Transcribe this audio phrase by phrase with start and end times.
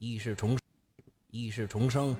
[0.00, 0.56] 意识重
[1.30, 2.16] 意识重生，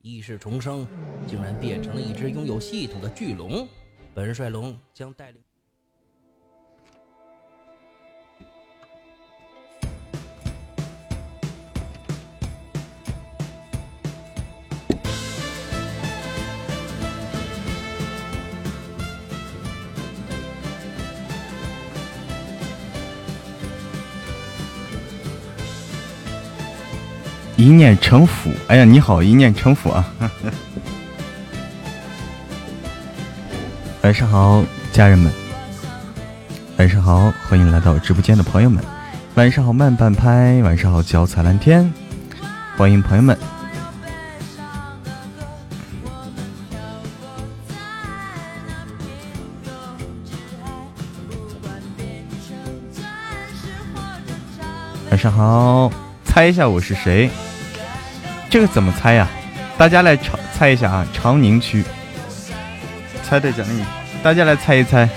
[0.00, 0.84] 意识重生，
[1.28, 3.68] 竟然变成了一只拥有系统的巨龙。
[4.12, 5.40] 本帅龙将带领。
[27.62, 30.04] 一念成佛，哎呀，你好，一念成佛啊！
[34.02, 35.32] 晚上好，家人们。
[36.76, 38.82] 晚上好，欢迎来到直播间的朋友们。
[39.36, 40.60] 晚上好，慢半拍。
[40.64, 41.88] 晚上好，脚踩蓝天。
[42.76, 43.38] 欢迎朋友们。
[55.10, 55.92] 晚上好，
[56.24, 57.30] 猜一下我是谁？
[58.52, 59.26] 这个怎么猜呀？
[59.78, 61.06] 大家来猜猜一下啊！
[61.10, 61.82] 长宁区，
[63.24, 63.82] 猜对奖励，
[64.22, 65.08] 大家来猜一猜。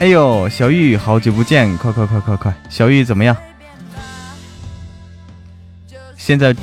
[0.00, 2.54] 哎呦，小玉，好久不见，快快快快快！
[2.68, 3.34] 小玉怎么样？
[6.14, 6.54] 现在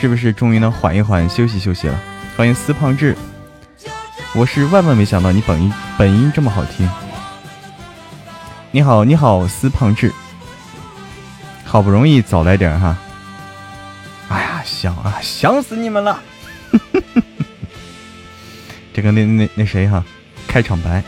[0.00, 2.00] 是不是终于能缓一缓、休息休息了？
[2.36, 3.16] 欢迎司胖志，
[4.36, 6.88] 我是万万没想到你本音本音这么好听。
[8.70, 10.12] 你好，你好，司胖志，
[11.64, 12.96] 好不容易早来点哈。
[14.80, 16.22] 想啊，想死你们了！
[18.94, 20.02] 这个那那那谁哈，
[20.48, 21.04] 开场白，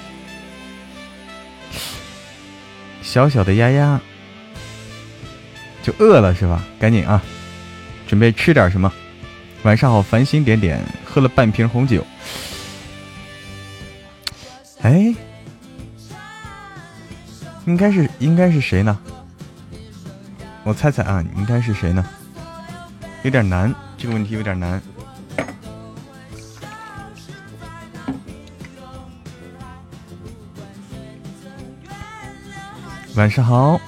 [3.01, 3.99] 小小的丫丫
[5.83, 6.63] 就饿了是吧？
[6.79, 7.23] 赶紧啊，
[8.07, 8.93] 准备吃点什么。
[9.63, 12.07] 晚上好，繁星点点，喝了半瓶红酒。
[14.83, 15.15] 哎，
[17.65, 18.99] 应该是应该是谁呢？
[20.63, 22.07] 我猜猜啊，应该是谁呢？
[23.23, 24.83] 有点难，这个问题有点难。
[33.15, 33.81] 晚上好，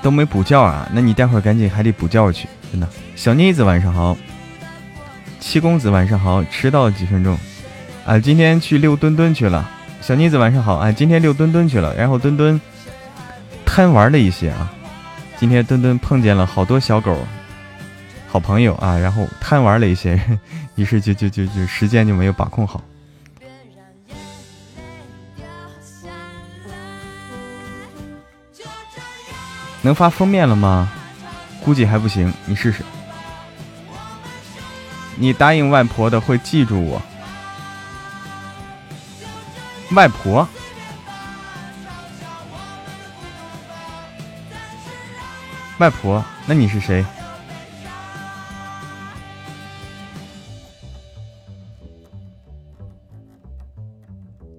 [0.00, 0.88] 都没补觉啊？
[0.92, 2.88] 那你待会儿赶紧还得补觉去，真的。
[3.14, 4.16] 小妮子晚上好，
[5.38, 7.36] 七公子晚上好，迟到几分钟
[8.06, 8.18] 啊？
[8.18, 9.68] 今天去遛墩墩去了。
[10.00, 12.58] 小妮子晚上好，啊，今天遛墩墩去了，然后墩墩。
[13.74, 14.70] 贪玩了一些啊，
[15.38, 17.16] 今天墩墩碰见了好多小狗，
[18.28, 20.20] 好朋友啊，然后贪玩了一些，
[20.76, 22.82] 于是就就就就时间就没有把控好。
[29.80, 30.92] 能发封面了吗？
[31.64, 32.84] 估计还不行，你试试。
[35.16, 37.00] 你答应外婆的会记住我，
[39.92, 40.46] 外婆。
[45.82, 47.04] 外婆，那你是谁？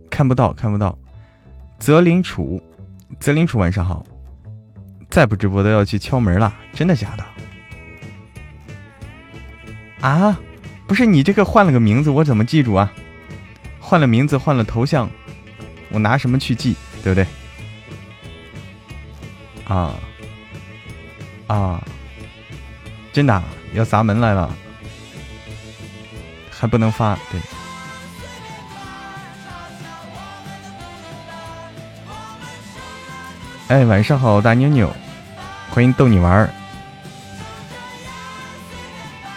[0.09, 0.97] 看不到，看不到。
[1.79, 2.61] 泽林楚，
[3.21, 4.05] 泽林楚，晚上好。
[5.09, 7.25] 再不直播都要去敲门了，真的假的？
[10.05, 10.37] 啊，
[10.85, 12.91] 不是你这个换了个名字，我怎么记住啊？
[13.79, 15.09] 换了名字，换了头像，
[15.89, 16.75] 我拿什么去记？
[17.01, 17.25] 对不对？
[19.73, 19.95] 啊。
[21.47, 21.83] 啊！
[23.11, 23.43] 真的
[23.73, 24.51] 要砸门来了，
[26.49, 27.15] 还不能发。
[27.29, 27.39] 对，
[33.67, 34.91] 哎，晚上好，大妞妞，
[35.69, 36.49] 欢迎逗你玩儿，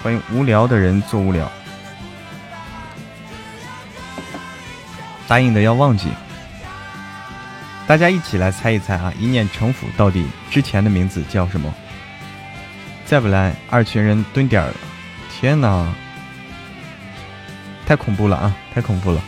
[0.02, 1.50] 欢迎无聊的人做无聊，
[5.28, 6.08] 答应的要忘记。
[7.86, 9.12] 大家一起来猜一猜啊！
[9.18, 11.72] 一念成佛到底之前的名字叫什么？
[13.06, 14.74] 再不来，二群人蹲点儿了！
[15.30, 15.94] 天哪，
[17.86, 18.52] 太恐怖了啊！
[18.74, 19.22] 太恐怖了！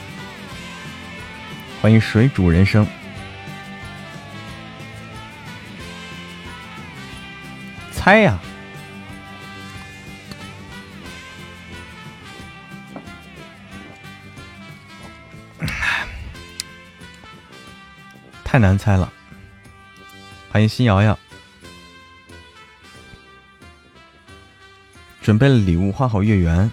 [1.81, 2.85] 欢迎水煮人生，
[7.93, 8.37] 猜呀！
[18.43, 19.13] 太难猜了。
[20.51, 21.17] 欢迎新瑶瑶。
[25.29, 26.73] 准备了礼物，画好月圆。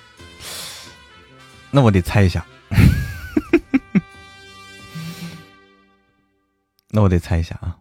[1.71, 2.47] 那我得猜一下，
[6.87, 7.77] 那我得猜一下啊。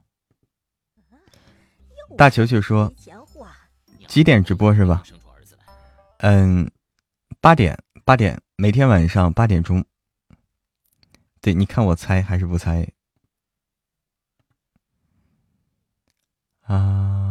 [2.19, 2.93] 大球球说
[4.09, 5.05] 几点直播是吧？
[6.19, 6.69] 嗯，
[7.41, 9.85] 八点，八点，每天晚上八点钟。
[11.41, 12.89] 对，你看我猜还是不猜？
[16.63, 17.24] 啊，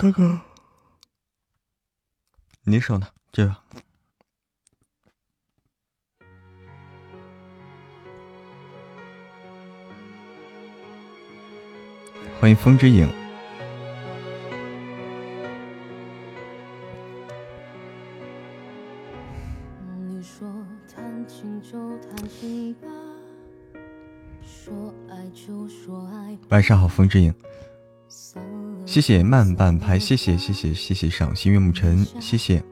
[0.00, 0.40] 哥哥，
[2.62, 3.08] 你手呢？
[3.32, 3.56] 这个。
[12.40, 13.12] 欢迎风之影。
[26.50, 27.34] 晚上好，风之影。
[28.88, 32.64] 谢谢慢半拍，谢谢谢谢谢谢赏心悦目尘，谢谢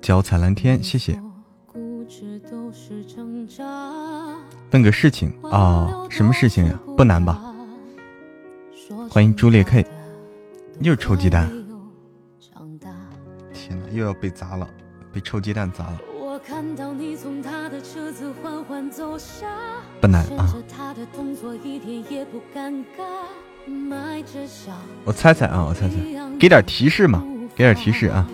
[0.00, 1.20] 脚踩蓝天，谢谢。
[4.70, 6.80] 问个事情啊，什么事情呀？
[6.96, 7.38] 不难吧？
[9.10, 9.84] 欢迎朱烈 K，
[10.80, 11.52] 又是臭鸡蛋！
[13.52, 14.66] 天哪，又要被砸了，
[15.12, 16.00] 被臭鸡蛋砸了。
[20.00, 20.54] 不难啊。
[25.04, 25.94] 我猜猜啊，我猜猜，
[26.38, 27.22] 给点提示嘛，
[27.54, 28.28] 给点提示啊。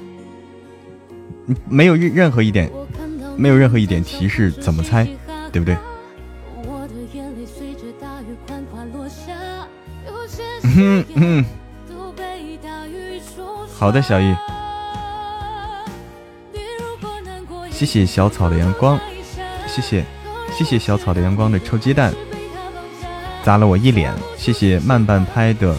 [1.68, 2.70] 没有任任何一点，
[3.36, 5.06] 没有任何一点提示，怎么猜？
[5.52, 5.76] 对不对？
[10.76, 11.44] 嗯嗯，
[13.78, 14.34] 好的，小易，
[17.70, 18.98] 谢谢小草的阳光，
[19.66, 20.04] 谢谢
[20.52, 22.12] 谢谢小草的阳光的臭鸡蛋，
[23.44, 25.76] 砸了我一脸，谢谢慢半拍的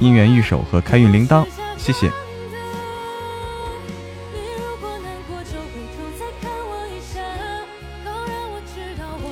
[0.00, 1.44] 姻缘玉手和开运铃铛，
[1.76, 2.08] 谢谢，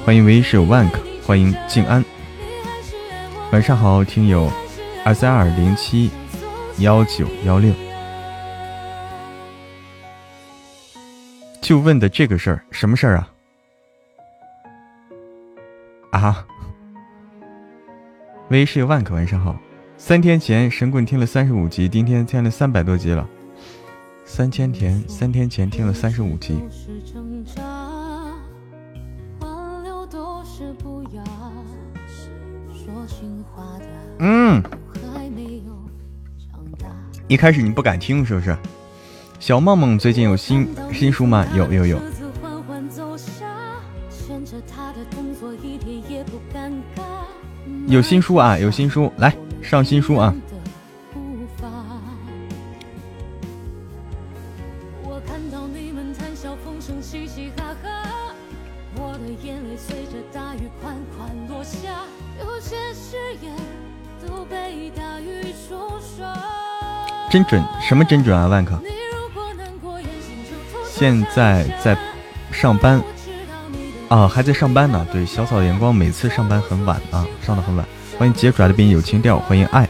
[0.05, 2.05] 欢迎唯一室友万克，欢迎静安。
[3.53, 4.51] 晚上好，听友
[5.05, 6.11] 二三二零七
[6.79, 7.73] 幺九幺六，
[11.61, 13.29] 就问的这个事儿，什么事儿啊？
[16.11, 16.47] 啊？
[18.55, 19.57] 微是万可，晚上好。
[19.97, 23.29] 三天前神棍听了三十五集，今天听了三百多集了。
[24.25, 26.63] 三千田，三天前听了三十五集。
[34.21, 34.63] 嗯，
[37.27, 38.57] 一开始你不敢听是不是？
[39.41, 41.45] 小梦梦最近有新新书吗？
[41.57, 41.99] 有有有。
[47.87, 50.35] 有新书啊，有新书，来上新书啊。
[67.31, 67.63] 真准？
[67.83, 68.47] 什么真准啊？
[68.47, 68.81] 万科，
[70.87, 71.99] 现在在
[72.53, 73.03] 上班
[74.09, 75.07] 啊，还在上班呢。
[75.11, 77.87] 对，小草阳光每次上班很晚啊，上的很晚。
[78.19, 79.89] 欢迎杰爪的边有情调，欢迎爱。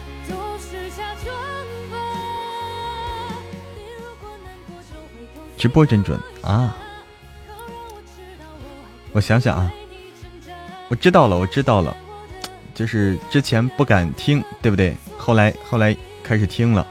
[5.56, 6.76] 直播真准啊！
[9.12, 9.72] 我想想啊，
[10.88, 11.96] 我知道了，我知道了，
[12.74, 14.96] 就是之前不敢听，对不对？
[15.16, 16.86] 后来后来开始听了。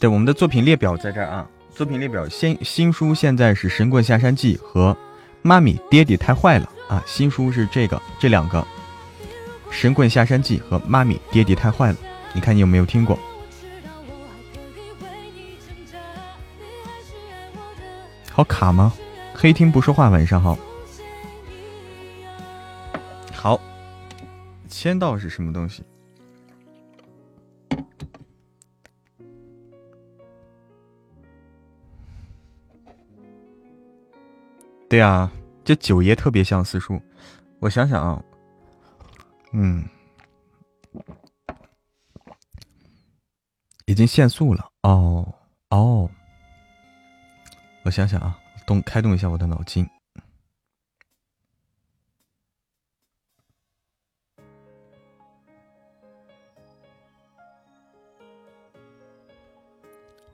[0.00, 1.44] 对，我们的作品列表在这儿啊！
[1.74, 4.92] 作品列表新新书现在是《神棍下山记》和
[5.42, 8.60] 《妈咪爹地太坏了》啊，新书是这个这两个，
[9.72, 11.94] 《神棍下山记》和《妈咪爹地太坏了》，
[12.32, 13.18] 你看你有没有听过？
[18.30, 18.92] 好卡吗？
[19.34, 20.56] 黑听不说话，晚上好。
[23.32, 23.60] 好，
[24.68, 25.82] 签到是什么东西？
[34.88, 35.30] 对啊，
[35.64, 36.98] 这九爷特别像四叔。
[37.60, 38.24] 我想想啊，
[39.52, 39.86] 嗯，
[43.84, 44.70] 已经限速了。
[44.82, 45.30] 哦
[45.68, 46.08] 哦，
[47.84, 49.86] 我想想啊，动开动一下我的脑筋。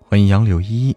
[0.00, 0.96] 欢迎杨柳依依。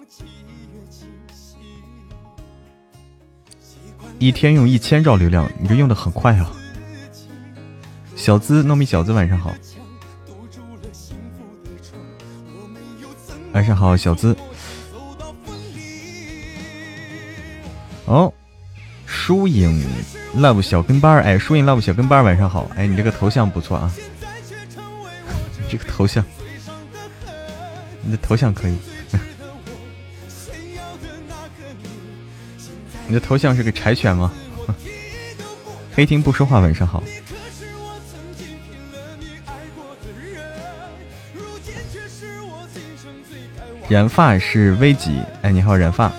[4.21, 6.51] 一天用一千兆流量，你这用的很快啊！
[8.15, 9.51] 小资糯米小子晚上好，
[13.51, 14.37] 晚上好小资。
[18.05, 18.31] 哦，
[19.07, 19.83] 疏影
[20.37, 23.91] love 小跟班儿哎，疏影 love 小跟班儿晚上好，哎，你这个头像不错啊，
[25.67, 26.23] 这个头像，
[28.03, 28.77] 你的头像可以。
[33.11, 34.31] 你的头像是个柴犬吗？
[35.93, 37.03] 黑听不说话，晚上好。
[43.89, 46.09] 染发是危急，哎，你好，染发。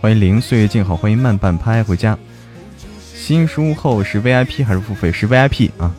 [0.00, 2.18] 欢迎零岁月静好，欢迎慢半拍回家。
[3.14, 5.12] 新书后是 VIP 还是付费？
[5.12, 5.94] 是 VIP 啊，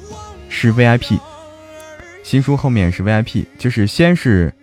[0.50, 1.18] 是 VIP。
[2.24, 4.54] 新书后面是 VIP，就是先是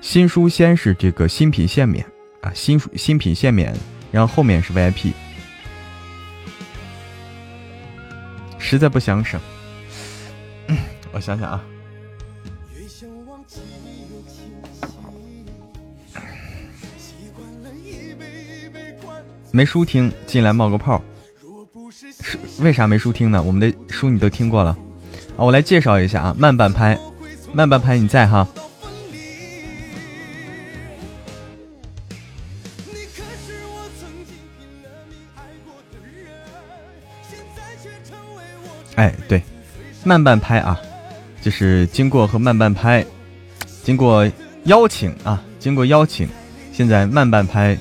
[0.00, 2.06] 新书，先是这个新品限免
[2.42, 3.74] 啊，新书新品限免。
[4.10, 5.12] 然后后面是 VIP，
[8.58, 9.40] 实在不想省，
[11.12, 11.62] 我想想啊，
[19.52, 21.02] 没书听，进来冒个泡，
[22.60, 23.42] 为啥没书听呢？
[23.42, 24.70] 我们的书你都听过了。
[25.36, 26.98] 啊，我来介绍一下啊，慢半拍，
[27.52, 28.46] 慢半拍你在哈。
[38.96, 39.42] 哎，对，
[40.04, 40.80] 慢半拍啊，
[41.40, 43.04] 就是经过和慢半拍，
[43.82, 44.30] 经过
[44.64, 46.26] 邀请啊，经过邀请，
[46.72, 47.76] 现在慢半拍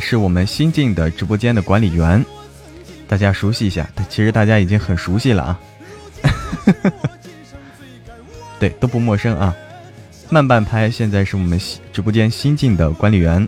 [0.00, 2.24] 是我们新进的直播间的管理员，
[3.06, 3.88] 大家熟悉一下。
[4.08, 5.60] 其实大家已经很熟悉了啊，
[8.58, 9.54] 对，都不陌生啊。
[10.28, 11.60] 慢半拍现在是我们
[11.92, 13.46] 直播间新进的管理员，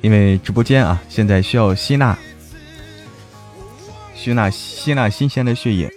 [0.00, 2.16] 因为直播间啊，现在需要吸纳。
[4.22, 5.92] 吸纳吸纳新鲜的血液，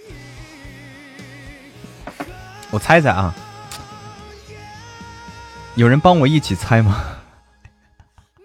[2.72, 3.32] 我猜猜啊，
[5.76, 7.04] 有人帮我一起猜吗？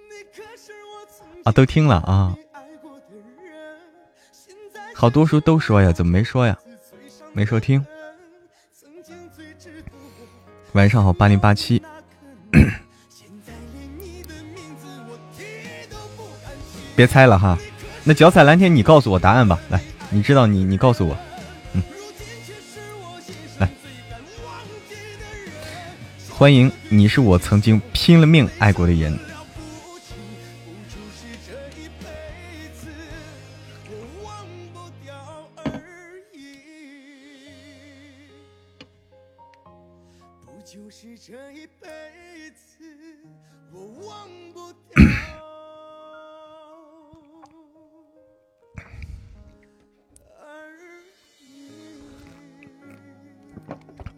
[1.45, 2.35] 啊，都听了啊，
[4.93, 6.55] 好多书都说呀，怎么没说呀？
[7.33, 7.83] 没说听。
[10.73, 11.81] 晚上好，八零八七。
[16.95, 17.57] 别猜了哈。
[18.03, 19.59] 那脚踩蓝天，你告诉我答案吧。
[19.69, 19.79] 来，
[20.09, 21.15] 你知道你你告诉我，
[21.73, 21.83] 嗯，
[23.59, 23.69] 来，
[26.29, 29.17] 欢迎，你是我曾经拼了命爱过的人。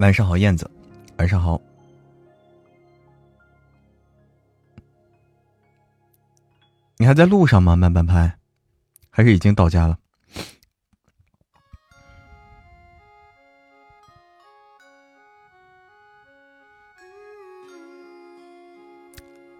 [0.03, 0.69] 晚上好，燕子。
[1.15, 1.61] 晚上好。
[6.97, 7.77] 你还在路上吗？
[7.77, 8.37] 慢半拍，
[9.09, 9.97] 还是已经到家了？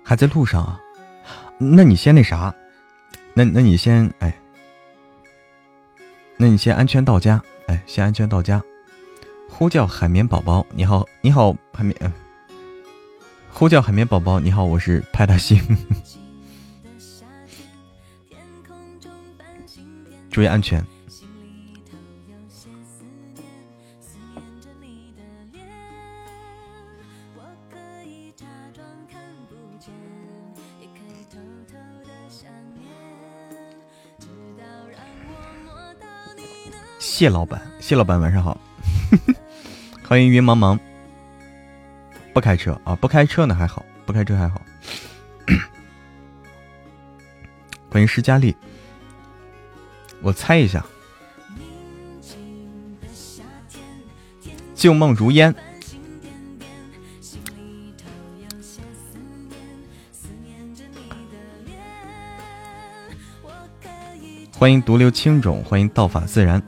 [0.03, 0.77] 还在路上啊？
[1.57, 2.53] 那你先那啥？
[3.33, 4.37] 那那你先哎？
[6.35, 7.41] 那你先安全到家？
[7.67, 8.61] 哎，先安全到家。
[9.55, 11.95] 呼叫海绵宝宝，你好，你好，海绵。
[13.51, 15.57] 呼叫海绵宝宝，你好，我是派大星。
[20.31, 20.83] 注意安全。
[36.99, 38.57] 谢老板，谢老板，晚上好。
[40.07, 40.79] 欢迎云茫茫，
[42.33, 44.61] 不开车啊，不开车呢还好，不开车还好。
[47.89, 48.55] 欢迎施佳丽，
[50.21, 50.85] 我猜一下，
[54.75, 55.53] 旧梦如烟。
[64.55, 66.63] 欢迎独留青冢，欢迎道法自然。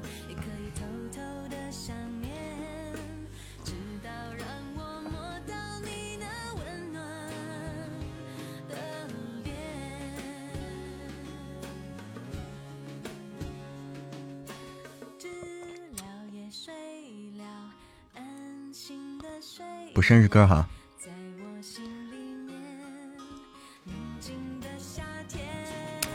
[19.95, 20.67] 补生日歌哈，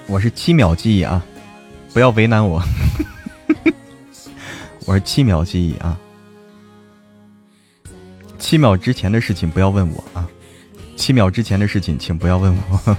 [0.06, 1.24] 我是七秒记忆啊，
[1.94, 2.62] 不要为难我。
[4.84, 5.98] 我是七秒记忆啊，
[8.38, 10.28] 七秒之前的事情不要问我啊，
[10.94, 12.96] 七秒之前的事情请不要问我。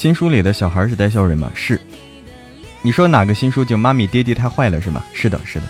[0.00, 1.52] 新书里的小孩是带笑人吗？
[1.54, 1.78] 是。
[2.80, 3.62] 你说哪个新书？
[3.62, 5.04] 就妈咪爹地太坏了是吗？
[5.12, 5.66] 是的，是的。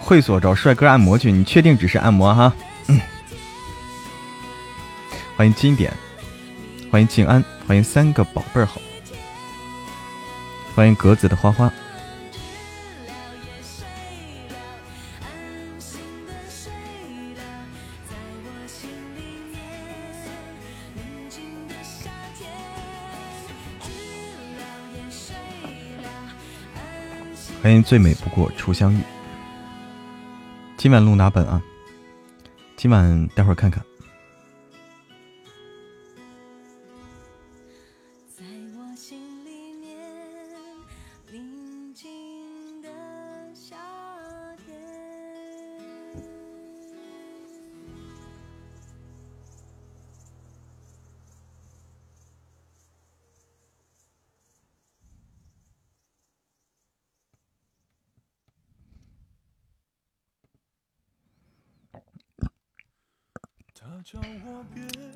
[0.00, 2.52] 会所找帅哥按摩去，你确定只是按摩哈？
[2.88, 3.00] 嗯
[5.36, 5.92] 欢迎经典，
[6.90, 8.80] 欢迎静安，欢迎三个宝贝儿好。
[10.74, 11.70] 欢迎格子的花花。
[27.62, 28.98] 欢迎最美不过初相遇。
[30.76, 31.62] 今晚录哪本啊？
[32.76, 33.84] 今晚待会儿看看。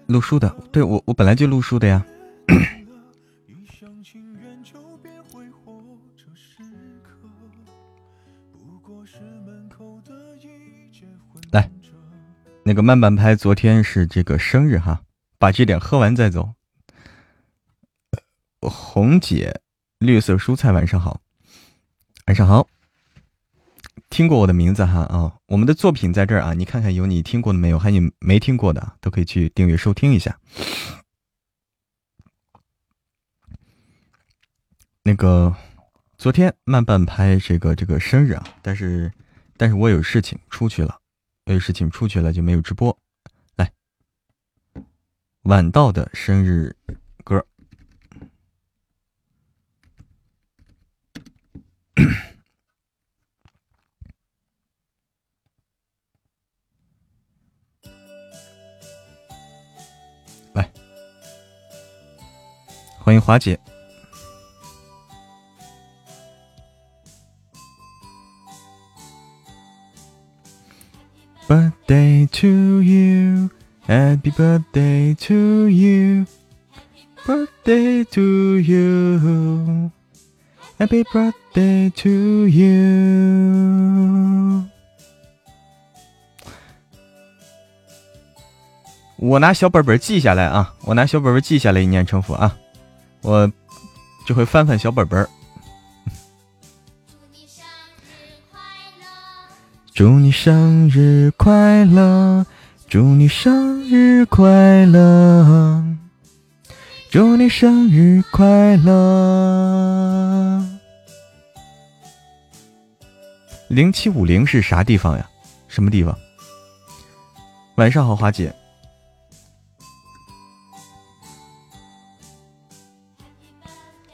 [0.07, 2.07] 录书的，对我我本来就录书的呀。
[11.51, 11.71] 来，
[12.65, 15.03] 那个慢半拍，昨天是这个生日哈，
[15.39, 16.55] 把这点喝完再走。
[18.61, 19.61] 红姐，
[19.99, 21.21] 绿色蔬菜，晚上好，
[22.27, 22.69] 晚上好。
[24.09, 27.79] 听过我的名字哈啊，我们的作品在这儿啊，你看看有你听过的没有？
[27.79, 30.39] 还有你没听过的都可以去订阅收听一下。
[35.03, 35.55] 那个
[36.19, 39.13] 昨天慢半拍这个这个生日啊，但是
[39.57, 41.01] 但是我有事情出去了，
[41.45, 42.97] 我有事情出去了就没有直播。
[43.57, 43.73] 来，
[45.43, 46.77] 晚到的生日
[47.25, 47.47] 歌。
[63.07, 63.57] 欢迎华姐。
[71.47, 73.49] Birthday to you,
[73.87, 76.27] Happy birthday to you,
[77.25, 79.93] Birthday to you,
[80.81, 82.67] Happy birthday to you。
[89.19, 90.75] 我拿小本本记下来啊！
[90.83, 92.59] 我拿小本本记下来，一念成佛啊！
[93.27, 93.51] 我
[94.25, 95.29] 就会翻翻小本本。
[99.93, 102.47] 祝你生日快乐！
[102.87, 105.85] 祝你生日快乐！
[107.11, 110.65] 祝你生日快乐！
[113.67, 115.29] 零七五零是啥地方呀？
[115.67, 116.17] 什么地方？
[117.75, 118.55] 晚上好，华姐。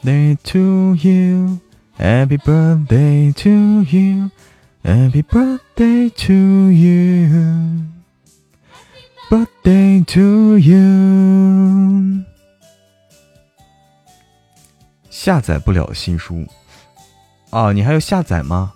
[0.05, 1.61] Day to you,
[1.97, 4.31] Happy birthday to you,
[4.83, 6.33] Happy birthday to
[6.73, 7.85] you,
[9.31, 12.25] Birthday to you。
[15.09, 16.45] 下载不了新书
[17.51, 17.71] 啊？
[17.71, 18.73] 你还要下载吗？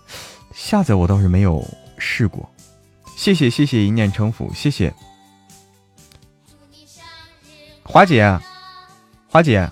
[0.54, 1.66] 下载我倒是没有
[1.98, 2.48] 试过。
[3.16, 4.94] 谢谢谢谢一念成佛，谢谢
[7.82, 8.38] 华姐，
[9.28, 9.68] 华姐。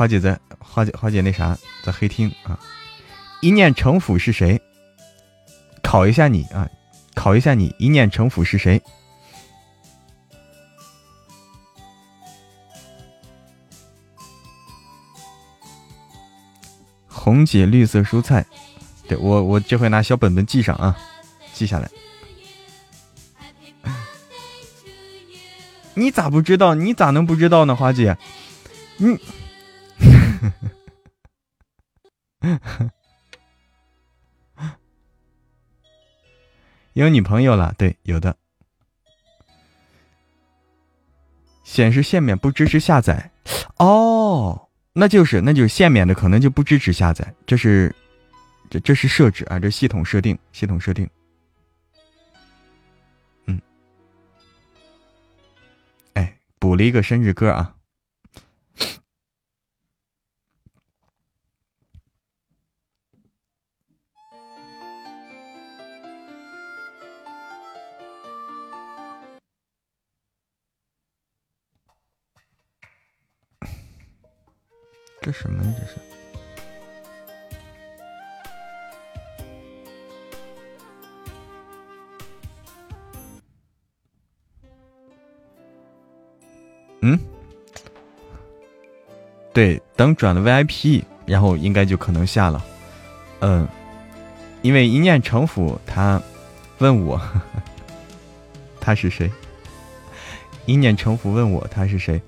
[0.00, 2.58] 花姐在，花姐花姐那啥在黑厅啊！
[3.42, 4.58] 一念成佛是谁？
[5.82, 6.66] 考一下你啊，
[7.14, 8.80] 考一下你，一念成佛是谁？
[17.06, 18.46] 红姐绿色蔬菜，
[19.06, 20.96] 对我我这回拿小本本记上啊，
[21.52, 21.90] 记下来。
[25.92, 26.74] 你咋不知道？
[26.74, 27.76] 你咋能不知道呢？
[27.76, 28.16] 花姐，
[28.96, 29.18] 你。
[36.94, 37.72] 有女朋友了？
[37.78, 38.36] 对，有的。
[41.62, 43.30] 显示限免不支持下载，
[43.76, 47.32] 哦，那就是那就是限免的，可能就不支持下载。
[47.46, 47.94] 这是
[48.68, 51.08] 这这是设置啊，这系统设定，系统设定。
[53.46, 53.60] 嗯，
[56.14, 57.76] 哎，补了一个生日歌啊。
[75.22, 75.74] 这什么呀？
[75.78, 75.92] 这是？
[87.02, 87.18] 嗯，
[89.52, 92.64] 对，等转了 VIP，然后应该就可能下了。
[93.40, 93.66] 嗯，
[94.62, 96.20] 因为一念成佛，他
[96.78, 97.20] 问我
[98.80, 99.30] 他是谁？
[100.66, 102.20] 一念成佛问我他是谁？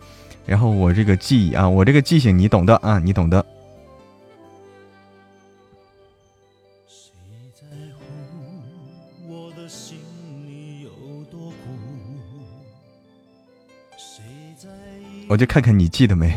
[0.45, 3.45] 然后我这个记忆啊，我这个记性你懂的啊，你懂的。
[15.29, 16.31] 我就看看你记得没。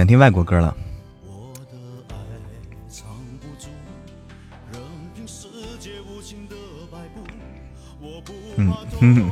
[0.00, 0.74] 想听外国歌了。
[8.58, 9.30] 嗯哼。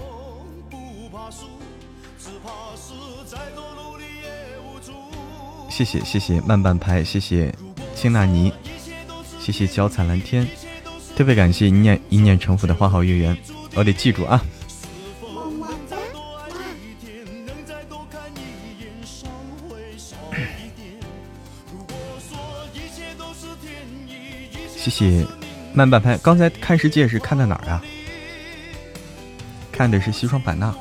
[5.70, 7.54] 谢谢谢谢慢半拍，谢谢
[7.94, 8.52] 青纳尼，
[9.40, 10.46] 谢谢脚踩蓝天，
[11.16, 13.34] 特别感谢一念一念成佛的花好月圆，
[13.74, 14.44] 我得记住啊。
[24.88, 25.26] 谢谢
[25.72, 26.16] 慢半拍。
[26.18, 27.82] 刚才看世界是看的哪儿啊？
[29.70, 30.74] 看的是西双版纳。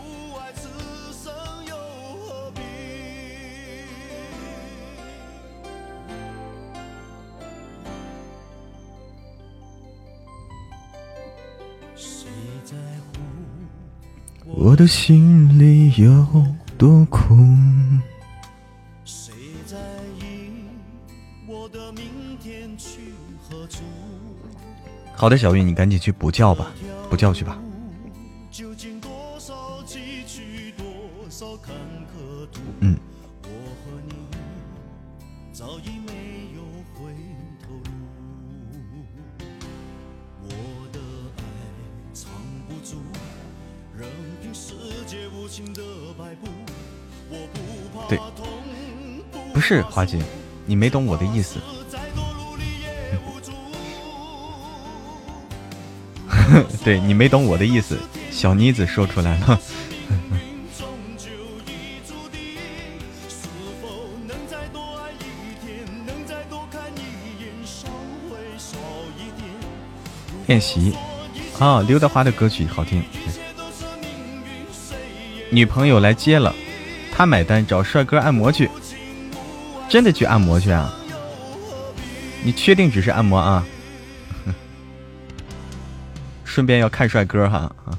[14.45, 16.45] 我的心里有
[16.77, 18.01] 多空？
[25.19, 26.71] 好的，小玉，你赶紧去补觉吧，
[27.09, 27.57] 补觉去吧。
[32.81, 32.95] 嗯。
[48.07, 48.19] 对，
[49.51, 50.21] 不是花姐，
[50.67, 51.59] 你没懂我的意思。
[56.87, 57.97] 对你没懂我的意思，
[58.31, 59.59] 小妮子说出来了。
[70.45, 70.93] 练习
[71.59, 73.03] 啊，刘德华的歌曲好听。
[75.49, 76.55] 女朋友来接了，
[77.11, 78.69] 他买单，找帅哥按摩去。
[79.89, 80.93] 真的去按摩去啊？
[82.43, 83.65] 你确定只是按摩啊？
[86.57, 87.93] 顺便要看帅哥哈啊，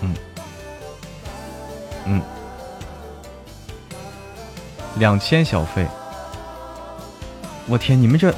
[0.00, 0.14] 嗯。
[2.06, 2.22] 嗯，
[4.96, 5.86] 两千小费，
[7.66, 8.34] 我天，你们这，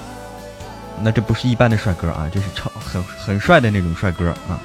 [1.00, 4.59] 那这不是一般的帅哥啊，这是超很很帅的那种帅哥啊，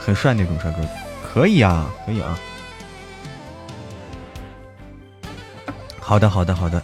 [0.00, 0.78] 很帅那种帅哥，
[1.22, 2.38] 可以啊，可以啊，
[6.00, 6.82] 好的好的好的。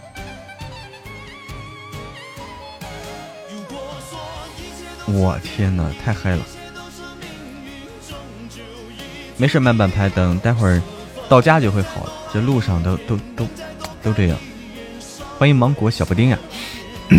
[5.11, 6.45] 我天哪，太嗨了！
[9.37, 10.79] 没事，慢半拍，等待会儿
[11.27, 12.13] 到家就会好了。
[12.31, 13.47] 这路上都都都
[14.03, 14.37] 都这样。
[15.37, 16.37] 欢迎芒果小布丁呀！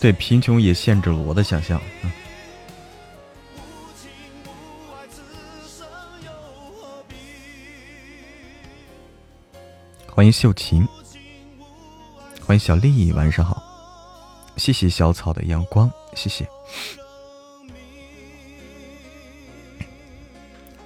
[0.00, 1.78] 对，贫穷也限制了我的想象。
[10.06, 10.86] 欢迎秀琴。
[12.48, 13.62] 欢迎小丽，晚上好！
[14.56, 16.48] 谢谢小草的阳光，谢谢。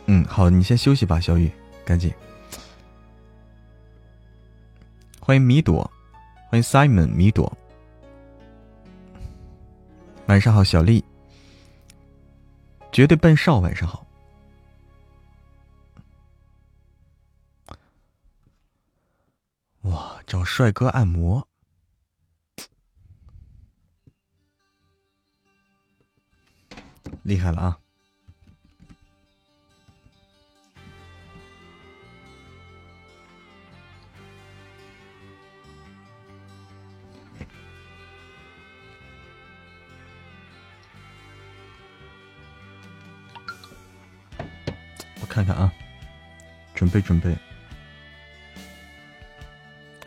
[0.07, 1.49] 嗯，好，你先休息吧，小雨，
[1.85, 2.13] 赶紧。
[5.21, 5.89] 欢迎米朵，
[6.51, 7.57] 欢迎 Simon 米朵。
[10.27, 11.05] 晚上好，小丽。
[12.91, 14.05] 绝对笨少，晚上好。
[19.83, 21.47] 哇，找帅哥按摩，
[27.23, 27.79] 厉害了啊！
[45.21, 45.73] 我看看啊，
[46.75, 47.35] 准备准备。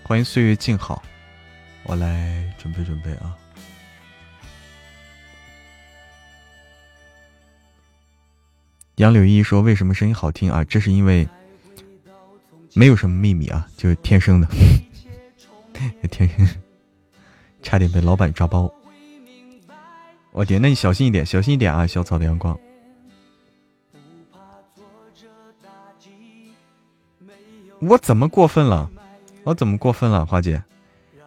[0.04, 1.02] 欢迎岁月静好，
[1.84, 3.36] 我来准备准备啊。
[8.98, 10.64] 杨柳依说：“为什么声音好听啊？
[10.64, 11.28] 这是因为
[12.74, 14.48] 没有什么秘密啊，就是天生的，
[16.10, 16.48] 天生。
[17.62, 18.72] 差点被老板抓包。
[20.32, 21.86] 我天，那你小心一点，小心一点啊！
[21.86, 22.58] 小草的阳光，
[27.82, 28.90] 我怎么过分了？”
[29.44, 30.64] 我怎么过分了，花姐？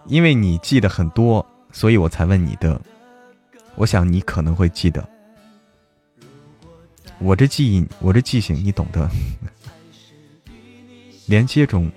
[0.06, 2.80] 因为你记得很多，所以我才问你的。
[3.76, 5.08] 我想你可能会记得。
[7.20, 9.08] 我这记忆，我这记性，你懂得。
[11.26, 11.90] 连接中，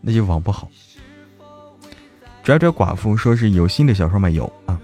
[0.00, 0.70] 那就网不好。
[2.42, 4.30] 拽拽寡妇说是有新的小说吗？
[4.30, 4.80] 有啊，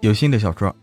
[0.00, 0.74] 有新的小说。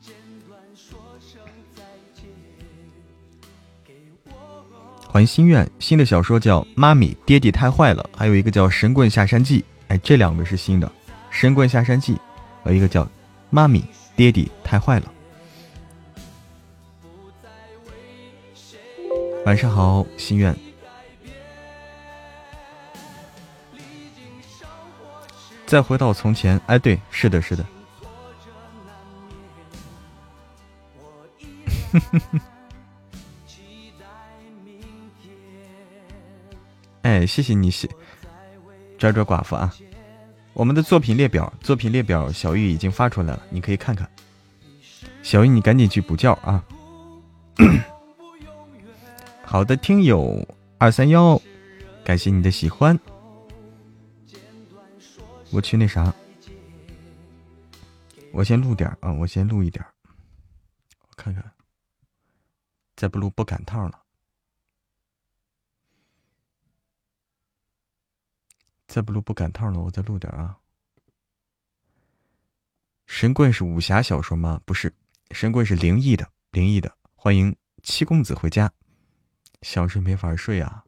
[5.09, 9.59] 欢迎心愿，新的小说叫《妈咪爹地太坏了》，还有一个叫《神棍下山记》。
[9.87, 10.87] 哎，这两个是新的，
[11.29, 12.13] 《神棍下山记》
[12.65, 13.03] 有一个叫
[13.55, 13.81] 《妈咪
[14.17, 15.13] 爹地太坏了》。
[19.45, 20.53] 晚上好，心愿。
[25.65, 27.65] 再回到从前，哎，对，是的，是的。
[37.03, 37.89] 哎，谢谢你，谢
[38.97, 39.73] 拽拽寡妇啊！
[40.55, 44.09] 我们的作品列表，作品列表，小玉已经发出来了，你可以看看。
[45.21, 46.63] 小玉，你赶紧去补觉啊！
[49.43, 51.39] 好的，听友二三幺，
[52.05, 52.97] 感谢你的喜欢。
[55.51, 56.13] 我去那啥，
[58.31, 59.85] 我先录点啊，我先录一点，
[61.01, 61.43] 我看看，
[62.95, 64.04] 再不录不赶趟了。
[68.87, 70.57] 再不录不赶趟了，我再录点啊。
[73.07, 74.61] 神棍是武侠小说吗？
[74.65, 74.93] 不是，
[75.31, 76.97] 神棍是灵异的，灵异的。
[77.13, 78.71] 欢迎七公子回家，
[79.61, 80.83] 想睡没法睡啊。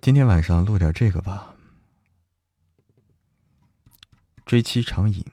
[0.00, 1.54] 今天晚上录点这个吧，
[4.44, 5.24] 追妻长饮。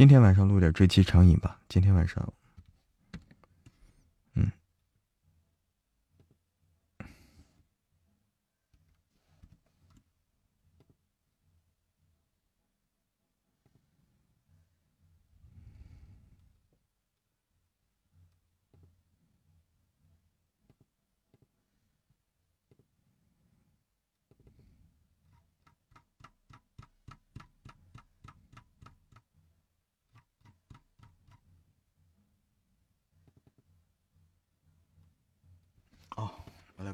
[0.00, 1.58] 今天晚上录点追妻长影吧。
[1.68, 2.26] 今天晚上。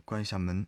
[0.06, 0.66] 关一下门。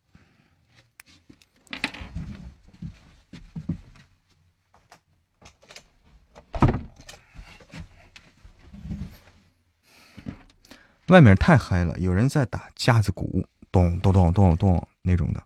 [11.06, 15.42] 外面太嗨了，有人在打架子鼓，咚咚咚咚咚那种的，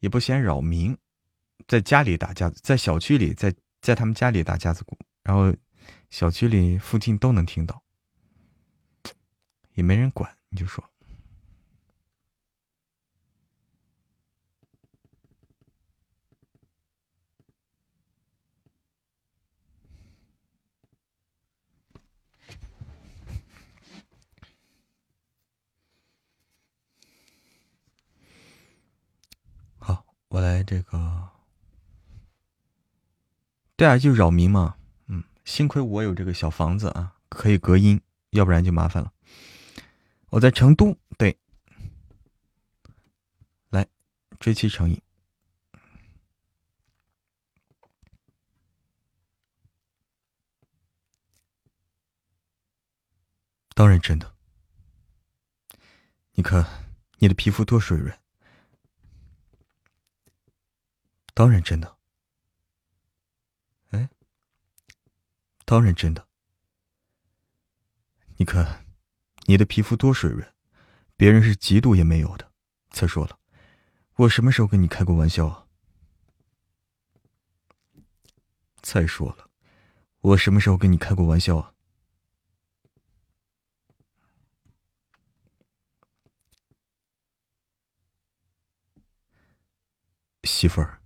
[0.00, 0.96] 也不嫌扰民，
[1.66, 5.52] 在家里打架子，在小区里，在在他们家里打架子鼓，然后
[6.10, 7.82] 小区里附近都能听到，
[9.72, 10.36] 也没人管。
[10.54, 10.88] 你就说，
[29.78, 31.30] 好，我来这个，
[33.74, 34.76] 对啊，就扰民嘛，
[35.08, 39.13] 嗯，幸亏我有这个小房子啊，可以隔音，要不然就麻烦了。
[40.34, 41.38] 我在成都，对，
[43.70, 43.88] 来
[44.40, 45.00] 追妻成瘾，
[53.76, 54.34] 当然真的。
[56.32, 56.66] 你看
[57.18, 58.18] 你的皮肤多水润，
[61.32, 61.96] 当然真的。
[63.90, 64.10] 哎
[65.64, 66.26] 当然真的。
[68.36, 68.83] 你看，
[69.46, 70.54] 你的皮肤多水润，
[71.16, 72.50] 别人是嫉妒也没有的。
[72.90, 73.38] 再说了，
[74.16, 75.66] 我什么时候跟你开过玩笑啊？
[78.80, 79.50] 再说了，
[80.20, 81.74] 我什么时候跟你开过玩笑啊？
[90.44, 91.03] 媳妇儿。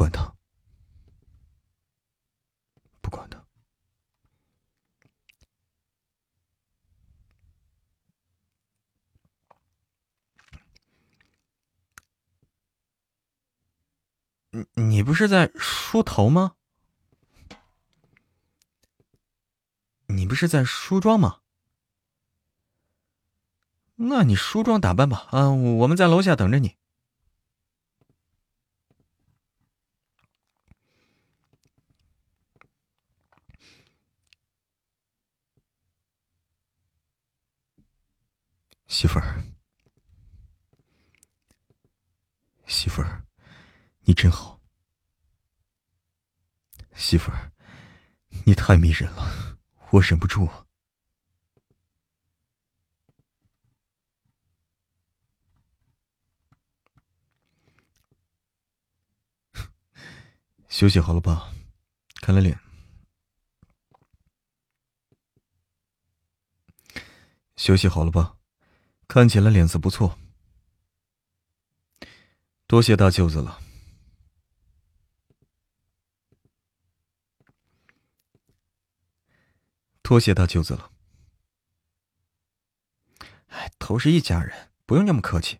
[0.00, 0.34] 管他，
[3.02, 3.44] 不管他，
[14.48, 16.56] 你你不是在梳头吗？
[20.06, 21.40] 你不是在梳妆吗？
[23.96, 26.79] 那你梳妆打扮吧，啊，我们在楼下等着你。
[39.00, 39.42] 媳妇儿，
[42.66, 43.24] 媳妇儿，
[44.00, 44.60] 你真好。
[46.94, 47.50] 媳妇儿，
[48.44, 49.58] 你太迷人了，
[49.92, 50.46] 我忍不住。
[60.68, 61.50] 休息好了吧？
[62.16, 62.60] 看了脸。
[67.56, 68.36] 休息好了吧？
[69.12, 70.20] 看起来脸色不错，
[72.68, 73.60] 多谢大舅子了。
[80.00, 80.92] 多谢大舅子了。
[83.48, 85.58] 哎，都是一家人，不用那么客气。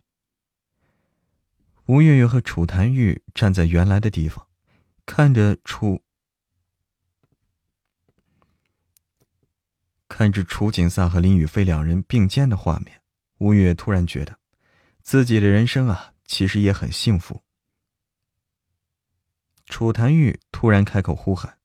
[1.87, 4.47] 吴月月和楚檀玉站在原来的地方，
[5.05, 6.01] 看着楚，
[10.07, 13.00] 看着楚景萨和林雨飞两人并肩的画面。
[13.41, 14.37] 吴月突然觉得，
[15.01, 17.41] 自己的人生啊，其实也很幸福。
[19.65, 21.57] 楚檀玉突然开口呼喊，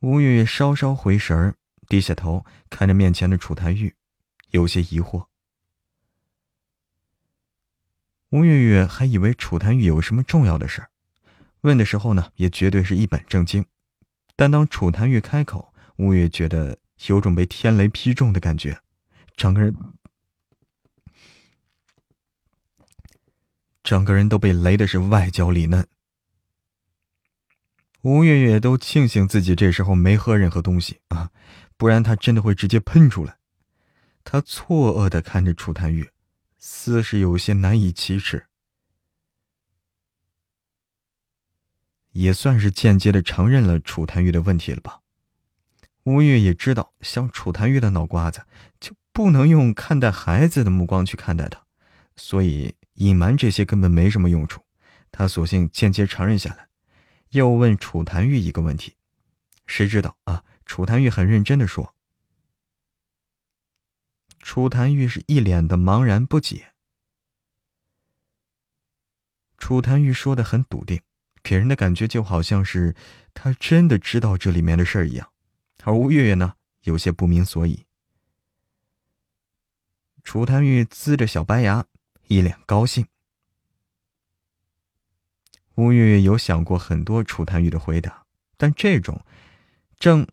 [0.00, 1.54] 吴月稍稍回神儿，
[1.86, 3.94] 低下头看着面前的楚檀玉，
[4.52, 5.26] 有些疑惑。
[8.30, 10.88] 吴月月还以为楚檀玉有什么重要的事儿，
[11.60, 13.66] 问的时候呢，也绝对是一本正经。
[14.34, 16.78] 但当楚檀玉开口，吴月觉得
[17.08, 18.80] 有种被天雷劈中的感觉，
[19.36, 19.76] 整个人。
[23.86, 25.86] 整个人都被雷的是外焦里嫩，
[28.02, 31.30] 吴月月都庆幸自己这时候没喝任何东西啊，
[31.76, 33.36] 不然她真的会直接喷出来。
[34.24, 36.10] 她错愕的看着楚檀玉，
[36.58, 38.46] 似是有些难以启齿，
[42.10, 44.98] 也算是间接的承认了楚檀玉的问题了吧。
[46.02, 48.44] 吴月也知道，像楚檀玉的脑瓜子，
[48.80, 51.64] 就不能用看待孩子的目光去看待他，
[52.16, 52.74] 所以。
[52.96, 54.62] 隐瞒这些根本没什么用处，
[55.10, 56.68] 他索性间接承认下来，
[57.30, 58.96] 又问楚檀玉一个问题。
[59.66, 60.44] 谁知道啊？
[60.64, 61.94] 楚檀玉很认真的说。
[64.40, 66.72] 楚檀玉是一脸的茫然不解。
[69.58, 71.00] 楚檀玉说的很笃定，
[71.42, 72.94] 给人的感觉就好像是
[73.34, 75.32] 他真的知道这里面的事儿一样，
[75.82, 77.86] 而吴月月呢，有些不明所以。
[80.22, 81.86] 楚檀玉呲着小白牙。
[82.28, 83.06] 一脸高兴。
[85.76, 88.24] 吴月月有想过很多楚檀玉的回答，
[88.56, 89.20] 但这种
[89.98, 90.26] 正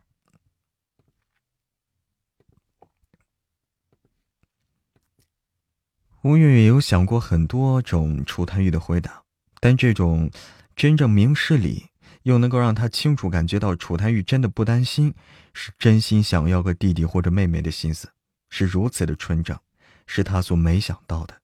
[6.22, 9.22] 吴月月有想过很多种楚檀玉的回答，
[9.60, 10.32] 但这种
[10.74, 11.90] 真正明事理，
[12.22, 15.14] 又能够让他清楚感觉到楚檀玉真的不担心，
[15.54, 18.10] 是真心想要个弟弟或者妹妹的心思，
[18.50, 19.60] 是如此的纯正，
[20.08, 21.43] 是他所没想到的。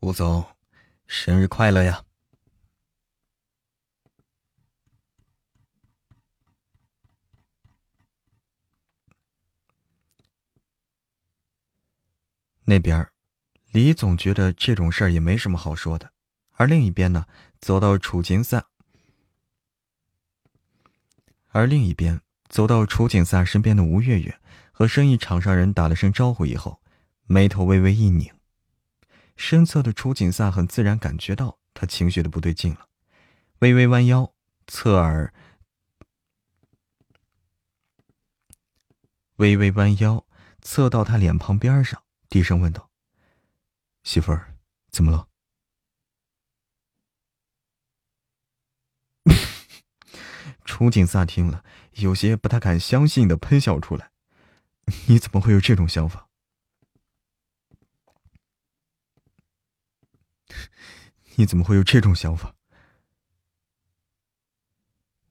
[0.00, 0.46] 吴总，
[1.08, 2.04] 生日快乐呀！
[12.64, 13.10] 那边，
[13.72, 16.12] 李总觉得这种事儿也没什么好说的，
[16.52, 17.26] 而另一边呢，
[17.60, 18.68] 走到楚景萨，
[21.48, 24.40] 而另一边走到楚景萨身边的吴月月
[24.70, 26.80] 和生意场上人打了声招呼以后，
[27.26, 28.32] 眉头微微一拧，
[29.38, 32.88] 身侧的楚景萨很自然感觉到他情绪的不对劲了，
[33.60, 34.34] 微微弯腰，
[34.66, 35.32] 侧耳，
[39.36, 40.26] 微微弯腰，
[40.60, 42.02] 侧到他脸庞边上。
[42.28, 42.90] 低声问道
[44.02, 44.56] ：“媳妇儿，
[44.90, 45.28] 怎么了？”
[50.66, 54.10] 楚景萨听了，有些不太敢相信的喷笑出来
[55.06, 56.27] ：“你怎么会有这种想法？
[61.36, 62.54] 你怎么会有这种想法？”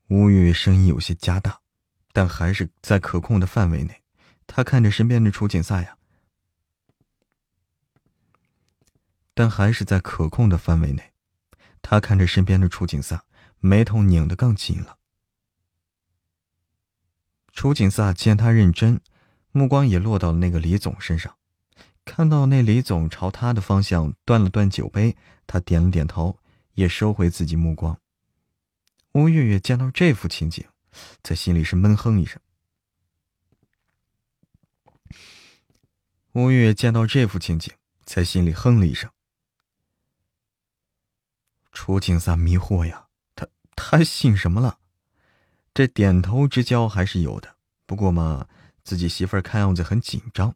[0.09, 1.59] 吴月月声音有些加大，
[2.13, 4.03] 但还是在可控的范围内。
[4.45, 5.97] 他看着身边的楚景萨呀。
[9.33, 11.13] 但还是在可控的范围内。
[11.81, 13.23] 他看着身边的楚景萨，
[13.59, 14.97] 眉头拧得更紧了。
[17.53, 18.99] 楚景萨见他认真，
[19.51, 21.36] 目光也落到了那个李总身上。
[22.07, 26.39] 看到那李总朝他的方向端了端酒杯，他点了点头，
[26.73, 27.99] 也收回自己目光。
[29.11, 30.65] 吴月月见到这幅情景，
[31.21, 32.41] 在心里是闷哼一声。
[36.31, 37.73] 吴月月见到这幅情景，
[38.05, 39.11] 在心里哼了一声。
[41.73, 44.79] 楚景萨迷惑呀，他他信什么了？
[45.73, 48.47] 这点头之交还是有的，不过嘛，
[48.83, 50.55] 自己媳妇儿看样子很紧张，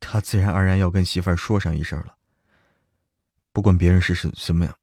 [0.00, 2.16] 他自然而然要跟媳妇儿说上一声了。
[3.52, 4.78] 不管别人是什什么样，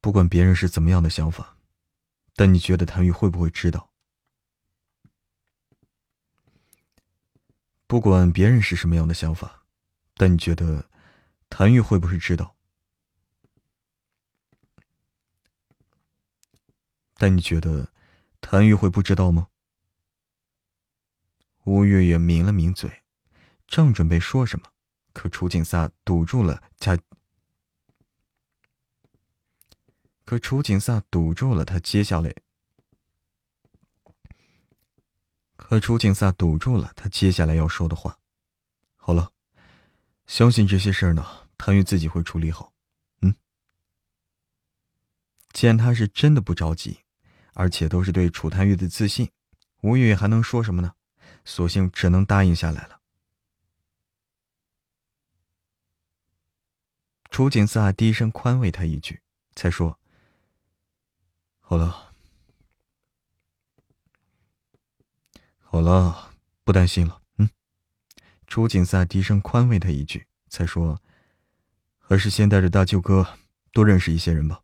[0.00, 1.56] 不管别人是怎么样的想法，
[2.34, 3.90] 但你觉得谭玉会不会知道？
[7.86, 9.64] 不管别人是什么样的想法，
[10.14, 10.88] 但你觉得？
[11.48, 12.56] 谭玉会不会知道？
[17.14, 17.92] 但你觉得
[18.40, 19.46] 谭玉会不知道吗？
[21.66, 23.02] 吴月月抿了抿嘴，
[23.66, 24.66] 正准备说什么，
[25.12, 26.96] 可楚景萨堵住了他。
[30.24, 32.32] 可楚景萨堵住了他接下来。
[35.56, 38.20] 可楚景萨堵住了他接下来要说的话。
[38.94, 39.32] 好了。
[40.26, 42.72] 相信这些事儿呢，谭玉自己会处理好。
[43.20, 43.36] 嗯，
[45.52, 46.98] 见他是真的不着急，
[47.54, 49.30] 而且都是对楚谭玉的自信，
[49.82, 50.94] 吴月月还能说什么呢？
[51.46, 53.00] 索性只能答应下来了。
[57.30, 59.22] 楚景萨低声宽慰他一句，
[59.54, 59.98] 才说
[61.60, 62.12] ：“好了，
[65.60, 66.34] 好了，
[66.64, 67.48] 不担心了。”嗯
[68.46, 71.00] 楚景萨低声宽慰他一句，才说
[71.98, 73.38] ：“还是先带着大舅哥
[73.72, 74.62] 多认识一些人吧。”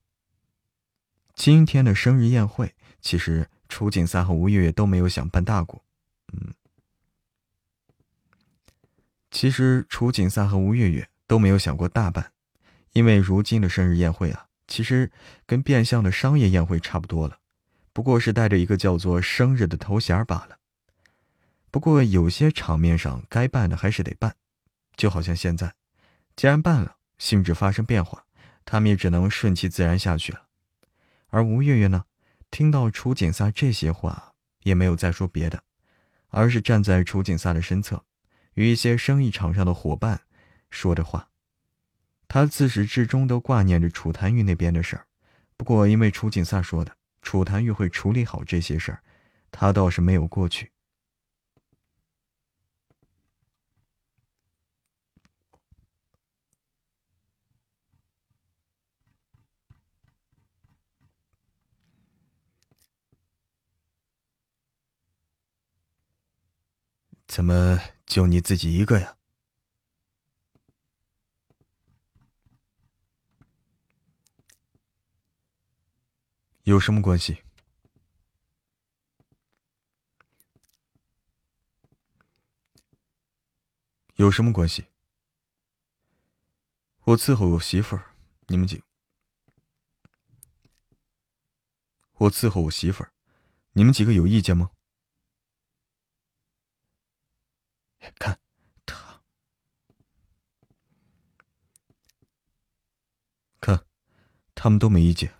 [1.35, 5.85] 今天的生日宴会，其实楚景萨和吴月月都没有想办大过。
[6.33, 6.55] 嗯，
[9.33, 12.33] 其实楚景萨和吴月月都没有想过大办，
[12.93, 15.11] 因为如今的生日宴会啊，其实
[15.47, 17.39] 跟变相的商业宴会差不多了，
[17.95, 20.59] 不过是带着一个叫做生日的头衔罢了。
[21.71, 24.37] 不过有些场面上该办的还是得办，
[24.95, 25.75] 就好像现在，
[26.37, 28.27] 既然办了，性质发生变化，
[28.67, 30.43] 他们也只能顺其自然下去了。
[31.29, 32.05] 而吴月月呢，
[32.51, 35.63] 听到楚景萨这些话，也没有再说别的，
[36.29, 38.05] 而是站在楚景萨的身侧，
[38.55, 40.23] 与一些生意场上的伙伴
[40.71, 41.29] 说着话。
[42.29, 45.07] 他自始至终都挂念着楚檀玉那边的事儿，
[45.57, 49.03] 不过因为楚景萨说的楚檀玉会处理好这些事儿，
[49.51, 50.71] 他倒是没有过去。
[67.35, 69.17] 怎么就你自己一个呀？
[76.65, 77.43] 有什么关系？
[84.17, 84.85] 有什么关系？
[87.05, 88.15] 我伺候我媳妇儿，
[88.49, 88.85] 你们几？
[92.13, 93.15] 我伺候我媳妇儿，
[93.73, 94.71] 你们几个有意见吗？
[98.19, 98.39] 看
[98.85, 99.21] 他
[103.61, 103.85] 看
[104.55, 105.33] 他们都没意见。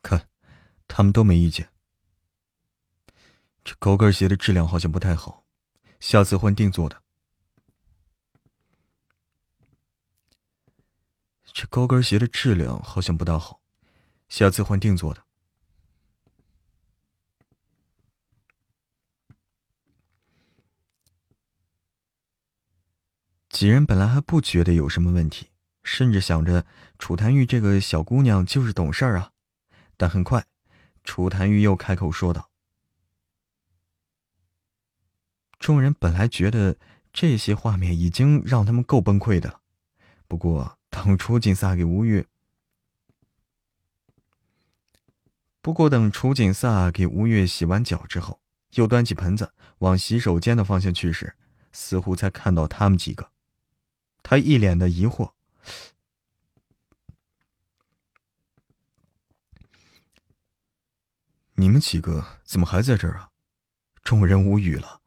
[0.00, 0.28] 看
[0.88, 1.68] 他们都没意见。
[3.64, 5.44] 这高跟鞋的质量好像不太好
[6.00, 7.01] 下次换定做的。
[11.52, 13.60] 这高跟鞋的质量好像不大好，
[14.28, 15.22] 下次换定做的。
[23.50, 25.50] 几人本来还不觉得有什么问题，
[25.84, 26.64] 甚至想着
[26.98, 29.32] 楚檀玉这个小姑娘就是懂事儿啊。
[29.98, 30.46] 但很快，
[31.04, 32.50] 楚檀玉又开口说道
[35.60, 36.78] ：“众人本来觉得
[37.12, 39.60] 这些画面已经让他们够崩溃的了，
[40.26, 42.26] 不过当楚景萨给吴越，
[45.62, 48.40] 不过等楚景萨给吴越洗完脚之后，
[48.74, 51.34] 又端起盆子往洗手间的方向去时，
[51.72, 53.32] 似乎才看到他们几个。
[54.22, 55.32] 他一脸的疑惑。”
[61.54, 63.30] 你们几个怎么还在这儿啊？
[64.02, 65.00] 众人无语了。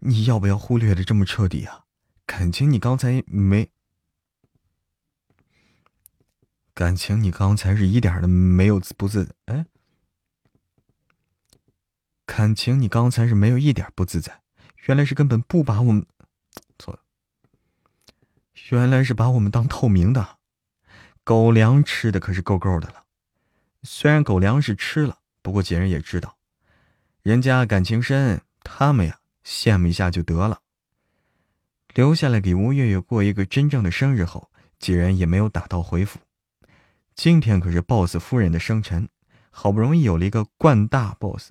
[0.00, 1.84] 你要不要忽略的这么彻底啊？
[2.26, 3.70] 感情你刚才没，
[6.78, 9.66] 感情你刚才是一点的没有不自哎，
[12.24, 14.42] 感情你刚才是没有一点不自在。
[14.86, 16.06] 原来是根本不把我们
[16.78, 17.00] 错了，
[18.70, 20.38] 原来是把我们当透明的。
[21.24, 23.02] 狗粮吃的可是够够的了，
[23.82, 25.18] 虽然狗粮是吃了。
[25.42, 26.38] 不过几人也知道，
[27.22, 30.60] 人家感情深，他们呀羡慕一下就得了。
[31.92, 34.48] 留下来给吴月月过一个真正的生日后，
[34.78, 36.20] 几人也没有打道回府。
[37.18, 39.08] 今天可是 BOSS 夫人的生辰，
[39.50, 41.50] 好不容易有了一个冠大 BOSS，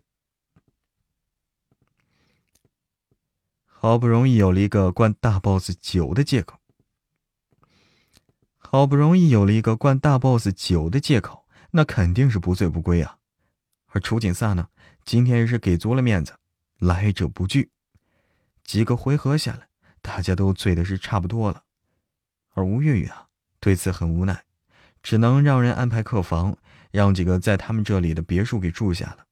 [3.66, 6.58] 好不容易有了一个冠大 BOSS 酒的借口，
[8.56, 13.18] 好不容易有了一个冠大 BOSS 酒的借口，那肯定是不醉不归啊。
[13.88, 14.70] 而楚景萨呢，
[15.04, 16.38] 今天也是给足了面子，
[16.78, 17.74] 来者不拒。
[18.64, 19.68] 几个回合下来，
[20.02, 21.66] 大家都醉的是差不多了。
[22.54, 23.28] 而吴月月啊，
[23.60, 24.46] 对此很无奈，
[25.02, 26.58] 只能让人安排客房，
[26.92, 29.26] 让几个在他们这里的别墅给住下了。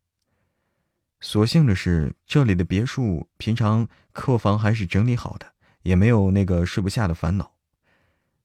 [1.22, 5.54] 所幸的是，这里的别墅平常客房还是整理好的，
[5.84, 7.54] 也没有那个睡不下的烦恼。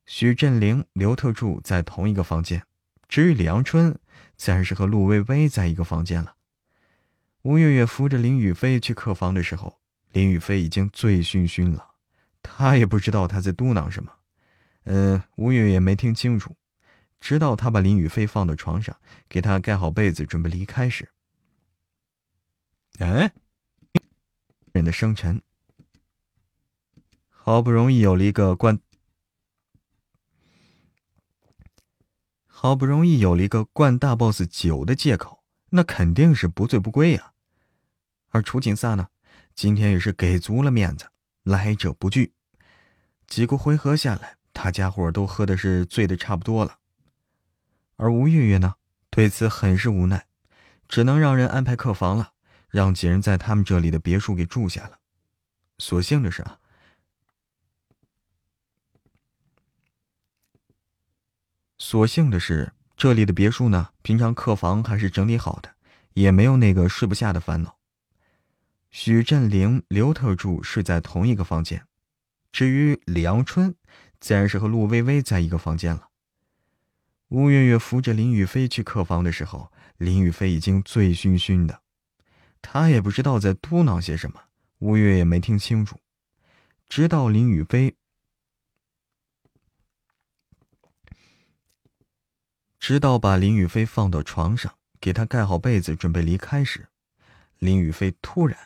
[0.07, 2.63] 许振林、刘特助在同一个房间，
[3.09, 3.99] 至于李阳春。
[4.37, 6.35] 自然是和陆微微在一个房间了。
[7.43, 9.79] 吴月月扶着林雨飞去客房的时候，
[10.13, 11.87] 林雨飞已经醉醺醺了，
[12.43, 14.11] 他也不知道他在嘟囔什么。
[14.85, 16.57] 呃，吴月月没听清楚，
[17.21, 18.97] 直到他把林雨飞放到床上，
[19.29, 21.09] 给他盖好被子，准备离开时，
[22.99, 23.33] 哎，
[24.73, 25.41] 人的生辰，
[27.29, 28.81] 好不容易有了一个关。
[32.47, 37.33] 好不容易有了一个灌大 boss 酒的借口，那肯定是不醉不归呀。
[38.29, 39.09] 而楚景萨呢，
[39.55, 41.11] 今天也是给足了面子，
[41.43, 42.35] 来者不拒。
[43.27, 46.80] 几个回合下来，大家伙都喝的是醉的差不多了。
[48.01, 48.77] 而吴月月呢，
[49.11, 50.25] 对此很是无奈，
[50.89, 52.33] 只能让人安排客房了，
[52.71, 55.01] 让几人在他们这里的别墅给住下了。
[55.77, 56.59] 所幸的是啊。
[61.77, 65.75] 所幸的是，这里的别墅呢，平常客房还是整理好的，
[66.15, 67.77] 也没有那个睡不下的烦恼。
[68.91, 71.87] 许振林、刘特助睡在同一个房间，
[72.51, 73.75] 至于李阳春，
[74.21, 76.09] 自然是和陆微微在一个房间了。
[77.31, 81.81] 吴月月扶着林雨飞去客房的时候，林雨飞已经醉醺醺的，
[82.61, 84.43] 他也不知道在嘟囔些什么，
[84.81, 86.01] 吴月也没听清楚，
[86.89, 87.95] 直到林雨飞。
[92.81, 96.89] 直到把林雨飞放到床上，给他盖好被子，准备离开时，
[97.59, 98.59] 林雨飞突然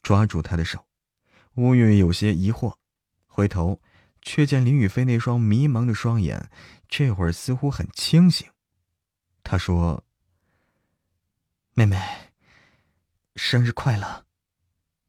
[0.00, 0.86] 抓住他的手。
[1.54, 2.76] 吴月有些疑惑，
[3.26, 3.80] 回头
[4.22, 6.50] 却见林雨飞那双迷茫的双眼，
[6.88, 8.50] 这会儿似乎很清醒。
[9.42, 10.04] 他说
[11.74, 12.00] ：“妹妹，
[13.34, 14.24] 生日快乐。”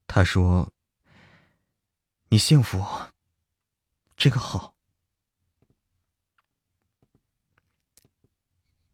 [0.07, 0.73] 他说
[2.29, 2.83] ：“你幸福，
[4.17, 4.75] 这个好。”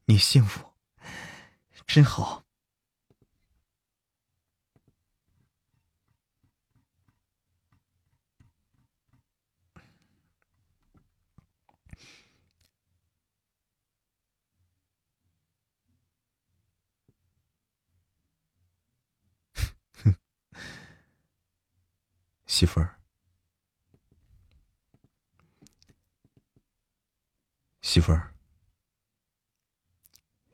[0.06, 0.74] 你幸福，
[1.86, 2.44] 真好。
[22.50, 23.00] 媳妇儿，
[27.80, 28.34] 媳妇儿，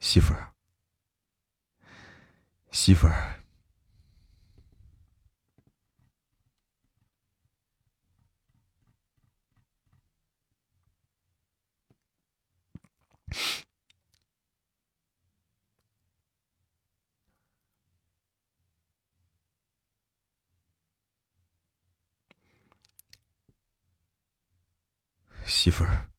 [0.02, 0.54] 媳妇儿，
[2.70, 3.41] 媳妇儿。
[25.46, 26.10] 媳妇儿，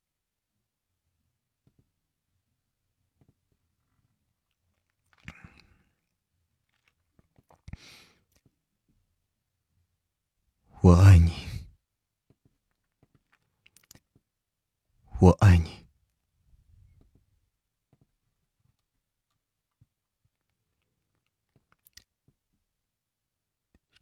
[10.81, 11.33] 我爱你，
[15.21, 15.87] 我爱你，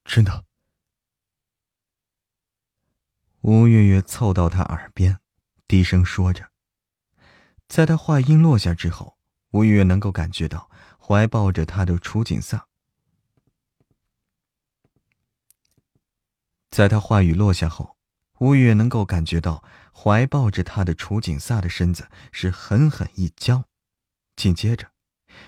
[0.05, 0.45] 真的。
[3.47, 5.18] 吴月月凑到他耳边，
[5.68, 6.49] 低声说着。
[7.68, 9.18] 在他话音落下之后，
[9.51, 12.68] 吴月月能够感觉到怀抱着他的楚景萨。
[16.70, 17.99] 在他话语落下后，
[18.38, 23.66] 吴月月能够感觉到怀抱着他的楚景萨的身子是狠狠一僵，
[24.36, 24.92] 紧接着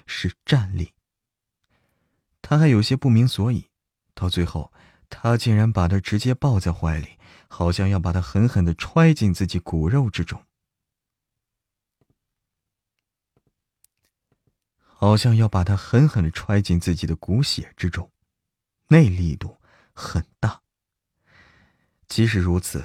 [0.04, 0.92] 是站立。
[2.42, 3.70] 他还有些不明所以，
[4.12, 4.70] 到最后，
[5.08, 7.16] 他竟然把他直接抱在怀里。
[7.48, 10.44] 好像要把他狠狠的揣进自己骨肉之中，
[14.78, 18.10] 好像要把他狠狠的揣进自己的骨血之中，
[18.88, 19.58] 那力度
[19.92, 20.62] 很大。
[22.08, 22.84] 即使如此，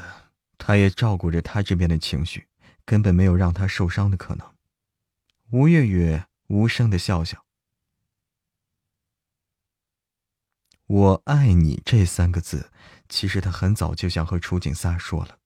[0.57, 2.47] 他也照顾着他这边的情绪，
[2.85, 4.55] 根本没有让他受伤的可能。
[5.51, 7.45] 吴月月无声的笑笑
[10.87, 12.71] ：“我爱你”这三个字。
[13.11, 15.37] 其实他很早就想和楚景撒说了，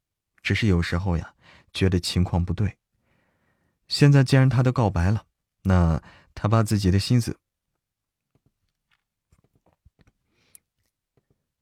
[0.44, 1.34] 只是有时候呀，
[1.74, 2.78] 觉得情况不对。
[3.88, 5.26] 现在既然他都告白了，
[5.64, 6.00] 那
[6.36, 7.40] 他把自己的心思，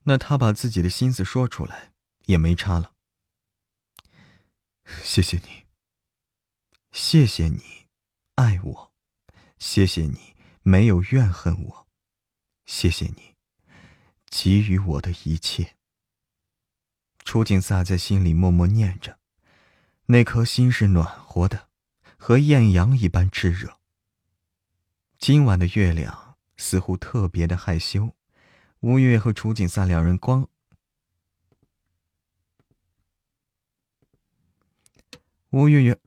[0.04, 1.94] 那他把自己的心思说出来
[2.26, 2.94] 也没差了。
[5.02, 5.64] 谢谢你，
[6.92, 7.88] 谢谢你，
[8.36, 8.94] 爱我，
[9.58, 11.88] 谢谢你没有怨恨我，
[12.66, 13.36] 谢谢你，
[14.30, 15.78] 给予我的一切。
[17.24, 19.18] 楚景撒在心里默默念着，
[20.06, 21.70] 那颗心是暖和的，
[22.18, 23.80] 和艳阳一般炽热。
[25.18, 28.14] 今晚的月亮似乎特别的害羞，
[28.82, 30.48] 吴越和楚景撒两人光。
[35.52, 36.00] 吴月月，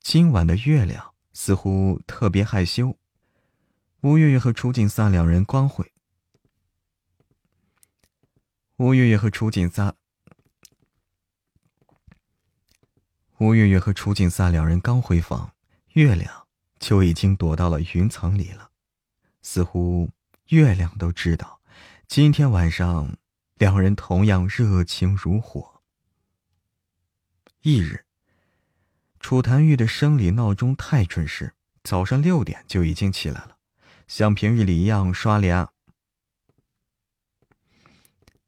[0.00, 2.96] 今晚的月亮似乎特别害羞，
[4.02, 5.92] 吴月月和楚景撒两人光会。
[8.80, 9.94] 吴月月和楚景撒，
[13.36, 15.52] 吴月月和楚景撒两人刚回房，
[15.88, 16.46] 月亮
[16.78, 18.70] 就已经躲到了云层里了。
[19.42, 20.08] 似乎
[20.48, 21.60] 月亮都知道，
[22.08, 23.18] 今天晚上
[23.56, 25.82] 两人同样热情如火。
[27.60, 28.06] 翌日，
[29.18, 31.52] 楚檀玉的生理闹钟太准时，
[31.84, 33.58] 早上六点就已经起来了，
[34.08, 35.68] 像平日里一样刷脸。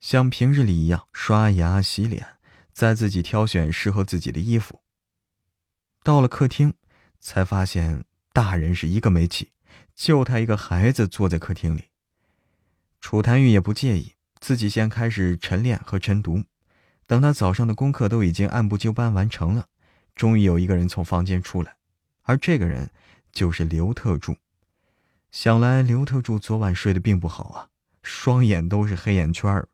[0.02, 2.26] 像平日里一样刷牙洗脸，
[2.72, 4.82] 再自己挑选适合自己的衣服。
[6.02, 6.74] 到了客厅，
[7.20, 9.52] 才发现大人是一个没起，
[9.94, 11.84] 就他一个孩子坐在客厅里。
[13.00, 16.42] 楚檀玉也不介意，自己先开始晨练和晨读。
[17.06, 19.68] 等他早上的功课都已经按部就班完成了，
[20.16, 21.76] 终于有一个人从房间出来，
[22.22, 22.90] 而这个人
[23.30, 24.36] 就是刘特助。
[25.30, 27.68] 想来刘特助昨晚睡得并不好啊，
[28.02, 29.64] 双眼都是黑眼圈。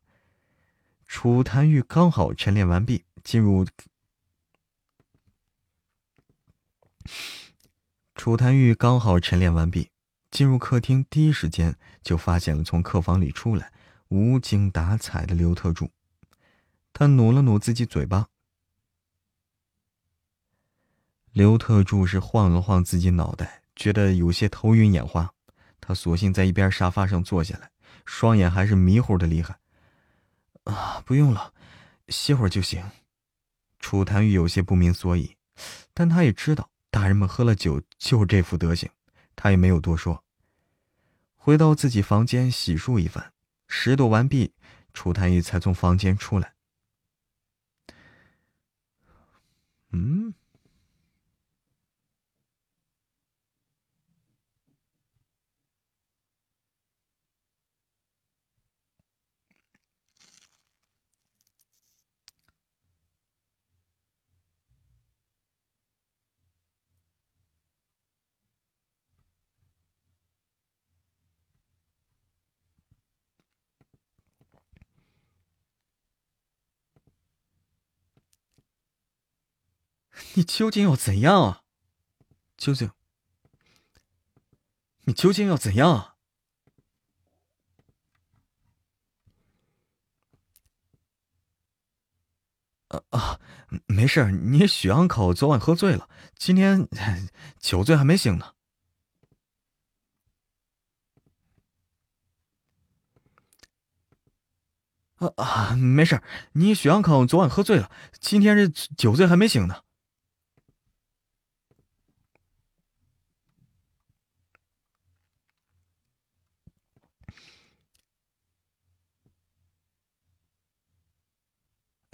[1.09, 3.65] 楚檀玉刚好晨练完毕，进入。
[8.13, 9.89] 楚檀玉刚好晨练完毕，
[10.29, 13.73] 进入客厅，第一时间就发现了从客房里出来、
[14.09, 15.89] 无精打采的刘特助。
[16.93, 18.27] 他努了努自己嘴巴。
[21.31, 25.33] 刘特助是晃了晃自己脑袋，觉得有些头晕眼花，
[25.81, 27.71] 他索性在一边沙发上坐下来，
[28.05, 29.57] 双眼还是迷糊的厉害。
[30.73, 31.53] 啊，不用了，
[32.07, 32.83] 歇会儿就行。
[33.79, 35.37] 楚檀玉有些不明所以，
[35.93, 38.89] 但他也知道大人们喝了酒就这副德行，
[39.35, 40.23] 他也没有多说。
[41.35, 43.33] 回到自己房间洗漱一番，
[43.67, 44.53] 拾掇完毕，
[44.93, 46.53] 楚檀玉才从房间出来。
[49.91, 50.33] 嗯。
[80.35, 81.63] 你究竟要怎样啊？
[82.57, 82.91] 究竟，
[85.01, 86.15] 你究竟要怎样啊？
[92.89, 93.39] 啊啊，
[93.85, 96.87] 没事你许 uncle 昨晚喝醉了，今天
[97.59, 98.53] 酒醉还没醒呢。
[105.15, 106.21] 啊啊，没事
[106.53, 109.83] 你许 uncle 昨晚喝醉了，今天这酒醉还没醒呢。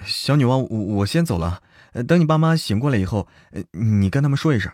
[0.05, 1.61] 小女王，我我先走了。
[2.07, 3.27] 等你爸妈醒过来以后，
[3.71, 4.71] 你跟他们说一声。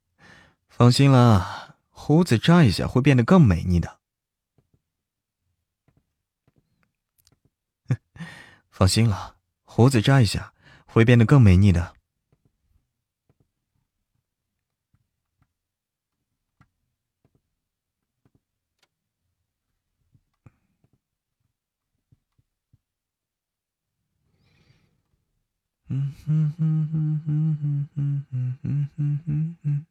[0.68, 3.97] 放心啦，胡子扎一下会变得更美丽的。
[8.78, 10.54] 放心了，胡子扎一下
[10.86, 11.96] 会变得更美丽的。
[25.88, 27.58] 嗯哼哼哼哼
[27.96, 29.86] 哼哼哼哼哼哼。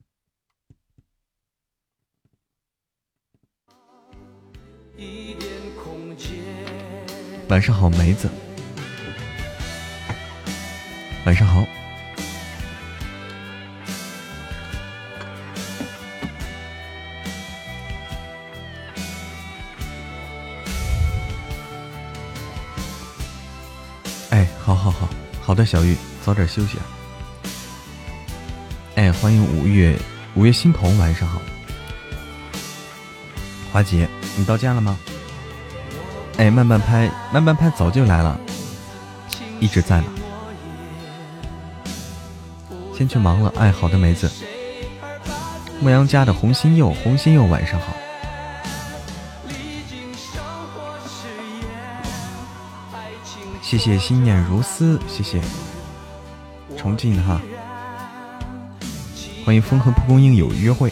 [7.48, 8.30] 晚上好，梅子。
[11.26, 11.66] 晚上好，
[24.30, 25.08] 哎，好好好，
[25.42, 26.86] 好的，小玉，早点休息啊。
[28.94, 29.98] 哎，欢迎五月
[30.36, 31.42] 五月欣桐，晚上好，
[33.72, 34.96] 华姐，你到家了吗？
[36.36, 38.38] 哎，慢慢拍，慢慢拍，早就来了，
[39.58, 40.06] 一直在呢。
[42.96, 44.30] 先去忙了，哎，好的，梅子。
[45.82, 47.94] 牧羊家的红心柚，红心柚，晚上好。
[53.60, 55.42] 谢谢心念如丝，谢谢。
[56.74, 57.38] 重庆的哈，
[59.44, 60.90] 欢迎风和蒲公英有约会。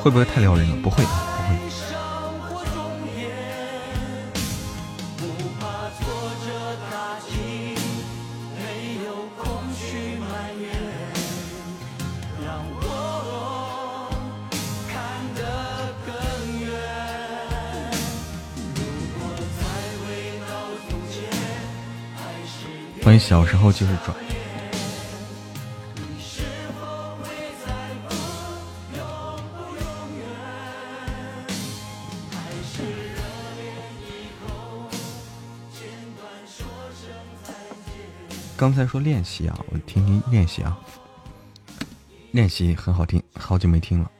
[0.00, 0.76] 会不会太撩人了？
[0.82, 1.31] 不会的。
[23.32, 24.14] 小时候就是拽。
[38.54, 40.78] 刚才说练习啊，我听听练习啊，
[42.32, 44.10] 练习很好听，好久没听了。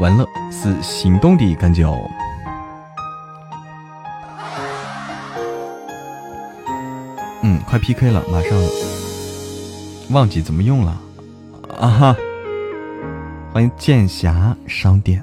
[0.00, 1.86] 完了，是行动的感觉。
[7.68, 8.58] 快 PK 了，马上。
[10.10, 10.98] 忘记怎么用了
[11.78, 12.16] 啊哈！
[13.52, 15.22] 欢迎剑侠商店。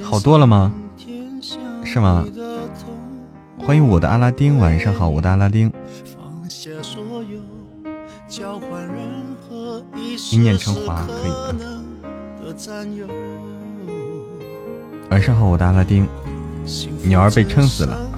[0.00, 0.72] 好多了吗？
[1.84, 2.24] 是吗？
[3.58, 5.70] 欢迎我的阿拉丁，晚上好，我的阿拉丁。
[10.30, 11.82] 一念成华，可以的。
[15.10, 16.08] 晚上好，我的阿拉丁。
[17.04, 18.08] 鸟儿被撑死了。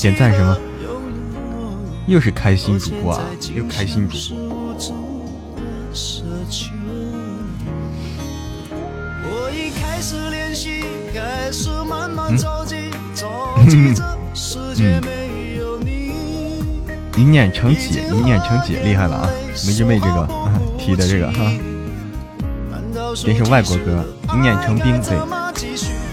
[0.00, 0.58] 点赞什么？
[2.06, 3.24] 又是开心主播啊！
[3.54, 4.76] 又开心主播。
[14.78, 15.13] 嗯。
[17.16, 19.30] 一念成姐，一念成姐，厉害了啊！
[19.64, 20.28] 梅之妹这个
[20.76, 21.52] 提的这个哈，
[23.14, 24.04] 这是外国歌，
[24.34, 25.16] 一念成冰对，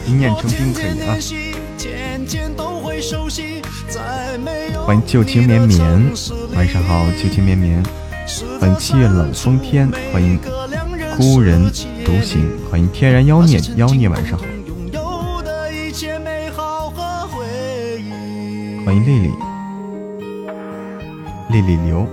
[0.06, 1.18] 一念成冰可以啊。
[4.86, 5.82] 欢迎旧情绵绵，
[6.56, 7.84] 晚上好，旧情绵绵。
[8.60, 10.39] 欢迎七月冷风天，欢迎
[11.18, 11.64] 孤人
[12.06, 14.45] 独行，欢迎天然妖孽妖孽，晚上好。
[18.86, 19.32] 欢迎丽丽，
[21.52, 22.08] 丽丽流。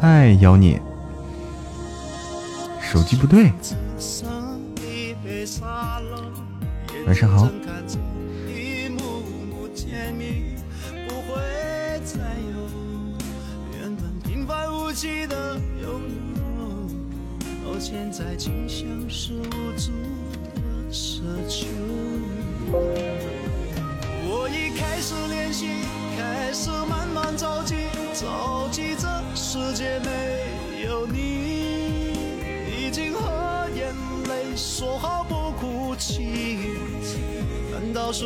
[0.00, 0.80] 嗨，妖孽，
[2.80, 3.52] 手机不对。
[7.06, 7.48] 晚上好。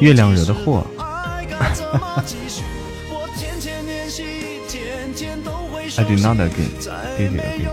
[0.03, 0.84] 月亮惹的祸。
[5.96, 6.72] I do not again.
[7.16, 7.68] Do you again?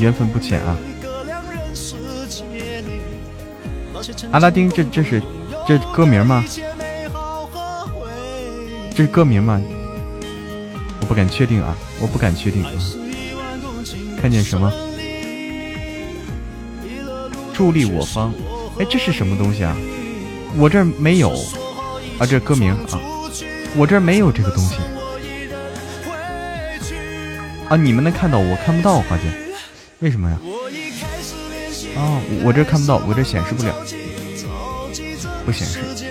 [0.00, 0.78] 缘分不浅啊。
[4.30, 5.22] 阿拉丁，这这是
[5.66, 6.42] 这歌名吗？
[8.94, 9.60] 这是歌名吗？
[11.02, 12.64] 我不敢确定啊，我不敢确定。
[14.22, 14.72] 看见什么？
[17.58, 18.32] 助力我方，
[18.78, 19.76] 哎，这是什么东西啊？
[20.56, 21.32] 我这儿没有
[22.16, 23.00] 啊，这歌名啊，
[23.76, 24.76] 我这儿没有这个东西
[27.68, 29.24] 啊，你们能看到，我看不到，花姐，
[29.98, 30.38] 为什么呀？
[31.96, 33.74] 啊，我这看不到，我这显示不了，
[35.44, 36.07] 不显示。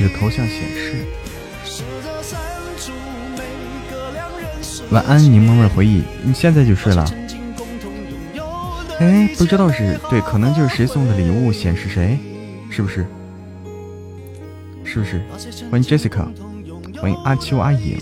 [0.00, 1.04] 你的头像显示。
[4.90, 6.02] 晚安，柠檬味回忆。
[6.22, 7.04] 你现在就睡了？
[8.98, 12.18] 哎，不知道是对，可能就是谁送的礼物显示谁，
[12.70, 13.06] 是不是？
[14.82, 15.20] 是不是？
[15.70, 16.26] 欢迎 Jessica，
[16.98, 17.98] 欢迎阿秋阿影，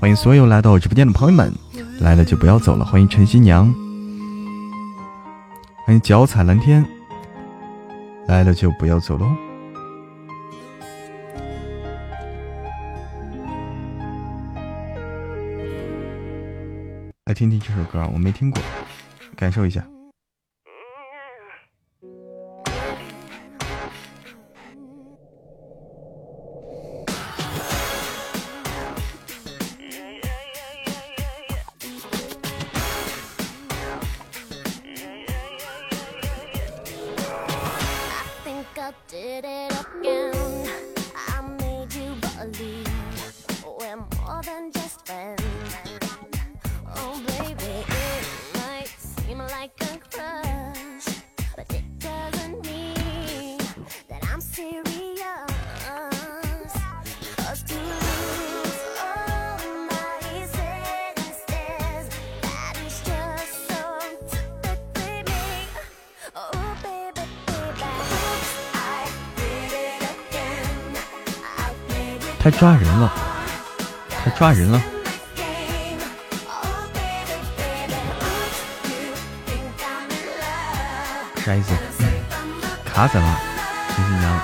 [0.00, 1.52] 欢迎所有来到我直播间的朋友们。
[2.00, 2.84] 来了就不要走了。
[2.84, 3.72] 欢迎陈新娘，
[5.86, 6.84] 欢迎脚踩蓝天。
[8.26, 9.30] 来了就不要走喽。
[17.34, 18.62] 听听这首歌，我没听过，
[19.36, 19.84] 感受一下。
[72.64, 73.12] 抓人了，
[74.08, 74.80] 他抓人了！
[81.44, 81.74] 啥意思？
[82.86, 83.38] 卡怎了？
[83.94, 84.40] 新新娘，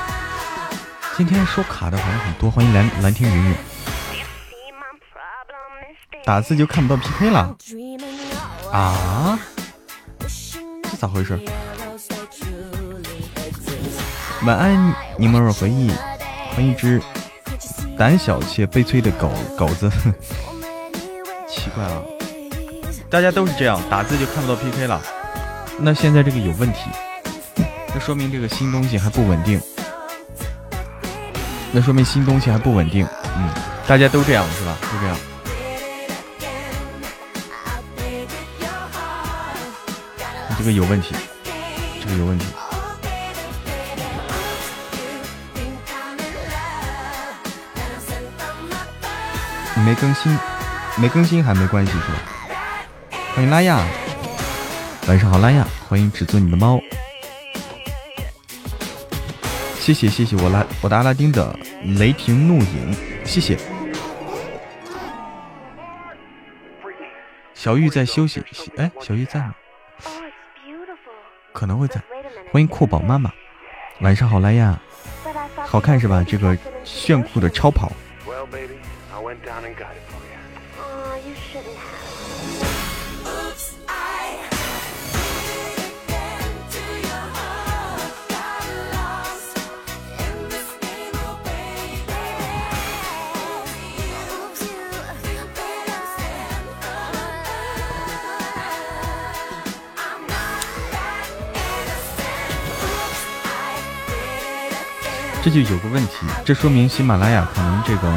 [1.16, 2.50] 今天说卡的好像很多。
[2.50, 3.54] 欢迎蓝蓝天云云，
[6.22, 7.56] 打字就看不到 PK 了
[8.70, 9.38] 啊？
[10.82, 11.40] 这咋回事？
[14.44, 15.90] 晚安，柠檬味回忆，
[16.54, 17.00] 欢迎一只。
[18.00, 19.90] 胆小且悲催的狗狗子，
[21.46, 22.02] 奇怪了，
[23.10, 24.98] 大家都是这样，打字就看不到 PK 了。
[25.78, 26.88] 那现在这个有问题，
[27.92, 29.60] 那说明这个新东西还不稳定。
[31.72, 33.50] 那说明新东西还不稳定，嗯，
[33.86, 34.74] 大家都这样是吧？
[34.80, 35.16] 都这样，
[40.56, 41.14] 这个有问题，
[42.02, 42.46] 这个有问题。
[49.90, 50.38] 没更新，
[50.98, 52.22] 没更新还没关系是吧？
[53.34, 53.84] 欢迎拉亚，
[55.08, 56.80] 晚上好，拉亚，欢迎只做你的猫，
[59.80, 61.58] 谢谢谢谢我拉我的阿拉丁的
[61.98, 63.58] 雷霆怒影，谢谢。
[67.52, 68.40] 小玉在休息，
[68.76, 69.54] 哎，小玉在吗？
[71.52, 72.00] 可能会在。
[72.52, 73.28] 欢迎酷宝妈妈，
[74.02, 74.78] 晚上好，拉亚，
[75.66, 76.24] 好看是吧？
[76.24, 77.90] 这个炫酷的超跑。
[105.42, 108.14] 这就有个问题，这说明喜马拉雅可能这个，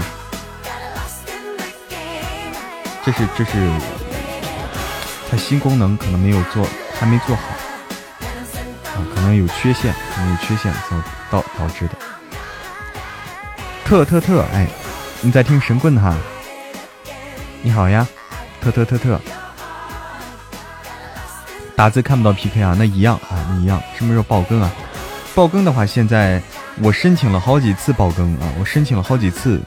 [3.06, 3.52] 这是这是
[5.30, 6.66] 它新功能可能没有做，
[7.00, 7.42] 还没做好
[8.96, 10.98] 啊，可能有缺陷，可能有缺陷导
[11.30, 11.96] 导导致的。
[13.84, 14.68] 特特特，哎，
[15.22, 16.16] 你在听神棍哈？
[17.62, 18.08] 你好呀，
[18.62, 19.20] 特特特特，
[21.76, 22.76] 打字看不到 PK 啊？
[22.78, 24.72] 那一样啊，那一样，什么时候爆更啊？
[25.36, 26.42] 爆更的话，现在。
[26.82, 28.52] 我申请了好几次爆更啊！
[28.60, 29.62] 我申请了好几次，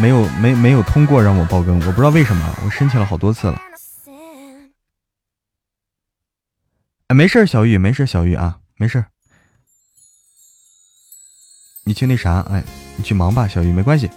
[0.00, 2.54] 没有没没有通过让我爆更，我不知道为什么。
[2.64, 3.60] 我申请了好多次了。
[7.08, 9.04] 哎，没事，小玉，没事，小玉啊，没事。
[11.84, 12.64] 你去那啥，哎，
[12.96, 14.10] 你去忙吧，小玉，没关系。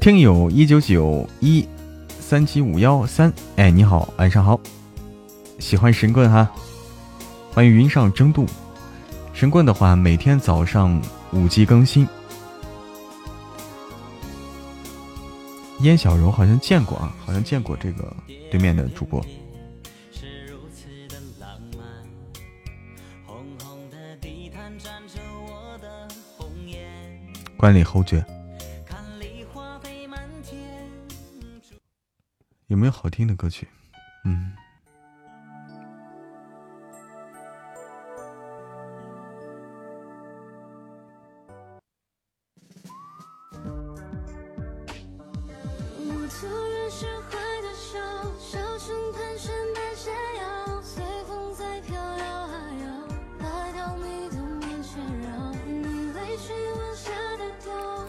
[0.00, 1.68] 听友一九九一
[2.18, 4.58] 三七五幺三，哎，你好，晚上好，
[5.58, 6.50] 喜欢神棍哈，
[7.52, 8.46] 欢迎云上争渡。
[9.34, 11.00] 神棍的话，每天早上
[11.32, 12.08] 五 G 更新。
[15.82, 18.16] 燕小柔好像见过啊，好像见过这个
[18.50, 19.20] 对面的主播。
[27.56, 28.24] 观礼侯爵，
[32.68, 33.68] 有没有好听的歌曲？
[34.24, 34.52] 嗯。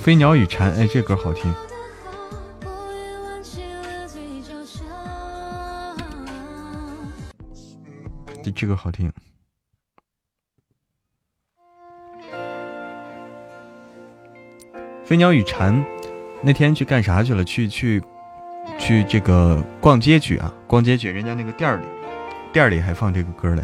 [0.03, 1.49] 飞鸟与蝉，哎，这歌好听。
[8.43, 9.09] 这这个好听。
[15.05, 15.81] 飞鸟与蝉，
[16.41, 17.41] 那天去干啥去了？
[17.45, 18.03] 去去
[18.77, 20.53] 去这个逛街去啊！
[20.67, 21.85] 逛街去，人家那个店里，
[22.51, 23.63] 店里还放这个歌嘞。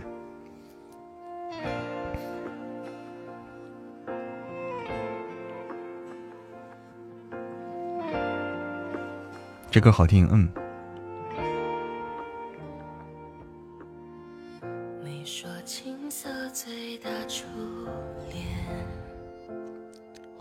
[9.72, 10.50] 这歌好听，嗯。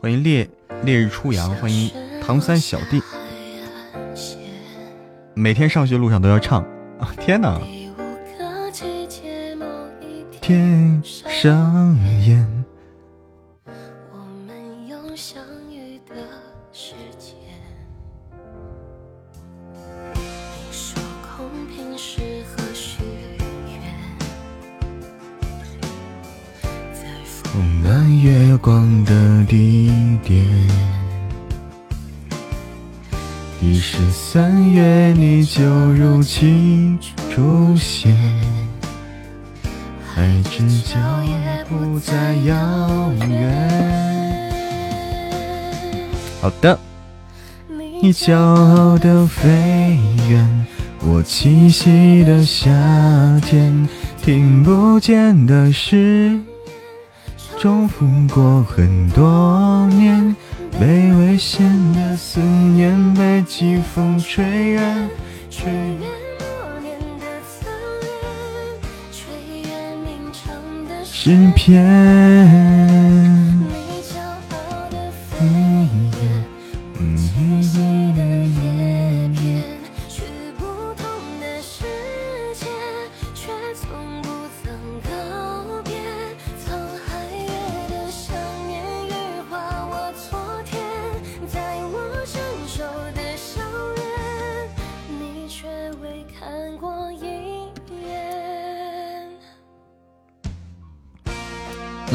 [0.01, 0.49] 欢迎烈
[0.83, 1.91] 烈日初阳，欢迎
[2.23, 3.03] 唐三小弟。
[5.35, 6.63] 每天上学路上都要唱
[6.99, 7.13] 啊！
[7.21, 7.61] 天哪！
[10.41, 11.95] 天上
[12.27, 12.58] 烟。
[29.49, 29.91] 地
[30.23, 30.45] 点，
[33.63, 36.99] 已是三月，你就如期
[37.35, 38.15] 出现，
[40.15, 44.53] 海之角也不再遥远。
[46.43, 46.79] 好的，
[48.03, 50.67] 你骄傲的飞远，
[51.01, 52.71] 我栖息的夏
[53.47, 53.89] 天，
[54.23, 56.39] 听不见的是。
[57.61, 60.37] 重复过很多年，
[60.79, 65.11] 被危险的思念被季风吹远，
[65.51, 65.99] 吹远
[66.39, 66.47] 默
[66.81, 67.69] 念的侧
[68.01, 68.09] 脸，
[69.11, 69.19] 吹
[69.69, 69.71] 远
[70.05, 70.55] 鸣唱
[70.89, 71.77] 的诗篇。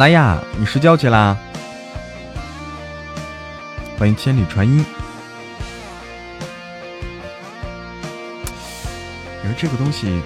[0.03, 1.37] 哎呀，你睡觉去啦！
[3.97, 4.83] 欢迎千里传音。
[9.41, 10.21] 你说这个东西，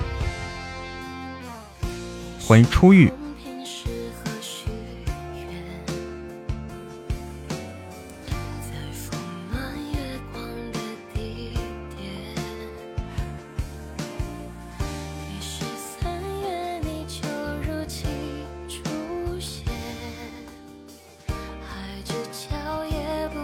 [2.41, 3.13] 欢迎初遇。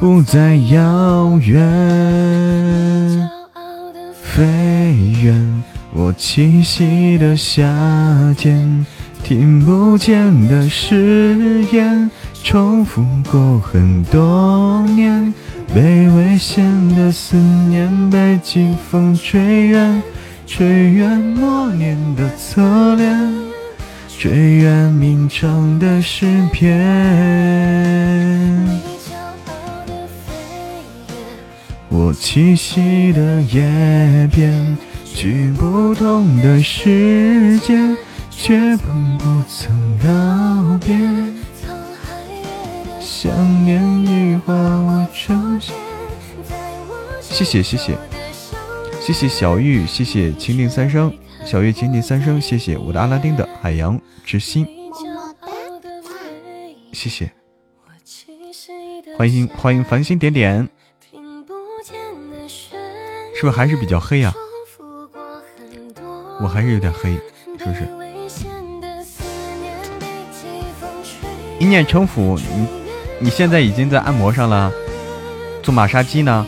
[0.03, 1.55] 不再遥远。
[4.21, 4.43] 飞
[5.23, 7.63] 远，我栖息的夏
[8.37, 8.85] 天，
[9.23, 12.11] 听不见的誓言，
[12.43, 13.01] 重复
[13.31, 15.33] 过很多年。
[15.73, 16.65] 被危险
[16.97, 20.03] 的思念，被季风吹远，
[20.45, 23.33] 吹远默念的侧脸，
[24.09, 26.83] 吹远鸣唱的诗篇。
[32.13, 37.75] 栖息的叶边，去不同的世界，
[38.29, 40.95] 却碰不曾告别。
[42.99, 43.31] 想
[43.63, 45.75] 念已化我成仙。
[47.21, 47.97] 谢谢谢谢
[49.01, 51.11] 谢谢小玉，谢谢蜻蜓三声，
[51.45, 54.67] 小玉蜻蜓三声，谢谢我的阿拉丁的海洋之心，
[56.91, 57.31] 谢谢，
[59.17, 60.67] 欢迎欢迎繁星点点，
[63.35, 64.33] 是不是还是比较黑呀？
[66.41, 67.13] 我还是有点黑，
[67.57, 67.87] 是不是？
[71.59, 72.67] 一念成佛，你。
[73.19, 74.69] 你现在已经在按摩上了，
[75.61, 76.45] 做马杀鸡呢？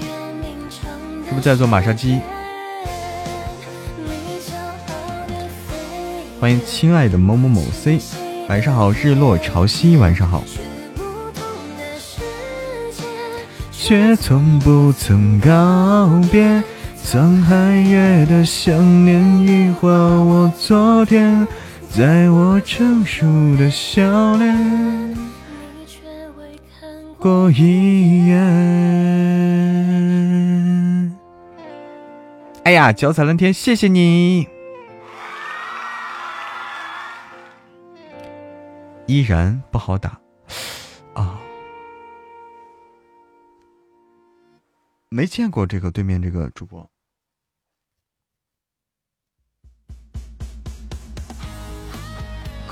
[1.27, 2.19] 是不是在做马杀鸡？
[6.41, 7.99] 欢迎亲爱的某某某 C，
[8.49, 10.43] 晚上好，日落潮汐，晚上好。
[13.71, 16.61] 却从不曾告别，
[17.05, 17.53] 沧海
[17.87, 21.47] 月的想念羽化我昨天，
[21.87, 23.27] 在我成熟
[23.57, 25.15] 的笑脸。
[27.19, 28.35] 过一眼。
[32.63, 34.47] 哎呀，脚踩蓝天，谢谢你。
[39.05, 40.19] 依然不好打
[41.13, 41.39] 啊，
[45.09, 46.89] 没见过这个对面这个主播，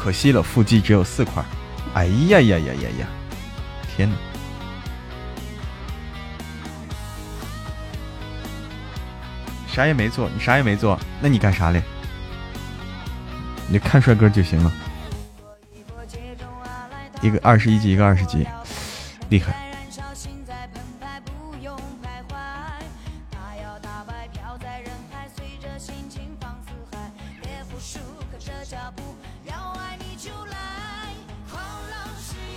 [0.03, 1.41] 可惜了，腹肌只有四块。
[1.93, 3.07] 哎呀呀呀呀呀！
[3.95, 4.15] 天哪！
[9.65, 11.81] 啥也没做，你啥也没做，那你干啥嘞？
[13.69, 14.73] 你看帅哥就行了。
[17.21, 18.45] 一个二十一级，一个二十级，
[19.29, 19.72] 厉害。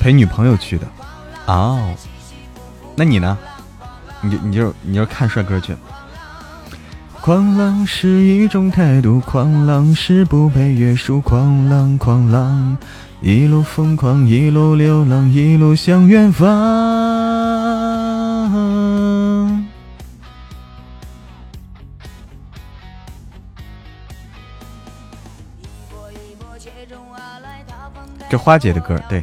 [0.07, 0.87] 陪女朋友去的，
[1.47, 1.93] 哦，
[2.95, 3.37] 那你呢？
[4.21, 5.75] 你就你就你就看帅哥去。
[7.21, 12.79] 狂浪是一种态度，狂浪是不被约束，狂浪狂浪，
[13.21, 16.47] 一路疯狂，一路流浪，一路向远方。
[28.31, 29.21] 这花姐的歌，对。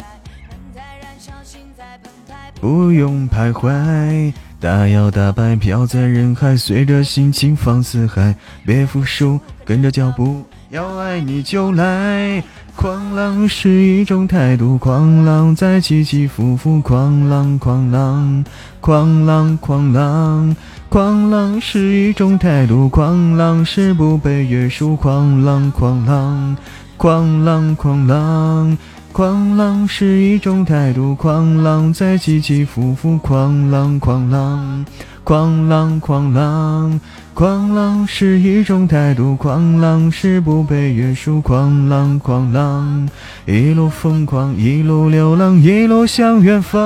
[2.63, 4.31] 不用徘徊。
[4.57, 8.33] 大摇大摆飘在人海，随着心情放四海，
[8.65, 12.41] 别服输，跟着脚步，要爱你就来。
[12.73, 18.45] 狂浪是一种态度，狂浪在起起伏伏，狂浪狂浪，
[18.79, 20.55] 狂浪狂浪，
[20.87, 26.55] 狂浪是一种态度，狂浪是不被约束，狂浪狂浪，
[26.95, 28.77] 狂浪狂浪。
[29.13, 34.83] 狂浪是一种态度，狂浪在起起伏伏，狂浪狂浪，
[35.23, 36.99] 狂浪狂浪，
[37.35, 43.07] 狂浪是一种态度，狂浪是不被约束，狂浪狂浪，
[43.45, 46.81] 一路疯狂，一路流浪，一路向远方。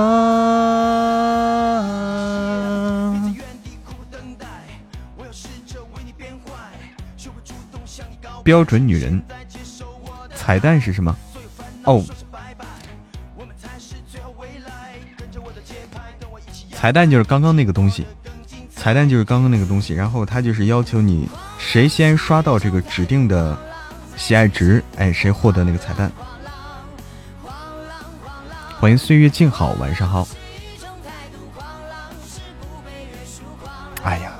[8.44, 9.22] 标准女人，
[10.36, 11.16] 彩蛋是什么？
[11.88, 12.04] 哦。
[16.72, 18.06] 彩蛋就是刚刚那个东西，
[18.76, 21.28] 彩蛋就是刚刚那个东西，然后他就是要求你
[21.58, 23.58] 谁先刷到这个指定的
[24.16, 26.12] 喜爱值，哎，谁获得那个彩蛋。
[28.80, 30.28] 欢迎岁月静好，晚上好。
[34.04, 34.32] 哎呀，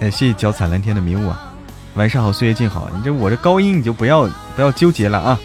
[0.00, 1.52] 哎，谢谢脚踩蓝天的迷雾啊。
[1.94, 2.90] 晚上好，岁月静好。
[2.94, 5.38] 你这我这高音你就不要不要纠结了啊！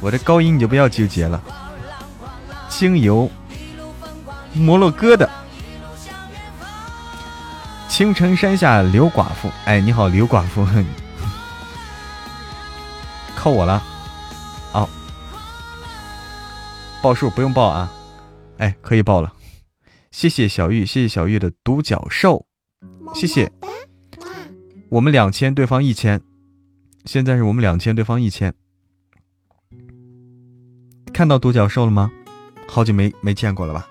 [0.00, 1.42] 我这高音你就不要纠结了。
[2.68, 3.28] 经由
[4.54, 5.28] 摩洛哥的
[7.88, 10.64] 青城山下刘寡妇，哎，你好，刘寡妇。
[13.34, 13.82] 靠我了。
[14.72, 14.88] 啊，
[17.02, 17.90] 报数不用报啊。
[18.58, 19.32] 哎，可以报了。
[20.12, 22.46] 谢谢小玉，谢谢小玉的独角兽，
[23.14, 23.50] 谢谢。
[24.88, 26.20] 我们两千，对方一千。
[27.04, 28.54] 现在是我们两千，对方一千。
[31.12, 32.10] 看到独角兽了吗？
[32.68, 33.88] 好久没没见过了吧？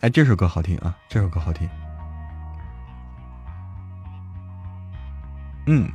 [0.00, 0.98] 哎，这首歌好听啊！
[1.08, 1.68] 这首歌好听。
[5.66, 5.90] 嗯，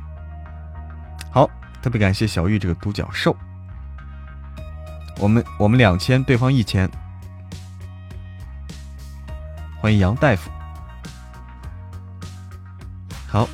[1.32, 1.48] 好，
[1.80, 3.36] 特别感谢小玉这个独角兽。
[5.18, 6.90] 我们我们两千，对方一千。
[9.80, 10.50] 欢迎杨大夫。
[13.28, 13.48] 好，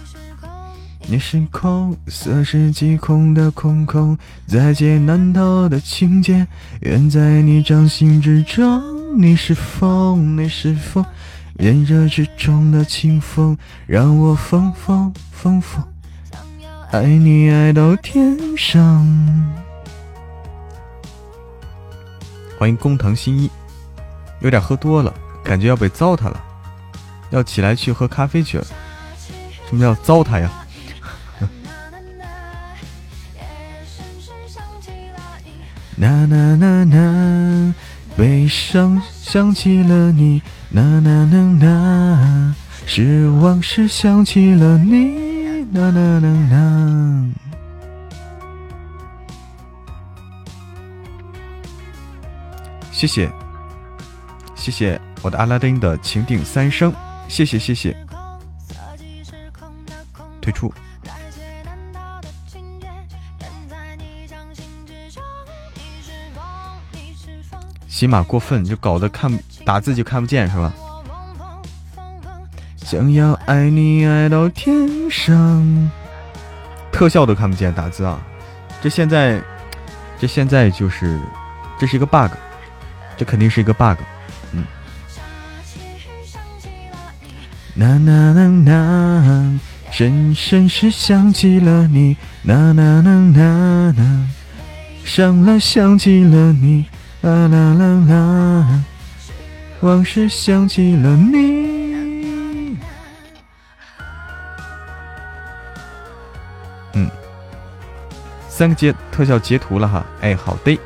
[1.07, 4.17] 你是空，色是极空的空空，
[4.47, 6.47] 在劫难逃的情劫，
[6.81, 9.21] 远在你掌心之中。
[9.21, 11.05] 你是风，你是风，
[11.59, 15.85] 炎热之中的清风，让我疯疯疯疯，
[16.93, 19.05] 爱你爱到天上。
[22.59, 23.51] 欢迎工藤新一，
[24.41, 26.41] 有点喝多了，感觉要被糟蹋了，
[27.31, 28.65] 要起来去喝咖啡去了。
[29.69, 30.51] 什么叫糟蹋呀？
[35.97, 37.75] 呐呐呐呐。
[38.17, 40.41] 悲伤想起了你，
[40.71, 42.55] 呐呐呐呐；
[42.87, 45.36] 失望时想起了你，
[45.73, 47.29] 啦啦啦啦。
[52.93, 53.31] 谢谢，
[54.55, 56.93] 谢谢我的阿拉丁的情定三生，
[57.29, 57.95] 谢谢谢谢。
[60.41, 60.73] 退出。
[67.89, 69.31] 起码过分，就搞得看
[69.65, 70.73] 打字就看不见是吧？
[72.89, 75.91] 想要爱你爱到天上，
[76.93, 78.25] 特效都看不见打字啊！
[78.81, 79.43] 这现在，
[80.21, 81.19] 这现在就是，
[81.81, 82.31] 这是一个 bug，
[83.17, 83.99] 这肯定是一个 bug。
[84.53, 84.63] 嗯。
[87.75, 89.61] 呐呐呐呐，
[89.91, 94.29] 深深是想起了你，呐呐呐呐呐，
[95.05, 96.85] 伤了想起了你。
[97.23, 98.85] 啦啦啦啦，
[99.81, 101.76] 往事想起了你。
[108.57, 110.81] 三个截特效截图了哈，哎，好的。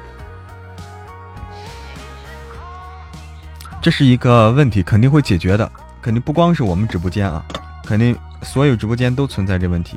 [3.81, 5.71] 这是一个问题，肯定会解决的，
[6.03, 7.45] 肯定不光是我们直播间啊，
[7.85, 9.97] 肯定所有直播间都存在这问题，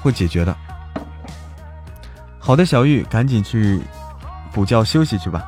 [0.00, 0.56] 会解决的。
[2.38, 3.82] 好的，小玉，赶紧去
[4.52, 5.44] 补觉休息去吧。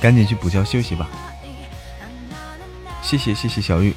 [0.00, 1.06] 赶紧去补觉休息吧。
[3.02, 3.94] 谢谢，谢谢小玉。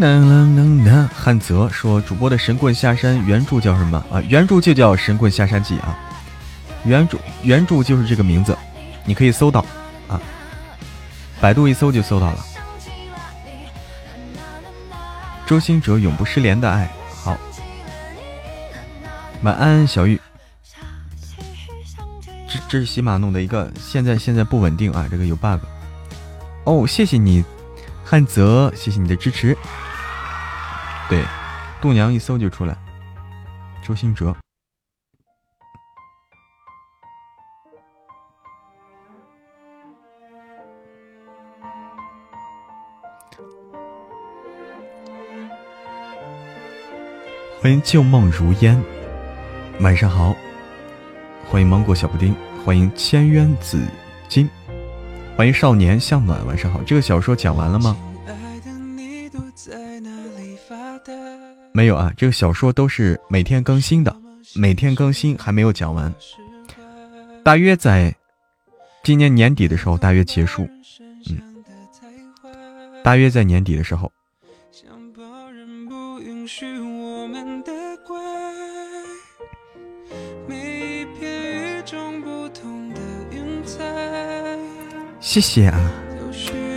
[0.00, 4.18] 能能能能，汉泽说主播的神棍下山原著叫什么啊？
[4.22, 5.94] 原著就叫《神棍下山记》啊。
[6.84, 8.56] 原著原著就是这个名字，
[9.04, 9.62] 你可以搜到
[10.08, 10.18] 啊，
[11.38, 12.38] 百度一搜就搜到了。
[15.46, 16.90] 周星哲永不失联的爱
[17.22, 17.36] 好，
[19.42, 20.18] 晚安小玉。
[22.48, 25.60] 这这是喜马弄的一个，现在现在不稳定啊，这个有 bug。
[26.64, 27.44] 哦，谢谢你，
[28.02, 29.54] 汉泽，谢谢你的支持。
[31.10, 31.24] 对，
[31.80, 32.76] 度娘一搜就出来，
[33.84, 34.32] 周星哲。
[47.60, 48.80] 欢迎旧梦如烟，
[49.80, 50.36] 晚上好。
[51.50, 52.32] 欢迎芒果小布丁，
[52.64, 53.84] 欢迎千渊紫
[54.28, 54.48] 金，
[55.36, 56.80] 欢迎少年向暖，晚上好。
[56.86, 57.96] 这个小说讲完了吗？
[61.72, 64.14] 没有啊，这个小说都是每天更新的，
[64.54, 66.12] 每天更新还没有讲完，
[67.44, 68.14] 大约在
[69.02, 70.68] 今年年底的时候大约结束，
[71.30, 71.40] 嗯，
[73.02, 74.10] 大约在年底的时候。
[85.20, 85.92] 谢谢啊，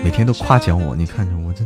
[0.03, 1.65] 每天都夸奖我，你看着我这，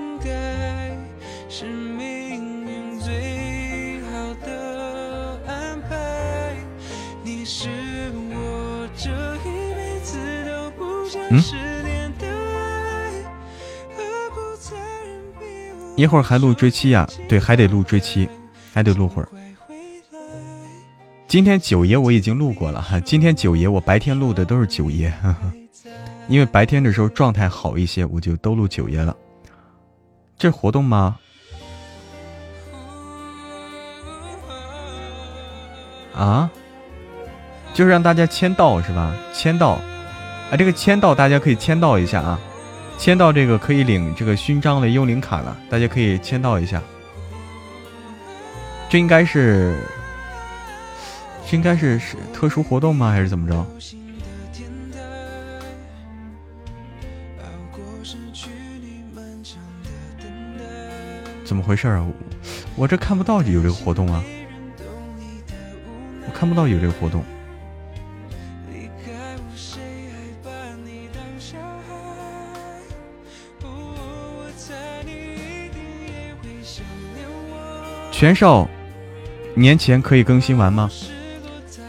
[15.97, 17.07] 一会儿还录追妻呀？
[17.27, 18.27] 对，还得录追妻，
[18.73, 19.29] 还得录会儿。
[21.27, 25.13] 今天九爷我已经录过了哈，今天九爷我白天录的都是九爷，
[26.27, 29.15] 因为白天的时候状态好一些，我就都录九爷了。
[30.39, 31.19] 这活动吗？
[36.15, 36.49] 啊？
[37.73, 39.15] 就是让大家签到是吧？
[39.33, 39.71] 签到，
[40.51, 42.39] 啊，这个签到大家可以签到一下啊。
[42.97, 46.81] 签到这个可以领这个勋章的幽灵卡了，大家可以签到一下。
[48.89, 49.75] 这应该是，
[51.49, 53.09] 这应该是是特殊活动吗？
[53.09, 53.65] 还是怎么着？
[61.43, 62.05] 怎么回事啊？
[62.75, 64.23] 我这看不到有这个活动啊，
[66.25, 67.23] 我看不到有这个活动。
[78.11, 78.67] 全少
[79.55, 80.89] 年前可以更新完吗？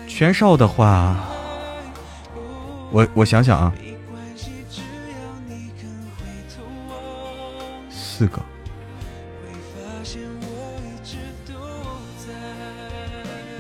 [0.09, 1.17] 全少的话，
[2.91, 3.73] 我我想想啊，
[7.91, 8.41] 四个，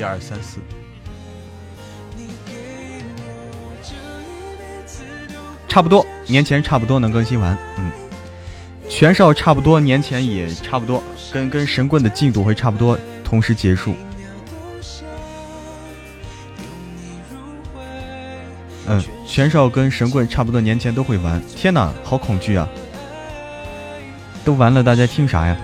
[0.02, 0.58] 一二三四，
[5.68, 7.92] 差不多年前差不多能更新完，嗯，
[8.88, 11.00] 全少差不多年前也差不多。
[11.32, 13.94] 跟跟神棍的进度会差不多，同时结束。
[18.88, 21.40] 嗯，玄少跟神棍差不多年前都会完。
[21.54, 22.68] 天哪，好恐惧啊！
[24.44, 25.56] 都完了，大家听啥呀？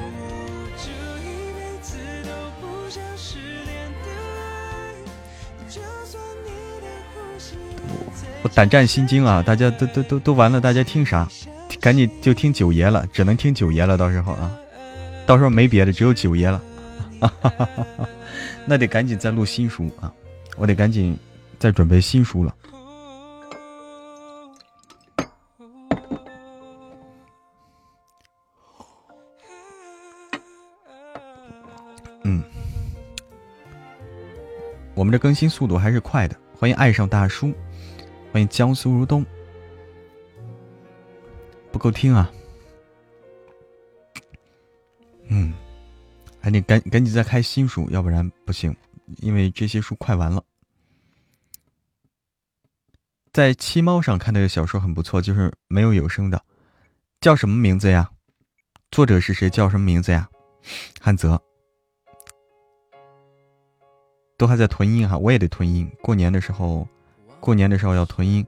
[8.42, 9.42] 我胆战心惊啊！
[9.42, 11.28] 大家都都都都完了，大家听啥？
[11.80, 14.50] 赶紧就听九爷了，只能听九爷了，到时候啊。
[15.26, 16.62] 到时候没别的，只有九爷了，
[18.64, 20.12] 那得赶紧再录新书啊！
[20.56, 21.18] 我得赶紧
[21.58, 22.54] 再准备新书了。
[32.22, 32.42] 嗯，
[34.94, 36.36] 我们这更新速度还是快的。
[36.58, 37.52] 欢迎爱上大叔，
[38.30, 39.24] 欢迎江苏如东，
[41.72, 42.30] 不够听啊！
[45.28, 45.52] 嗯，
[46.40, 48.76] 还得赶赶紧再开新书，要不然不行，
[49.18, 50.44] 因为这些书快完了。
[53.32, 56.42] 在七猫上看到的小说很不错，就是没有有声的，
[57.20, 58.10] 叫什么名字呀？
[58.90, 59.48] 作者是谁？
[59.48, 60.28] 叫什么名字呀？
[61.00, 61.40] 汉泽，
[64.36, 65.90] 都还在囤音哈，我也得囤音。
[66.02, 66.86] 过年的时候，
[67.40, 68.46] 过年的时候要囤音。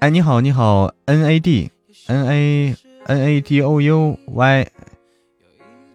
[0.00, 1.70] 哎，你好，你好，N A D
[2.06, 2.76] N A
[3.06, 4.68] N A D O U Y。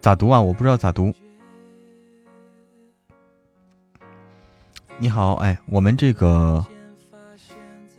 [0.00, 0.40] 咋读啊？
[0.40, 1.14] 我不知道咋读。
[4.98, 6.64] 你好，哎，我们这个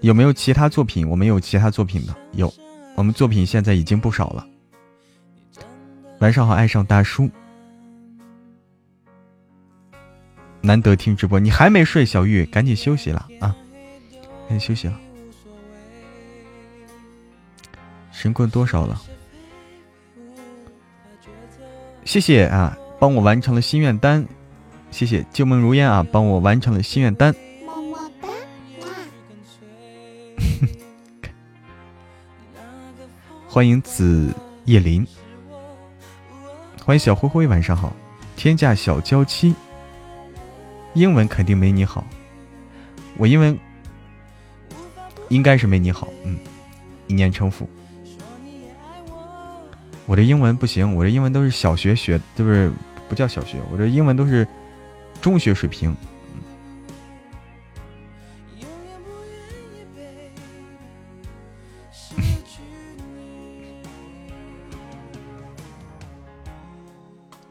[0.01, 1.09] 有没有其他作品？
[1.09, 2.53] 我们有其他作品的，有。
[2.95, 4.45] 我们作品现在已经不少了。
[6.19, 7.29] 晚上好，爱上大叔。
[10.61, 13.55] 难得听直播，你还没睡，小玉，赶紧休息了啊！
[14.49, 14.99] 赶紧休息了。
[18.11, 19.01] 神棍多少了？
[22.05, 24.25] 谢谢啊，帮我完成了心愿单，
[24.91, 27.33] 谢谢旧梦如烟啊，帮我完成了心愿单，
[27.65, 28.27] 么么哒，
[33.47, 34.33] 欢迎紫
[34.65, 35.07] 叶林，
[36.85, 37.93] 欢迎小灰灰，晚上好，
[38.35, 39.55] 天价小娇妻，
[40.93, 42.05] 英文肯定没你好，
[43.17, 43.57] 我英文
[45.34, 46.38] 应该是没你好，嗯，
[47.07, 47.68] 一念成佛。
[50.05, 52.72] 我这英文不行，我这英文都是小学学，就是
[53.10, 54.47] 不叫小学，我这英文都是
[55.23, 55.95] 中学水平。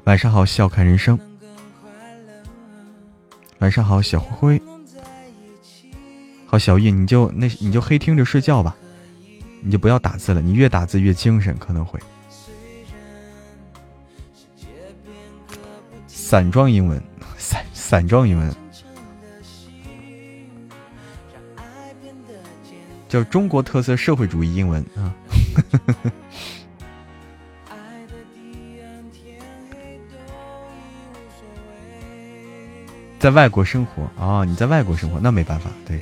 [0.05, 1.19] 晚上好，笑看人生。
[3.59, 4.72] 晚上好，小灰灰。
[6.53, 8.77] 好，小玉，你就那你就黑听着睡觉吧，
[9.62, 11.99] 你就不要打字了，你越打字越精神，可能会。
[16.07, 17.03] 散装英文，
[17.39, 18.55] 散散装英文，
[23.09, 25.15] 叫中国特色社会主义英文啊。
[33.19, 35.99] 在外国生活啊，你在外国生活，那没办法，对。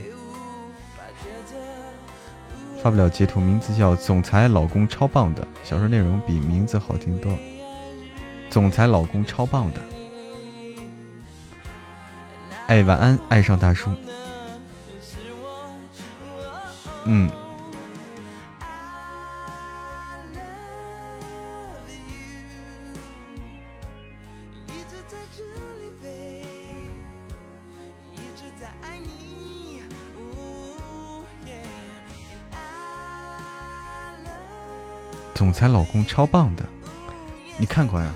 [2.83, 7.33] 发不了截图，名字叫“总裁老公超棒的”，小说内容比名字好听多。
[8.49, 9.81] 总裁老公超棒的，
[12.67, 13.91] 哎，晚安，爱上大叔。
[17.05, 17.31] 嗯。
[35.41, 36.63] 总裁老公超棒的，
[37.57, 38.15] 你看过呀？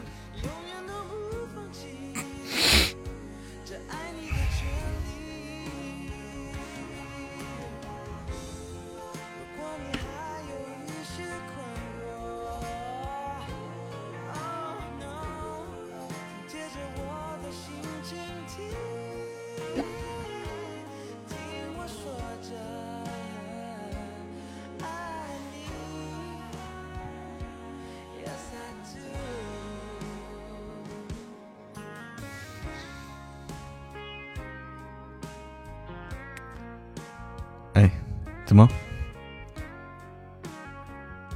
[38.55, 38.69] 什么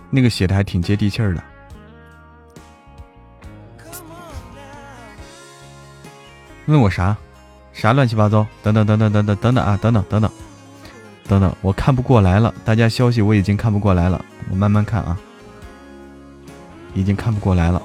[0.09, 1.43] 那个写的还挺接地气儿的。
[6.67, 7.17] 问我啥？
[7.73, 8.47] 啥乱七八糟？
[8.63, 9.77] 等等等等等等等等啊！
[9.83, 10.31] 等等等等
[11.27, 12.55] 等等，我看不过来了。
[12.65, 15.19] 大家消息我已经看不过来了，我慢慢看啊。
[16.95, 17.78] 已经看不过来了。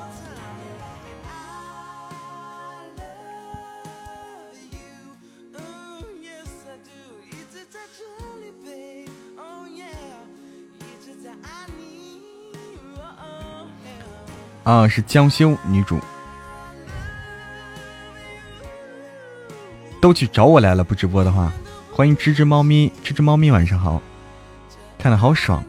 [14.90, 16.00] 是江修女主，
[20.02, 20.84] 都去找我来了。
[20.84, 21.52] 不直播的话，
[21.92, 24.02] 欢迎吱吱猫咪，吱吱猫咪，晚上好，
[24.98, 25.64] 看的好爽。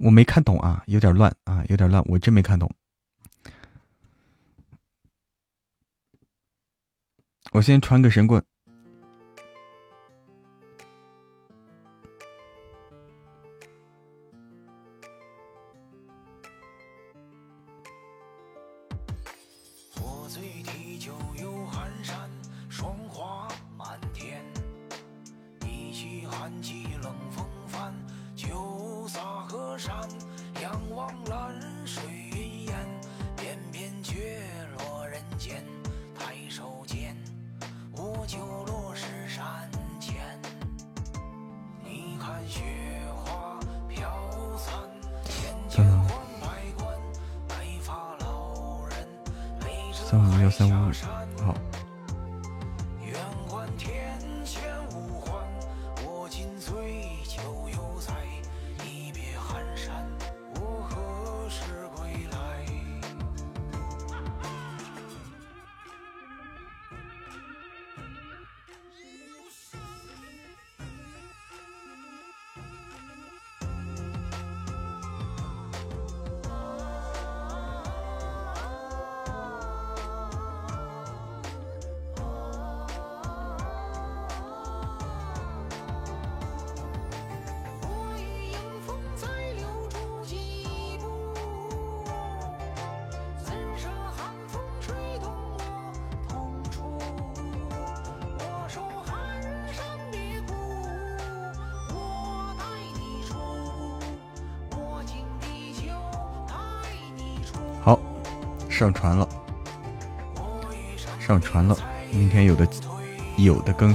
[0.00, 2.70] 我没看懂啊，有点乱啊，有点乱，我真没看懂。
[7.52, 8.42] 我先传个神棍。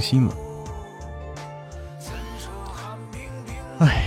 [0.04, 0.34] 心了。
[3.78, 4.04] 哎，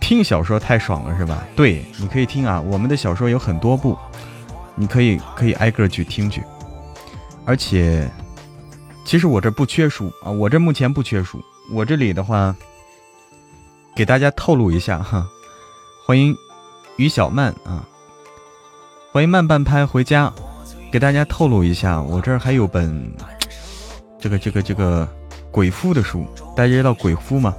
[0.00, 1.44] 听小说太爽了是吧？
[1.56, 3.98] 对，你可以听啊，我们的小说有很多部，
[4.76, 6.44] 你可以可以挨个去听去。
[7.44, 8.08] 而且，
[9.04, 11.42] 其实我这不缺书啊，我这目前不缺书，
[11.72, 12.54] 我这里的话。
[13.96, 15.24] 给大家透露一下哈，
[16.04, 16.36] 欢迎
[16.96, 17.86] 于小曼啊，
[19.14, 20.32] 欢迎慢半拍回家，
[20.90, 23.14] 给大家透露一下，我这儿还有本
[24.18, 25.08] 这个这个这个
[25.52, 26.26] 鬼夫的书，
[26.56, 27.54] 大家知道鬼夫吗？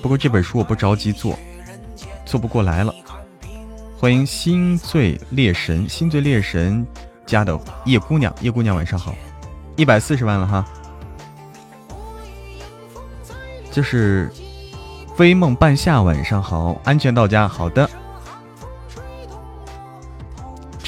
[0.00, 1.38] 不过这本书我不着急做，
[2.24, 2.94] 做不过来了。
[3.98, 6.86] 欢迎心醉猎神，心醉猎神
[7.26, 9.14] 家的叶姑娘，叶姑娘晚上好，
[9.76, 10.64] 一百四十万了哈。
[13.70, 14.32] 就是
[15.14, 17.86] 飞梦半夏晚上好，安全到家，好的。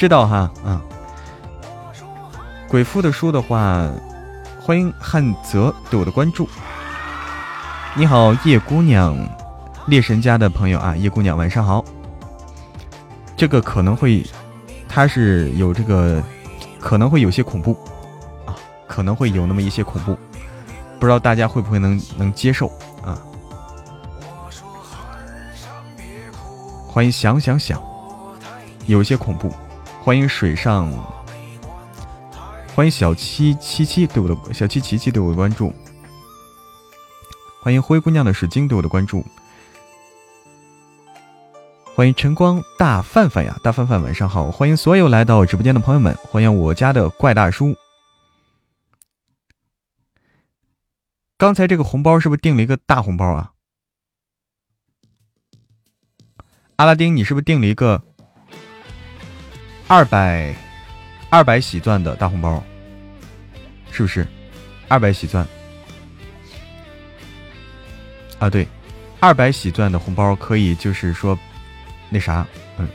[0.01, 0.81] 知道哈，嗯，
[2.67, 3.87] 鬼夫的书的话，
[4.59, 6.49] 欢迎汉泽对我的关注。
[7.95, 9.15] 你好，叶姑娘，
[9.89, 11.85] 猎神家的朋友啊，叶姑娘晚上好。
[13.37, 14.25] 这个可能会，
[14.89, 16.23] 它是有这个，
[16.81, 17.77] 可能会有些恐怖
[18.47, 18.57] 啊，
[18.89, 20.17] 可能会有那么一些恐怖，
[20.99, 22.69] 不知道大家会不会能能接受
[23.05, 23.21] 啊？
[26.89, 27.79] 欢迎想想想，
[28.87, 29.53] 有些恐怖。
[30.03, 30.91] 欢迎水上，
[32.75, 35.75] 欢迎小七七七对我的小七七七对我的关注，
[37.63, 39.23] 欢迎灰姑娘的水晶对我的关注，
[41.95, 47.77] 欢迎晨光大范范呀，大范范晚上好，欢迎所有来到直播间的朋友们，欢迎我家的怪大叔。
[51.37, 53.53] 刚才这个红包是不是订了一个大红包啊？
[56.77, 58.03] 阿拉丁，你是不是订了一个？
[59.91, 60.55] 二百，
[61.31, 62.63] 二百喜钻的大红包，
[63.91, 64.25] 是不是？
[64.87, 65.45] 二百喜钻
[68.39, 68.69] 啊，对，
[69.19, 71.37] 二百喜钻的红包可以，就是说，
[72.09, 72.47] 那啥，
[72.79, 72.89] 嗯，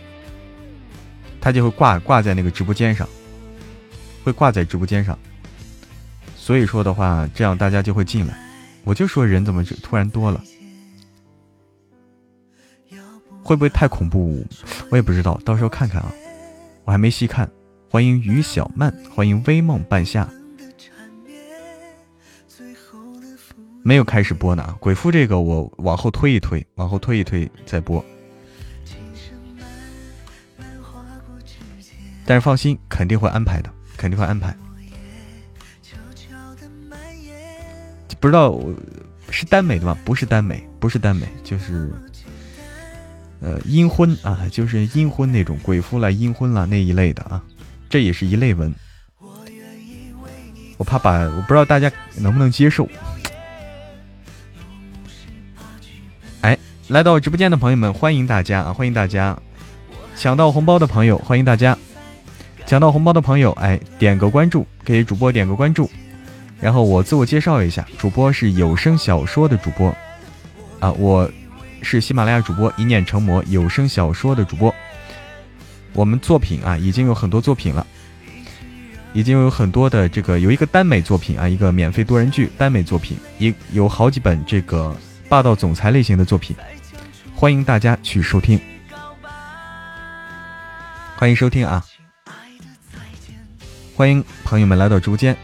[1.41, 3.05] 他就会挂挂在那个直播间上，
[4.23, 5.19] 会挂在直播间上。
[6.38, 8.38] 所以说的话，这样大家就会进来。
[8.85, 10.41] 我就说人怎么就突然多了，
[13.43, 14.47] 会不会太恐怖？
[14.89, 16.09] 我也不知道，到时候看看啊。
[16.85, 17.49] 我还没细看，
[17.89, 20.29] 欢迎于小曼，欢迎微梦半夏，
[23.81, 24.77] 没有开始播呢啊。
[24.79, 28.05] 鬼父这个我往后推一推，往后推一推再播。
[32.23, 34.55] 但是放心，肯定会安排的，肯定会安排。
[38.19, 38.59] 不知道
[39.31, 39.97] 是耽美的吗？
[40.05, 41.91] 不是耽美，不是耽美，就是。
[43.41, 47.43] 呃，阴婚啊，就是阴婚那种鬼夫来阴婚了那一类的啊，
[47.89, 48.73] 这也是一类文。
[50.77, 52.87] 我怕把，我不知道大家能不能接受。
[56.41, 56.57] 哎，
[56.87, 59.37] 来到直播间的朋友们，欢迎大家啊，欢迎大家！
[60.15, 61.77] 抢到红包的朋友，欢迎大家！
[62.65, 65.89] 抢到红包的朋友，哎，点个关注，给主播点个关注。
[66.59, 69.95] 然后我自我介绍一下，主播是有声小说的主播
[70.79, 71.29] 啊，我。
[71.85, 74.73] 是喜马拉雅主播一念成魔有声小说的主播，
[75.93, 77.85] 我们作品啊已经有很多作品了，
[79.13, 84.97] 已经有很多的这个有一个耽美作品啊，一个免费多人剧耽美作品，一有好几本这个
[85.29, 86.55] 霸道总裁类型的作品，
[87.35, 88.59] 欢迎大家去收听，
[91.15, 91.85] 欢迎收听啊，
[93.95, 95.37] 欢迎朋友们来到直播间，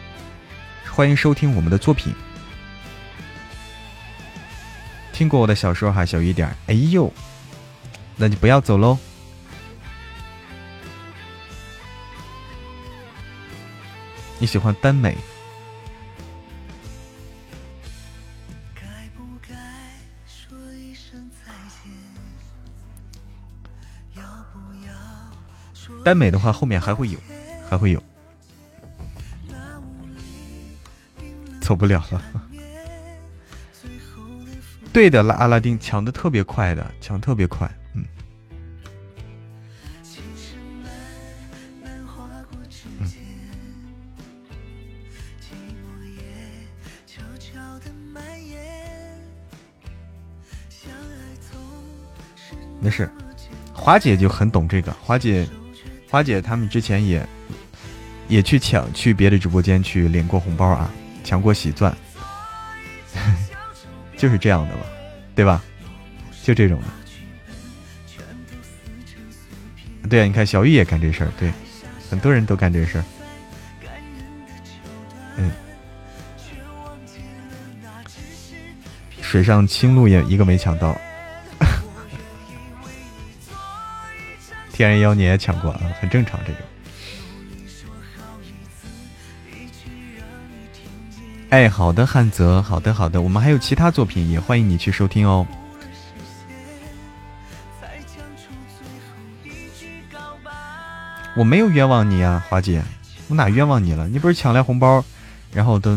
[0.89, 2.11] 欢迎收听我们的作品。
[5.21, 6.51] 听过我的小说哈，小雨点。
[6.65, 7.13] 哎呦，
[8.15, 8.97] 那就不要走喽。
[14.39, 15.15] 你喜欢耽美？
[26.03, 27.19] 耽美的话，后面还会有，
[27.69, 28.01] 还会有。
[31.61, 32.50] 走不了了。
[34.93, 38.03] 对的，拉阿拉丁抢的特别快的，抢特别快，嗯。
[52.81, 53.09] 没事，
[53.71, 55.47] 华姐就很懂这个，华姐，
[56.09, 57.25] 华姐他们之前也
[58.27, 60.91] 也去抢，去别的直播间去领过红包啊，
[61.23, 61.95] 抢过喜钻。
[64.21, 64.81] 就是这样的嘛，
[65.33, 65.63] 对吧？
[66.43, 66.87] 就这种的。
[70.07, 71.51] 对啊，你看小玉也干这事儿，对，
[72.07, 73.03] 很多人都干这事儿。
[75.37, 75.51] 嗯，
[79.23, 80.95] 水上青鹿也一个没抢到。
[84.71, 86.61] 天然妖你也抢过啊，很正常这种。
[91.51, 95.45] 哎，好的，汉泽，好的，好的，我们还有其他作品，也欢迎你去收听哦。
[101.35, 102.81] 我没有冤枉你呀，华姐，
[103.27, 104.07] 我哪冤枉你了？
[104.07, 105.03] 你不是抢来红包，
[105.53, 105.91] 然后都，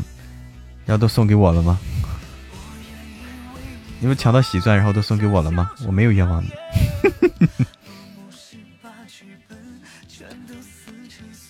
[0.84, 1.78] 然后都送给我了吗？
[4.00, 5.70] 你不是抢到喜钻，然后都送给我了吗？
[5.86, 6.50] 我没有冤枉你。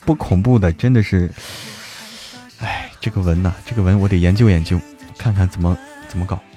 [0.05, 1.32] 不恐怖的，真的是，
[2.60, 4.81] 哎，这个文呐，这个文我得研究研究，
[5.18, 5.76] 看看怎么
[6.09, 6.40] 怎么搞。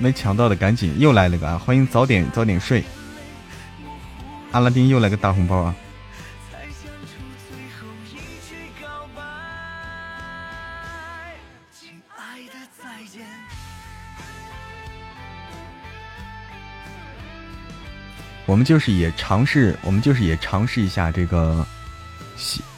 [0.00, 1.58] 没抢到的赶紧，又来了个啊！
[1.58, 2.84] 欢迎早点早点睡，
[4.52, 5.74] 阿拉丁又来个大红包啊！
[18.48, 21.66] 我们就是也尝试，我们就是也尝试一下这个，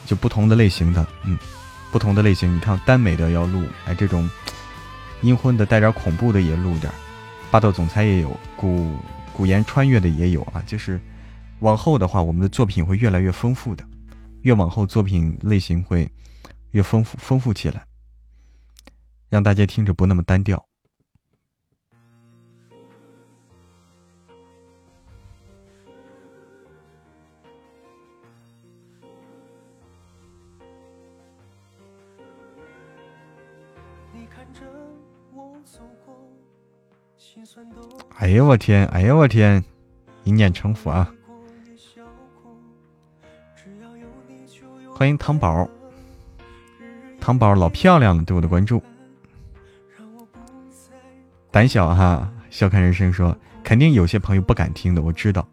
[0.05, 1.39] 就不同的类型的，嗯，
[1.93, 2.53] 不同的类型。
[2.53, 4.29] 你看耽美的要录，哎，这种
[5.21, 6.91] 阴婚的带点恐怖的也录点。
[7.49, 8.97] 霸道总裁也有，古
[9.31, 10.99] 古言穿越的也有啊，就是
[11.59, 13.85] 往后的话，我们的作品会越来越丰富的，
[14.41, 16.11] 越往后作品类型会
[16.71, 17.85] 越丰富丰富起来，
[19.29, 20.61] 让大家听着不那么单调。
[38.21, 38.85] 哎呀我天！
[38.89, 39.63] 哎呀我天！
[40.25, 41.11] 一念成佛啊！
[44.93, 45.67] 欢迎糖宝，
[47.19, 48.79] 糖宝老漂亮了，对我的关注。
[51.49, 55.47] 胆小哈，笑看人生说，肯定有些朋友不敢听的，我知道。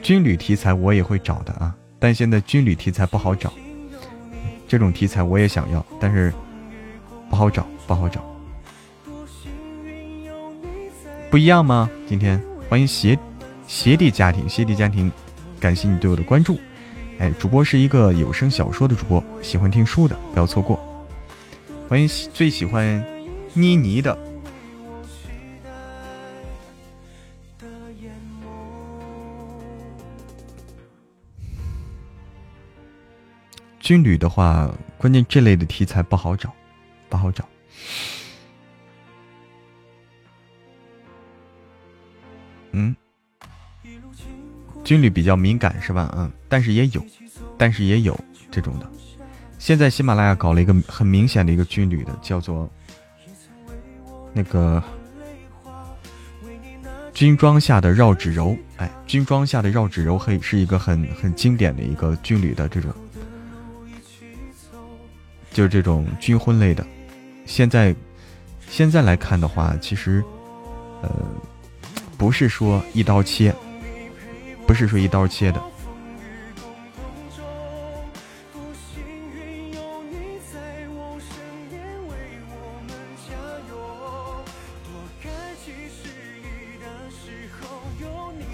[0.00, 3.52] 军旅题材我也会找的啊，但现在军旅题材不好找，
[4.68, 6.32] 这种题材我也想要，但是。
[7.28, 8.24] 不好找，不好找，
[11.30, 11.88] 不一样吗？
[12.06, 13.18] 今天欢迎鞋
[13.66, 15.12] 鞋底家庭，鞋底家庭，
[15.60, 16.58] 感谢你对我的关注。
[17.18, 20.78] 哎，主播是一个有声小说的主播，喜欢听书的不要错过。
[21.88, 23.04] 欢迎最喜欢
[23.54, 24.16] 妮妮的
[33.80, 36.52] 军旅的话，关键这类的题材不好找。
[37.08, 37.48] 不好找，
[42.72, 42.94] 嗯，
[44.84, 46.12] 军旅比较敏感是吧？
[46.16, 47.04] 嗯，但是也有，
[47.56, 48.18] 但是也有
[48.50, 48.90] 这种的。
[49.58, 52.70] 现在喜马拉雅搞了一个很明显的一个军旅的，叫做
[54.32, 54.82] 那个
[57.12, 58.56] 军装下的绕指柔。
[58.76, 62.92] 哎，军装下的绕指柔黑是一个很很经典的一个军旅的这种，
[65.50, 66.86] 就是这种军婚类的。
[67.48, 67.96] 现在，
[68.68, 70.22] 现在来看的话，其实，
[71.02, 71.10] 呃，
[72.18, 73.52] 不是说一刀切，
[74.66, 75.60] 不是说一刀切的。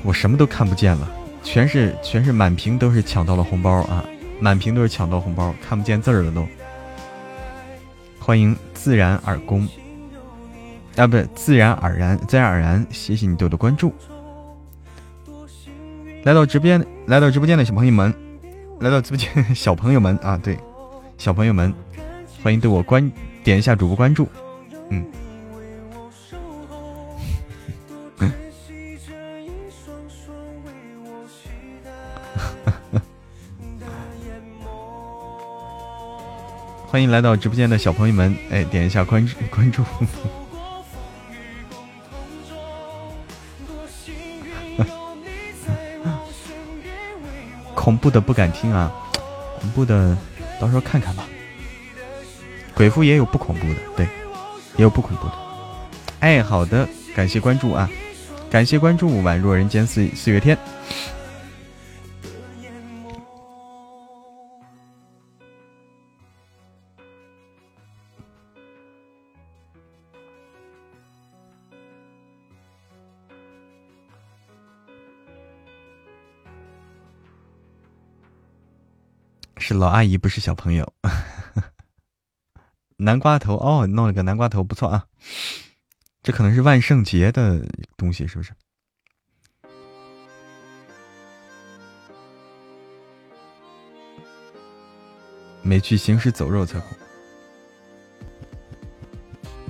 [0.04, 1.10] 我什么都看不见了，
[1.42, 4.04] 全是全是满屏都是抢到了红包啊，
[4.38, 6.46] 满屏都是抢到红包，看不见字儿了都。
[8.20, 9.66] 欢迎自然而攻，
[10.94, 12.86] 啊，不是自然而然，自然而然。
[12.90, 13.94] 谢谢你对我的关注。
[16.24, 18.12] 来到直播间，来到直播间的小朋友们，
[18.80, 20.58] 来到直播间小朋友们啊，对，
[21.16, 21.72] 小朋友们，
[22.42, 23.10] 欢迎对我关
[23.42, 24.28] 点一下主播关注，
[24.90, 25.02] 嗯。
[36.94, 39.82] 欢迎来到直播间的小朋友们，哎，点一下关注 关注。
[47.74, 48.92] 恐怖的不敢听啊，
[49.60, 50.16] 恐怖的
[50.60, 51.26] 到时候看看吧。
[52.74, 54.06] 鬼父也有不恐怖的，对，
[54.76, 55.32] 也有不恐怖的。
[56.20, 57.90] 哎，好的，感谢关注啊，
[58.48, 60.56] 感谢关注，宛若人间四四月天。
[79.76, 80.92] 老阿姨不是小朋友，
[82.96, 85.06] 南瓜头哦，弄了个南瓜头，不错啊。
[86.22, 87.60] 这可能是万圣节的
[87.96, 88.52] 东西，是不是？
[95.62, 96.96] 没去行尸走肉才恐怖，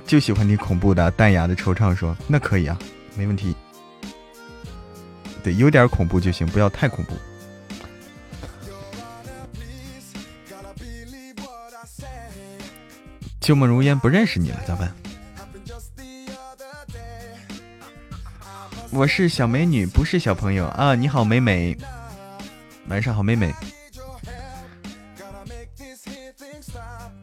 [0.05, 2.77] 就喜欢听恐怖的，淡雅的惆怅说那可以啊，
[3.17, 3.55] 没问题。
[5.43, 7.13] 对，有点恐怖就行，不要太恐怖。
[13.45, 14.91] 旧梦如烟，不认识你了，咋办？
[18.89, 20.95] 我是小美女，不是小朋友啊！
[20.95, 21.77] 你好，美美，
[22.87, 23.53] 晚上好，美美。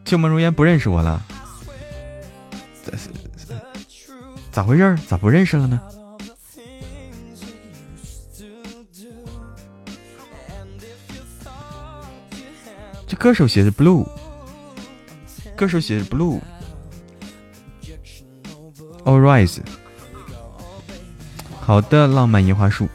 [0.05, 1.21] 旧梦如烟，不认识我了。
[4.49, 4.97] 咋回事？
[5.05, 5.81] 咋不认识了呢？
[13.05, 14.07] 这歌手写的 blue，
[15.55, 16.39] 歌手写的 blue。
[19.05, 19.59] All rise。
[21.59, 22.87] 好的，浪漫樱花树。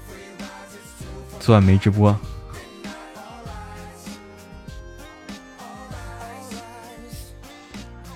[1.40, 2.14] 昨晚没直播。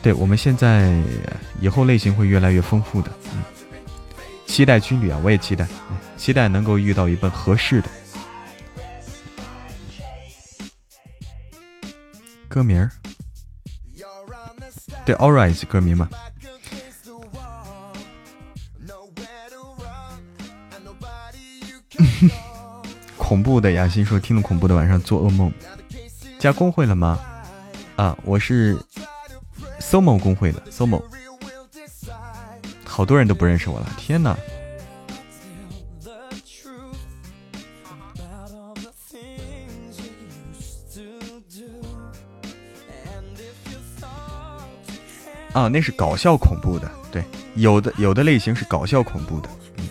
[0.03, 1.01] 对，我们现在
[1.61, 3.43] 以后类型会越来越丰富的，嗯，
[4.47, 5.65] 期待军旅啊，我也期待，
[6.17, 7.89] 期待能够遇到一份合适的
[12.49, 12.91] 歌名儿，
[15.05, 16.09] 对，All right，歌迷嘛，
[23.19, 25.53] 恐怖的雅欣说听了恐怖的晚上做噩梦，
[26.39, 27.19] 加工会了吗？
[27.97, 28.79] 啊，我是。
[29.81, 31.03] somo 工会的 somo，
[32.85, 34.39] 好多人都不认识我了，天哪！
[45.53, 47.25] 啊，那是搞笑恐怖的，对，
[47.55, 49.49] 有的有的类型是搞笑恐怖的。
[49.77, 49.89] 嗯。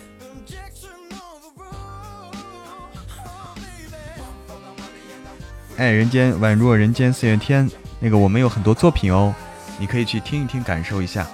[5.76, 7.70] 哎，人间宛若人间四月天，
[8.00, 9.34] 那个我们有很多作品哦。
[9.78, 11.26] 你可以去听一听，感受一下。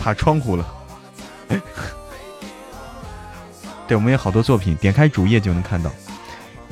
[0.00, 0.66] 爬窗户了。
[3.88, 5.90] 对，我们有好多作品，点开主页就能看到。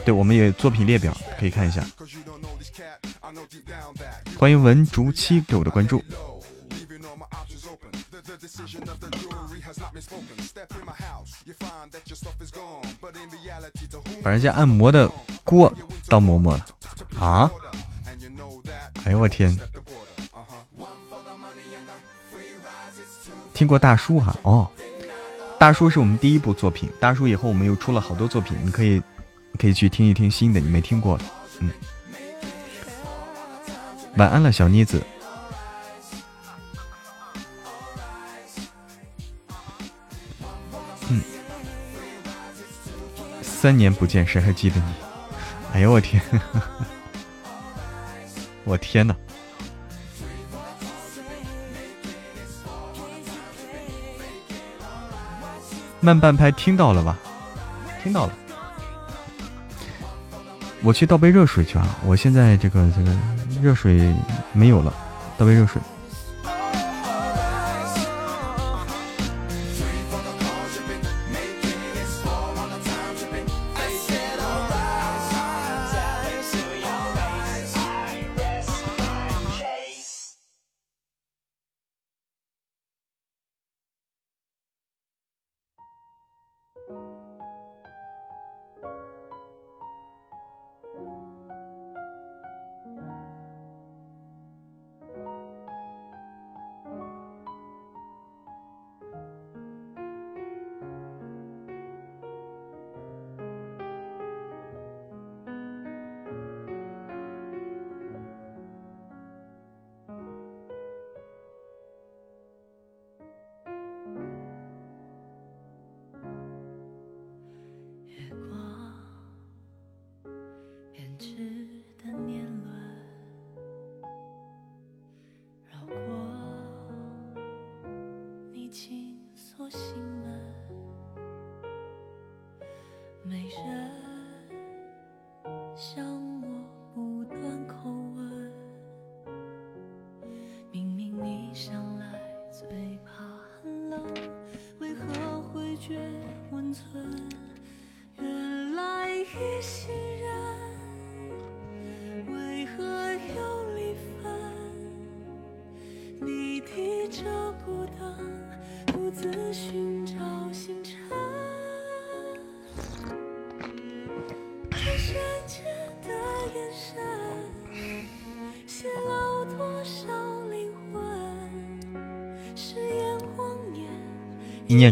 [0.05, 1.83] 对，我们有作品列表，可以看一下。
[4.39, 6.03] 欢迎文竹七给我的关注。
[14.23, 15.11] 把人家按摩的
[15.45, 15.73] 锅
[16.09, 16.67] 当馍馍了。
[17.19, 17.51] 啊！
[19.05, 19.57] 哎呦我天！
[23.55, 24.37] 听过大叔哈？
[24.43, 24.71] 哦，
[25.59, 26.91] 大叔是我们第一部作品。
[27.01, 29.01] 大叔以后我们又出了好多作品，你可以
[29.59, 31.25] 可以去听一听新的，你没听过的。
[31.61, 31.71] 嗯，
[34.17, 35.03] 晚安了，小妮子。
[41.11, 41.21] 嗯，
[43.43, 44.95] 三年不见，谁还记得你？
[45.75, 46.23] 哎呦我天！
[48.65, 49.15] 我天哪！
[56.01, 57.19] 慢半拍听到了吧？
[58.03, 58.33] 听到了。
[60.83, 61.87] 我去倒杯热水去啊！
[62.05, 63.11] 我现在这个这个
[63.63, 64.15] 热水
[64.53, 64.93] 没有了，
[65.39, 65.81] 倒杯热水。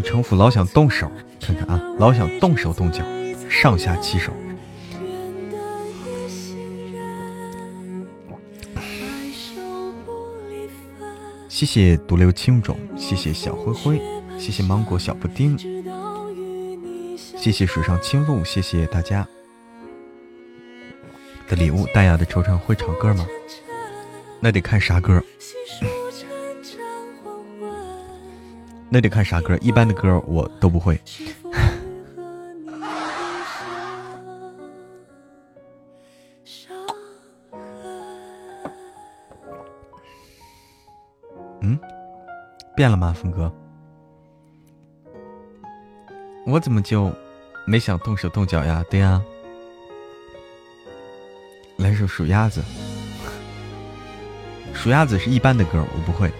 [0.05, 1.11] 城府，老想动手，
[1.41, 3.03] 看看啊，老想动手动脚，
[3.49, 4.31] 上下其手。
[11.49, 14.01] 谢谢独留青冢，谢谢小灰灰，
[14.37, 15.57] 谢谢芒果小布丁，
[17.15, 19.27] 谢谢水上青露，谢谢大家
[21.47, 21.87] 的礼物。
[21.93, 23.25] 大雅的惆怅会唱歌吗？
[24.41, 25.23] 那得看啥歌。
[28.89, 30.99] 那得看啥歌，一般的歌我都不会。
[41.61, 41.79] 嗯，
[42.75, 43.51] 变了吗，峰哥？
[46.45, 47.11] 我怎么就
[47.65, 48.85] 没想动手动脚呀？
[48.89, 49.19] 对呀，
[51.77, 52.63] 来首数鸭子。
[54.73, 56.31] 数鸭子是一般的歌，我不会。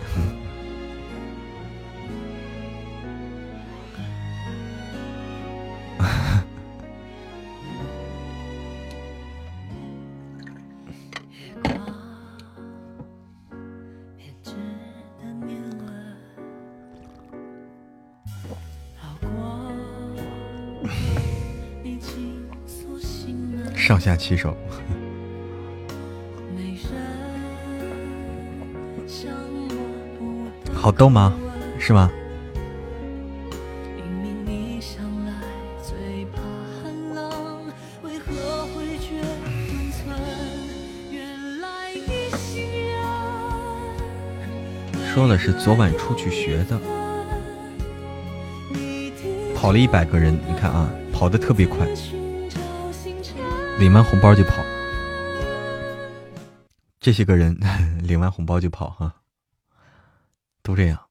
[24.06, 24.56] 下其手，
[30.72, 31.34] 好逗吗？
[31.80, 32.11] 是吗？
[45.11, 46.80] 说了是昨晚出去学的，
[49.56, 51.88] 跑了一百个人，你看啊，跑得特别快。
[53.77, 54.64] 领完红包就跑，
[56.99, 57.56] 这些个人
[58.02, 59.22] 领完红包就跑哈，
[60.64, 61.10] 都这样，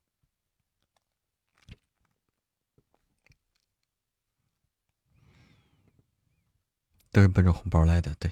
[7.13, 8.15] 都是奔着红包来的。
[8.15, 8.31] 对，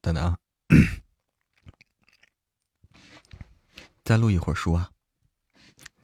[0.00, 0.38] 等等啊，
[4.02, 4.90] 再录一会儿书啊，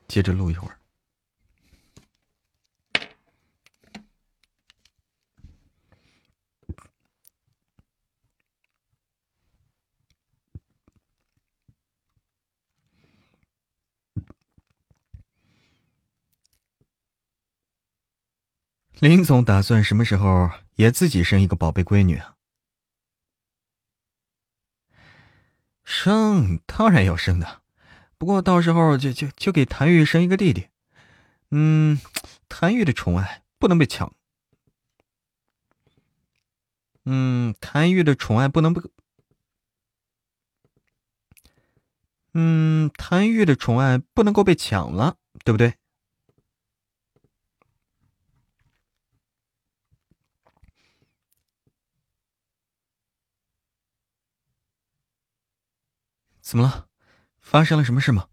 [0.07, 0.78] 接着录一会儿。
[19.05, 22.36] 林总打算什么时候也自己生一个宝贝闺女啊？
[25.85, 27.60] 生当然要生的，
[28.16, 30.68] 不过到时候就就就给谭玉生一个弟弟。
[31.51, 32.01] 嗯，
[32.48, 34.10] 谭玉的宠爱不能被抢。
[37.05, 38.81] 嗯，谭玉的宠爱不能被。
[42.32, 45.74] 嗯，谭玉的宠爱不能够被抢了，对不对？
[56.45, 56.91] 怎么了？
[57.41, 58.29] 发生了什么事吗？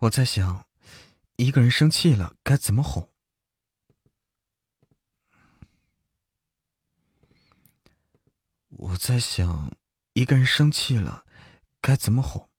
[0.00, 0.66] 我在想，
[1.36, 3.08] 一个人生气了该怎么哄。
[8.68, 9.72] 我在想，
[10.12, 11.24] 一个人生气了
[11.80, 12.51] 该怎么哄。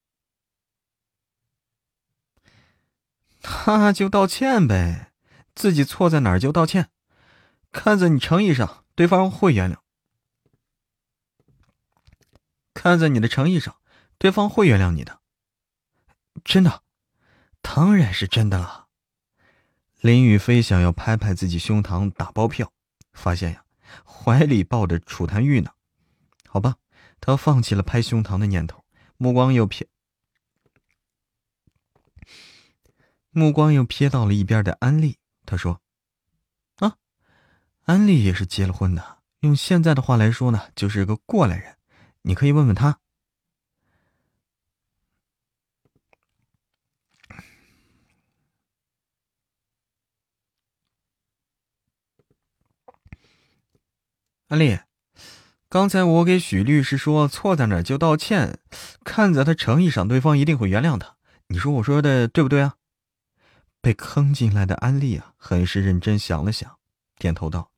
[3.68, 5.12] 那就道歉呗，
[5.54, 6.90] 自己错在哪儿就道歉，
[7.72, 9.78] 看在你诚意上，对方会原谅。
[12.74, 13.76] 看在你的诚意上，
[14.18, 15.20] 对方会原谅你的。
[16.44, 16.84] 真的，
[17.62, 18.88] 当然是真的了。
[20.02, 22.72] 林雨飞想要拍拍自己胸膛打包票，
[23.14, 23.64] 发现呀，
[24.06, 25.72] 怀里抱着楚檀玉呢。
[26.48, 26.76] 好吧，
[27.20, 28.84] 他放弃了拍胸膛的念头，
[29.18, 29.86] 目光又瞥。
[33.36, 35.82] 目光又瞥到了一边的安利，他说
[36.78, 36.98] ：“啊，
[37.82, 41.78] 安利也是结了婚的，用现在的话来说呢，就是个过来人。
[42.22, 43.00] 你可以问问他。”
[54.50, 54.80] 安利，
[55.68, 58.60] 刚才我给许律师说错在哪就道歉，
[59.04, 61.16] 看在他诚意上，对方一定会原谅他。
[61.48, 62.76] 你说我说的对不对啊？
[63.84, 66.80] 被坑进来的安利啊，很是认真想了想，
[67.18, 67.70] 点头道：“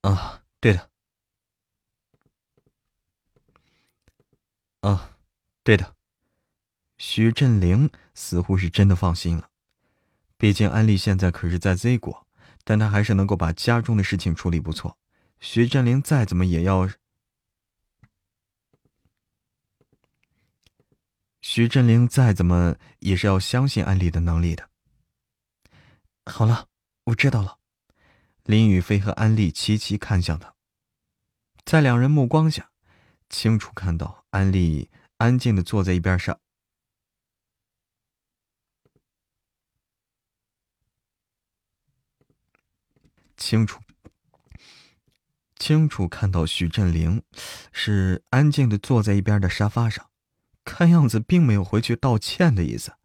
[0.00, 0.88] 啊，对的。
[4.80, 5.18] 啊，
[5.62, 5.94] 对的。”
[6.96, 9.50] 徐振灵似乎是真的放心了，
[10.38, 12.26] 毕竟安利现在可是在 Z 国，
[12.64, 14.96] 但他还是能够把家中的事情处理不错，
[15.40, 16.88] 徐振林再怎么也要。
[21.42, 24.70] 徐振林再怎么也是要相信安利的能力的。
[26.28, 26.68] 好了，
[27.04, 27.58] 我知道了。
[28.42, 30.54] 林宇飞和安利齐齐看向他，
[31.64, 32.70] 在两人目光下，
[33.28, 36.38] 清楚看到安利安静的坐在一边上。
[43.36, 43.80] 清楚，
[45.56, 47.22] 清楚看到许振林
[47.72, 50.10] 是安静的坐在一边的沙发上，
[50.64, 52.96] 看样子并没有回去道歉的意思。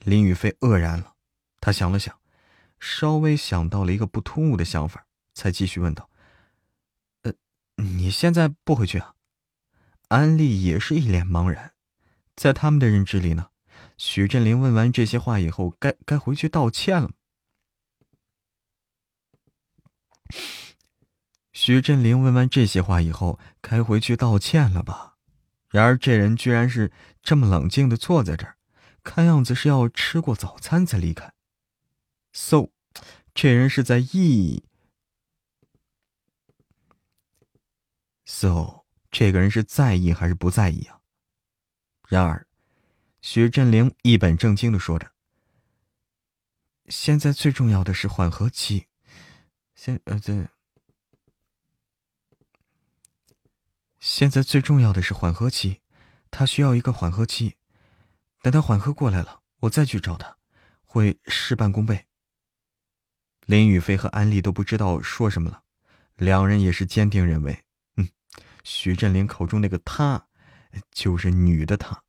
[0.00, 1.14] 林宇飞愕然了，
[1.60, 2.18] 他想了想，
[2.86, 6.10] 稍微想到了一个不突兀的想法，才继续问道
[7.24, 7.32] ：“呃，
[7.76, 9.14] 你现在不回去啊？”
[10.08, 11.72] 安利也是一脸茫然，
[12.36, 13.48] 在他们的认知里呢，
[13.96, 17.10] 许振林问完这些话以后，该该回去道歉了。
[21.52, 25.16] 徐振林问完这些话以后，该回去道歉了吧？
[25.70, 26.92] 然而这人居然是
[27.22, 28.58] 这么冷静的坐在这儿，
[29.02, 31.32] 看样子是要吃过早餐才离开。
[32.32, 32.70] So，
[33.34, 34.64] 这人是在意
[38.24, 41.00] ？So，这个人是在意还是不在意啊？
[42.08, 42.46] 然而，
[43.20, 45.12] 徐振林一本正经的说着
[46.88, 48.86] ：“现在最重要的是缓和期。”
[49.74, 50.48] 现呃对，
[53.98, 55.80] 现在最重要的是缓和期，
[56.30, 57.56] 他需要一个缓和期，
[58.40, 60.38] 等他缓和过来了，我再去找他，
[60.84, 62.06] 会事半功倍。
[63.46, 65.62] 林宇飞和安利都不知道说什么了，
[66.16, 67.64] 两人也是坚定认为，
[67.96, 68.08] 嗯，
[68.62, 70.26] 徐振林口中那个他，
[70.90, 72.02] 就是女的他。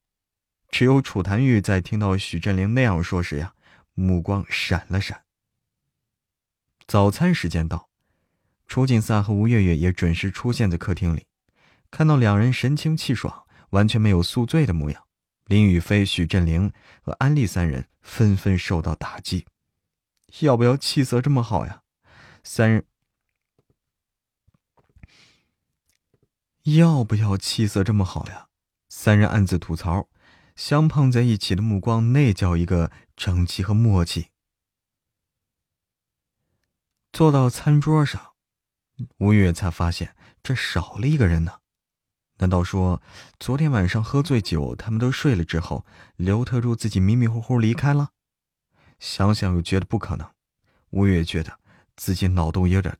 [0.69, 3.53] 只有楚檀玉在听到许振林那样说时呀，
[3.93, 5.23] 目光闪了闪。
[6.87, 7.89] 早餐时间到，
[8.67, 11.25] 楚景萨和吴月月也准时出现在客厅里。
[11.91, 15.03] 看到两人神清气爽，完全没有宿醉的模样，
[15.45, 16.71] 林宇飞、许振林
[17.01, 19.45] 和安利三人纷纷受到打击。
[20.39, 21.83] 要不要气色这么好呀？
[22.43, 22.85] 三人
[26.63, 28.49] 要不要气色这么好呀？
[28.89, 30.09] 三人暗自吐槽，
[30.55, 34.27] 相碰在一起的目光，那叫一个整齐和默契。
[37.13, 38.33] 坐到餐桌上，
[39.19, 41.59] 吴越才发现这少了一个人呢。
[42.39, 43.01] 难道说
[43.39, 45.85] 昨天晚上喝醉酒，他们都睡了之后，
[46.17, 48.09] 刘特助自己迷迷糊糊离开了？
[49.05, 50.27] 想想又觉得不可能。
[50.89, 51.59] 吴越觉得
[51.95, 52.97] 自己脑洞有点……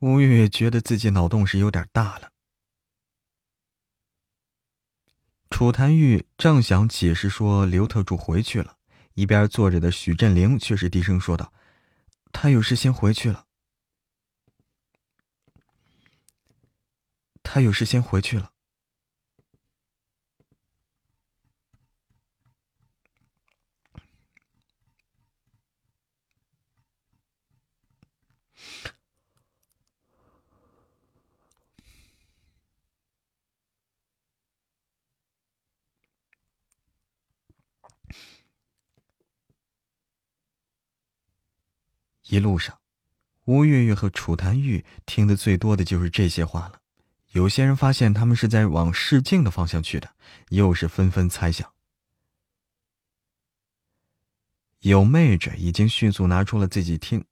[0.00, 2.32] 吴越觉得自己脑洞是有点大了。
[5.48, 8.78] 楚檀玉正想解释说刘特助回去了，
[9.14, 11.52] 一边坐着的许振林却是低声说道
[12.32, 13.46] ：“他有事先回去了。
[17.44, 18.52] 他有事先回去了。”
[42.28, 42.78] 一路上，
[43.44, 46.80] 吴月月和楚檀玉听的最多的就是这些话了。
[47.32, 50.14] 有些人发现他们是在往试镜的方向去的，
[50.50, 51.72] 又是纷纷猜想。
[54.80, 57.24] 有妹纸已经迅速拿出了自己听，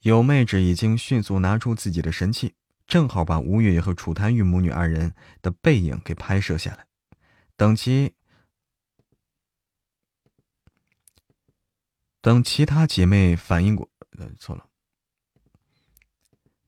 [0.00, 2.54] 有妹纸已经迅速拿出自己的神器，
[2.86, 5.12] 正好把吴月月和楚檀玉母女二人
[5.42, 6.86] 的背影给拍摄下来。
[7.56, 8.14] 等其。
[12.28, 13.88] 等其他姐妹反应过，
[14.18, 14.68] 呃，错了。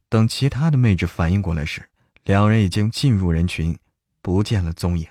[0.09, 1.91] 等其他的妹纸反应过来时，
[2.25, 3.79] 两人已经进入人群，
[4.23, 5.07] 不见了踪影。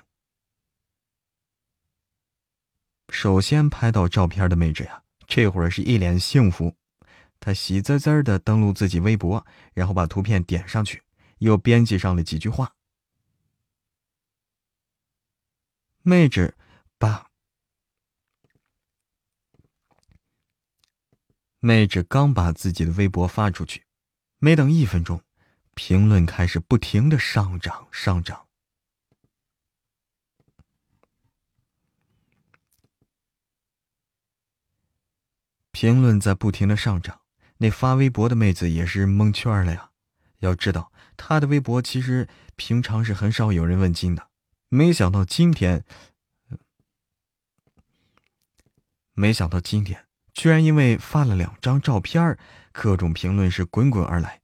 [3.10, 6.74] 首先拍到照片的妹纸呀，这会儿是一脸幸福，
[7.38, 11.00] 她喜滋滋的登录自己微博，然后把图片点上去，
[11.38, 12.74] 又编辑上了几句话。
[16.02, 16.56] 妹纸
[16.98, 17.29] 把。
[21.60, 23.84] 妹纸刚把自己的微博发出去，
[24.38, 25.22] 没等一分钟，
[25.74, 28.46] 评论开始不停的上涨上涨。
[35.70, 37.20] 评论在不停的上涨，
[37.58, 39.90] 那发微博的妹子也是蒙圈了呀。
[40.38, 42.26] 要知道，她的微博其实
[42.56, 44.30] 平常是很少有人问津的，
[44.70, 45.84] 没想到今天。
[49.12, 50.06] 没想到今天
[50.40, 52.38] 居然因为发了两张照片，
[52.72, 54.40] 各种评论是滚滚而来，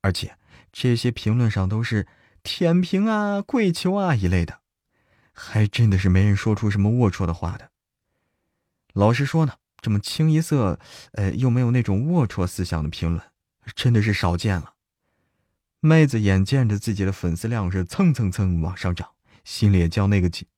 [0.00, 0.36] 而且
[0.72, 2.08] 这些评论上都是
[2.42, 4.58] 舔屏啊、跪求啊一类的，
[5.32, 7.70] 还真的是没人说出什么龌龊的话的。
[8.94, 10.80] 老实说呢，这么清一色，
[11.12, 13.22] 呃，又没有那种龌龊思想的评论，
[13.76, 14.74] 真的是少见了。
[15.78, 19.08] 妹子眼见着自己的粉丝量是蹭蹭蹭往上涨，
[19.44, 20.48] 心里也叫那个激，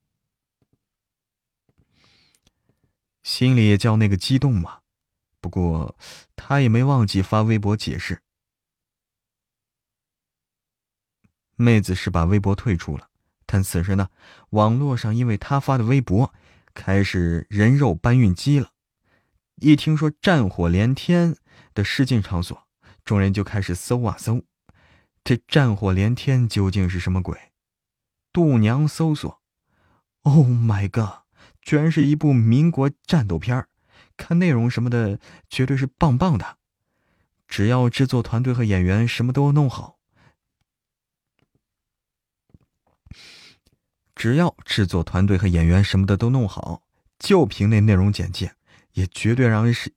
[3.23, 4.81] 心里也叫那个激动嘛。
[5.41, 5.97] 不过，
[6.37, 8.23] 他也没忘记发微博解释。
[11.57, 13.09] 妹子是把微博退出了，
[13.47, 14.11] 但此时呢，
[14.51, 16.35] 网络上因为她发的微博。
[16.73, 18.71] 开始人肉搬运机了，
[19.57, 21.37] 一听说战火连天
[21.75, 22.69] 的试镜场所，
[23.05, 24.45] 众人就开始搜啊搜，
[25.25, 27.53] 这战火连天究竟是什么鬼？
[28.33, 29.43] 度娘搜索
[30.23, 31.25] ，Oh my god，
[31.71, 33.65] 居然是一部民国战斗片
[34.17, 36.59] 看内容什么的绝对是棒棒的，
[37.47, 40.01] 只要制作团队和演员什么都弄好。
[44.17, 46.83] 只要制作团队和演员什么的都弄好，
[47.21, 48.57] 就凭那内容简介，
[48.95, 49.95] 也绝对让人是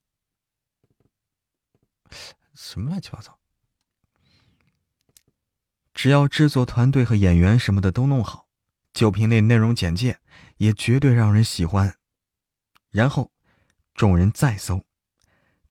[2.53, 3.39] 什么乱七八糟。
[5.91, 8.47] 只要制作团队和演员什么的都弄好，
[8.93, 10.19] 就凭那内容简介，
[10.63, 11.97] 也绝对让人喜欢。
[12.89, 13.31] 然后，
[13.93, 14.85] 众人再搜，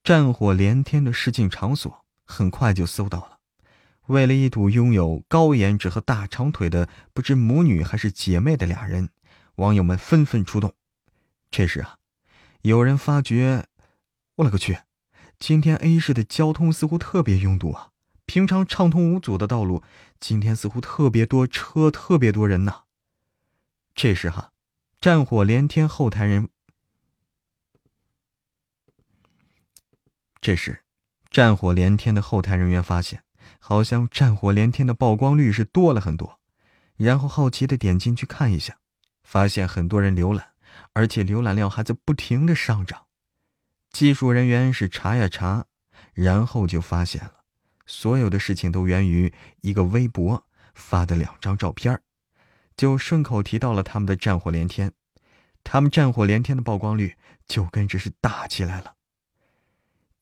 [0.05, 3.39] 战火连天的试镜场所，很快就搜到了。
[4.09, 9.09] 为了一睹拥有高颜值和大长腿的不知母女还是姐妹的俩人，
[9.55, 10.75] 网友们纷纷出动。
[11.51, 11.97] 这时啊，
[12.61, 13.65] 有人发觉，
[14.35, 14.81] 我勒个去，
[15.39, 17.89] 今天 A 市的交通似乎特别拥堵啊！
[18.27, 19.83] 平常畅通无阻的道路，
[20.21, 22.83] 今天似乎特别多车，特别多人呐。
[23.95, 24.52] 这时哈，
[25.03, 26.49] 战火连天后台人，
[30.41, 30.85] 这时，
[31.29, 33.25] 战火连天的后台人员发现。
[33.59, 36.39] 好像战火连天的曝光率是多了很多，
[36.95, 38.79] 然后好奇的点进去看一下，
[39.25, 40.53] 发现很多人浏览，
[40.93, 43.07] 而且浏览量还在不停的上涨。
[43.91, 45.67] 技术人员是查呀查，
[46.13, 47.43] 然后就发现了，
[47.87, 52.01] 所有的事情都源于一个微博发的两张照片
[52.77, 54.93] 就顺口提到了他们的战火连天，
[55.65, 57.17] 他们战火连天的曝光率
[57.47, 58.95] 就跟着是大起来了。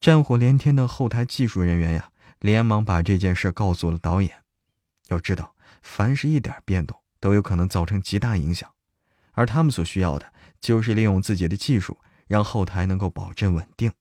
[0.00, 2.10] 战火连天的后台技术人员呀。
[2.40, 4.34] 连忙把这件事告诉了导演。
[5.08, 8.72] 要知道，凡是一点变动都有可能造成极大影响，
[9.32, 13.92] 而他们所需要的就是利用自己的技术，让后台能够保证稳定。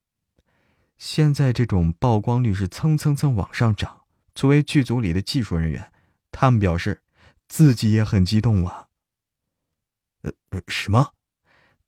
[0.98, 4.04] 现在这种曝光率是蹭蹭蹭往上涨。
[4.34, 5.92] 作为剧组里的技术人员，
[6.32, 7.02] 他们表示
[7.50, 8.88] 自己也很激动啊。
[10.22, 10.32] 呃，
[10.70, 11.14] 什么？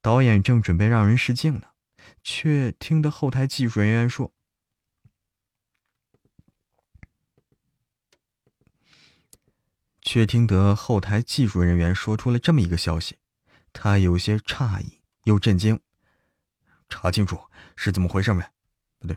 [0.02, 1.68] 导演正准备让人试镜呢，
[2.22, 4.34] 却听得后台技术人员说。
[10.04, 13.18] 却听得后台技术人员说出了这么一个消息，
[13.72, 15.80] 他有些诧异又震惊。
[16.88, 17.40] 查清楚
[17.76, 18.44] 是怎么回事没？
[18.98, 19.16] 不对，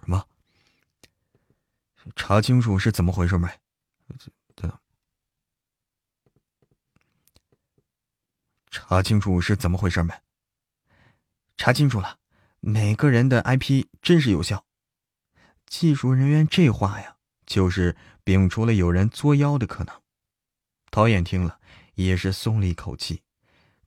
[0.00, 0.26] 什么？
[2.14, 3.48] 查清楚是怎么回事没？
[4.54, 4.70] 对
[8.72, 10.14] 查清楚是怎么回事没？
[11.58, 12.16] 查清楚了，
[12.60, 14.64] 每个人的 IP 真实有效。
[15.66, 17.94] 技术人员这话呀，就是
[18.24, 19.94] 摒除了有人作妖的可能。
[20.90, 21.60] 导演听了
[21.96, 23.22] 也是松了一口气，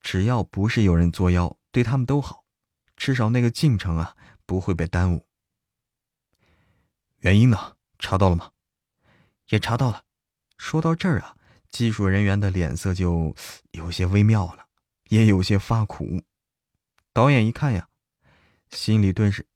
[0.02, 2.46] 只要不是有人作妖，对他们都好，
[2.96, 5.26] 至少那个进程啊不会被耽误。
[7.18, 8.52] 原因呢，查到了吗？
[9.50, 10.04] 也查到了。
[10.60, 11.36] 说到这儿啊，
[11.72, 13.36] 技术人员的脸色就
[13.72, 14.65] 有些微妙了，
[15.10, 16.22] 也有些发苦。
[17.14, 17.90] 导演一看呀，
[18.70, 19.48] 心里顿时。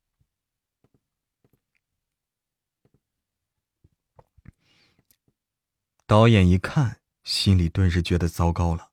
[6.06, 8.92] 导演一看，心里顿时觉得糟糕了，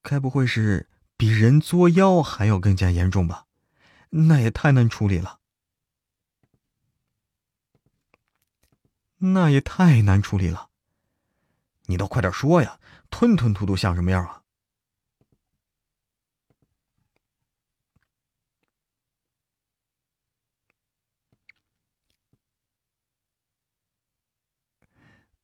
[0.00, 3.46] 该不会是比人作妖还要更加严重吧？
[4.08, 5.40] 那也太难处理了，
[9.18, 10.70] 那也太难处理了。
[11.86, 14.42] 你倒快点说呀，吞吞吐吐像什么样啊？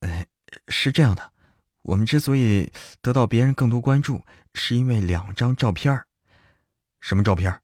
[0.00, 0.26] 哎。
[0.72, 1.32] 是这样的，
[1.82, 4.24] 我们之所以得到别人更多关注，
[4.54, 6.02] 是因为两张照片
[7.00, 7.60] 什么照片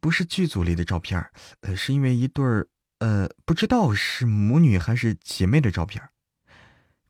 [0.00, 1.24] 不是剧组里的照片
[1.60, 2.66] 呃，是因为一对儿
[2.98, 6.02] 呃，不知道是母女还是姐妹的照片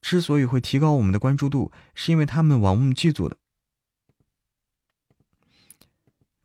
[0.01, 3.37] 之所以会提高我们的关注度，是因为他们往我们剧组的。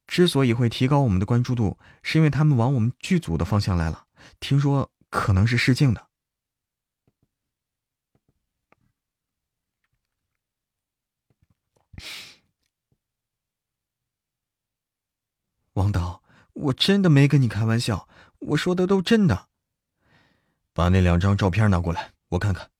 [0.07, 4.05] 之所以会提高我们的关注度，是因为他们往我们剧组的方向来了。
[4.39, 6.08] 听说可能是试镜的。
[15.73, 16.21] 王导，
[16.53, 18.07] 我真的没跟你开玩笑，
[18.39, 19.47] 我说的都真的。
[20.73, 22.71] 把那两张照片拿过来，我看看。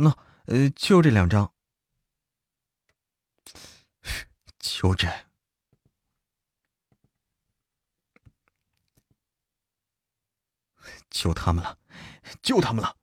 [0.00, 0.16] 那
[0.46, 1.52] 呃，就这两张，
[4.60, 5.27] 就这，
[11.18, 11.76] 救他们了，
[12.42, 12.96] 救他们了。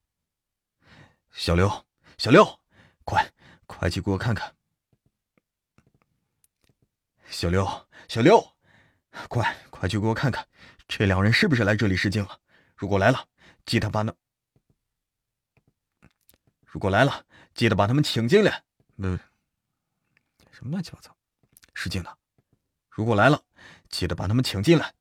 [1.33, 1.85] 小刘，
[2.17, 2.61] 小刘，
[3.03, 3.33] 快
[3.65, 4.55] 快去给我看看。
[7.29, 7.65] 小刘，
[8.07, 8.55] 小刘，
[9.27, 10.47] 快快去给我看看，
[10.87, 12.39] 这两人是不是来这里试镜了？
[12.77, 13.27] 如果来了，
[13.65, 14.15] 记得把那。
[16.63, 18.63] 如果来了，记得把他们请进来。
[18.95, 19.19] 嗯，
[20.53, 21.13] 什么乱七八糟？
[21.73, 22.17] 使劲的。
[22.89, 23.43] 如果来了，
[23.89, 24.93] 记得把他们请进来。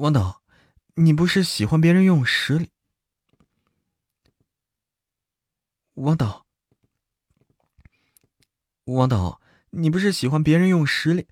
[0.00, 0.42] 王导，
[0.94, 2.70] 你不是喜欢别人用实力？
[5.92, 6.46] 王导，
[8.84, 11.28] 王导，你不是喜欢别人用实力？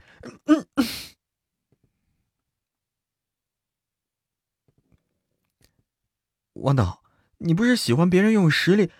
[6.52, 7.02] 王导，
[7.38, 8.92] 你不是喜欢别人用实力？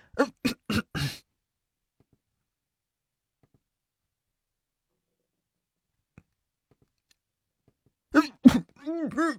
[8.86, 9.38] 嗯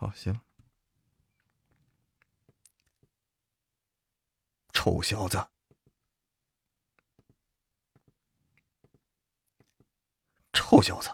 [0.00, 0.40] 好，行。
[4.72, 5.44] 臭小子，
[10.52, 11.10] 臭小子，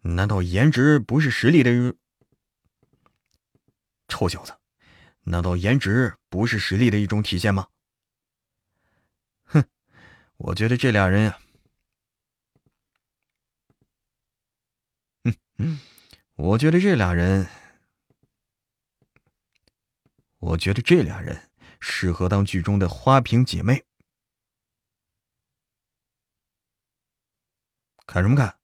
[0.00, 1.94] 难道颜值不是实力的？
[4.08, 4.58] 臭小子，
[5.22, 7.68] 难道颜值不是实力的一种体现吗？
[9.44, 9.64] 哼，
[10.38, 11.38] 我觉得这俩人呀，
[15.22, 15.80] 嗯嗯，
[16.34, 17.46] 我觉得这俩人。
[20.46, 21.50] 我觉得这俩人
[21.80, 23.84] 适合当剧中的花瓶姐妹。
[28.06, 28.56] 看什么看？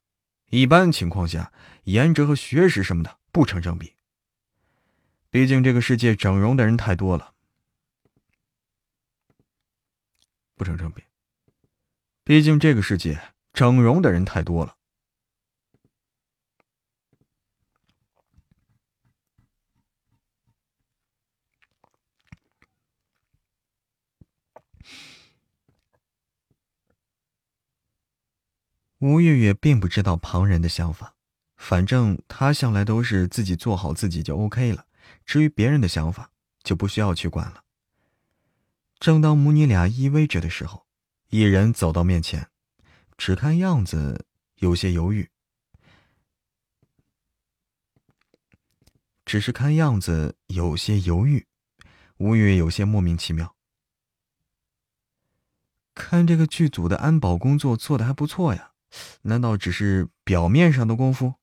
[0.51, 1.53] 一般情况下，
[1.85, 3.97] 颜值和学识什么的不成正比。
[5.29, 7.35] 毕竟这个世界整容的人太多了，
[10.55, 11.03] 不成正比。
[12.23, 13.21] 毕竟这个世界
[13.53, 14.77] 整容的人太多了。
[29.03, 31.17] 吴月月并不知道旁人的想法，
[31.57, 34.87] 反正她向来都是自己做好自己就 OK 了，
[35.27, 36.31] 至于别人的想法
[36.63, 37.65] 就不需要去管了。
[39.01, 40.87] 正当母女俩依偎着的时候，
[41.31, 42.49] 一人走到面前，
[43.17, 44.25] 只看样子
[44.59, 45.29] 有些犹豫，
[49.25, 51.49] 只是看样子有些犹豫，
[52.19, 53.57] 吴月月有些莫名其妙。
[55.93, 58.69] 看这个剧组的安保工作做的还不错呀。
[59.23, 61.35] 难道只是表面上的功夫？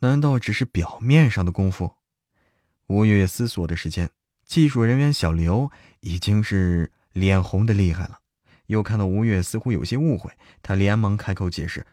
[0.00, 1.96] 难道只是表面上的功夫？
[2.86, 4.10] 吴月思索的时间，
[4.44, 5.70] 技术人员小刘
[6.00, 8.20] 已经是脸红的厉害了。
[8.66, 10.32] 又看到吴月似乎有些误会，
[10.62, 11.86] 他连忙开口解释：“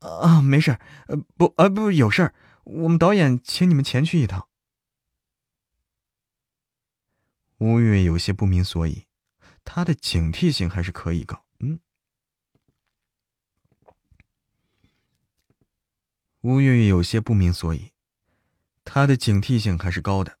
[0.00, 0.78] 啊，没事
[1.08, 2.34] 呃，不，啊，不，有事儿，
[2.64, 4.48] 我们导演请你们前去一趟。”
[7.58, 9.05] 吴月有些不明所以。
[9.68, 11.80] 他的警惕性还是可以高，嗯。
[16.40, 17.90] 吴月月有些不明所以，
[18.84, 20.38] 他的警惕性还是高的，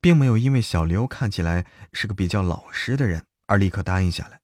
[0.00, 4.40] 并没有因为小刘看起来是个比较老实的人而立刻答应下来。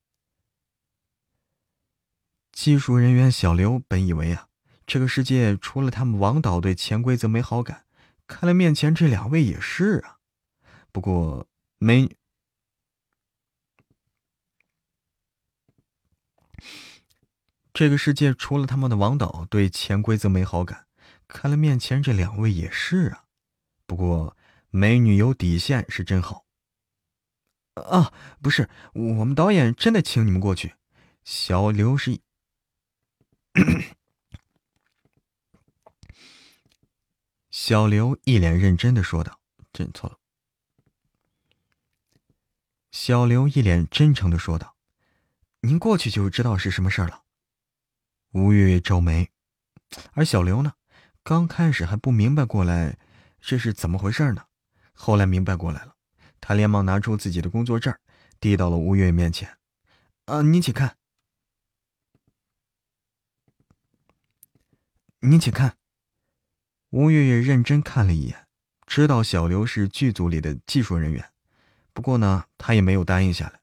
[2.53, 4.47] 技术人员小刘本以为啊，
[4.87, 7.85] 这个世界除了他们王导对潜规则没好感，
[8.29, 10.19] 看来面前这两位也是啊。
[10.93, 11.49] 不过
[11.79, 12.17] 没。
[17.81, 20.87] 这个世界除了他们的王导对潜规则没好感，
[21.27, 23.25] 看来面前这两位也是啊。
[23.87, 24.37] 不过
[24.69, 26.45] 美女有底线是真好。
[27.77, 28.13] 啊，
[28.43, 30.75] 不是，我们导演真的请你们过去。
[31.25, 32.21] 小刘是，
[37.51, 39.41] 小刘一脸认真的说道
[39.73, 40.19] ：“真错了。”
[42.93, 44.77] 小刘一脸真诚的说道
[45.65, 47.23] ：“您过去就知道是什么事儿了。”
[48.33, 49.29] 吴月月皱眉，
[50.13, 50.75] 而小刘呢，
[51.25, 52.97] 刚开始还不明白过来
[53.41, 54.45] 这是怎么回事呢，
[54.93, 55.97] 后来明白过来了，
[56.41, 57.93] 他连忙拿出自己的工作证，
[58.39, 59.59] 递到了吴月月面前
[60.27, 60.97] ：“啊，您请看，
[65.21, 65.77] 您请看。”
[66.91, 68.47] 吴月月认真看了一眼，
[68.87, 71.33] 知道小刘是剧组里的技术人员。
[71.93, 73.60] 不过呢，他也没有答应下来。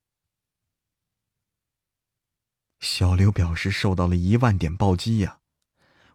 [2.80, 5.40] 小刘表示受到了一万点暴击呀，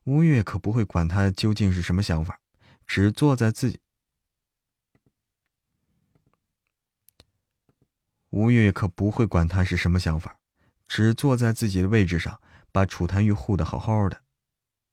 [0.04, 2.40] 吴越可不会管他究竟是什么想法，
[2.86, 3.80] 只坐在自己。
[8.30, 10.38] 吴越可不会管他是什么想法，
[10.88, 12.40] 只坐在自己的位置上，
[12.70, 14.22] 把楚檀玉护得好好的。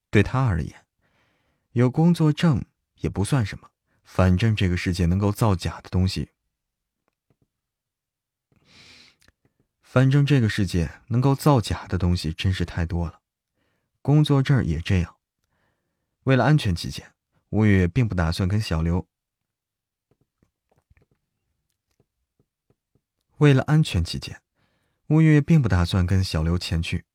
[0.10, 0.86] 对他而言，
[1.72, 2.66] 有工作证
[2.96, 3.70] 也不算什么，
[4.04, 6.32] 反正这个世界能够造假的东西。
[9.91, 13.22] 反正这个世界能够造假的东西真是太多了，
[14.03, 15.16] 工作证也这样。
[16.26, 17.16] 为了安全起见，
[17.49, 19.07] 吴月并不打算跟小刘。
[23.40, 24.44] 为了安全起见，
[25.07, 27.06] 吴月并不打算跟小刘前去。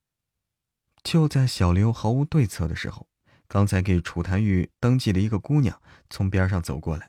[1.05, 3.07] 就在小刘毫无对策的时候，
[3.47, 5.81] 刚才给楚檀玉登记的一个姑娘
[6.11, 7.09] 从边上走过来，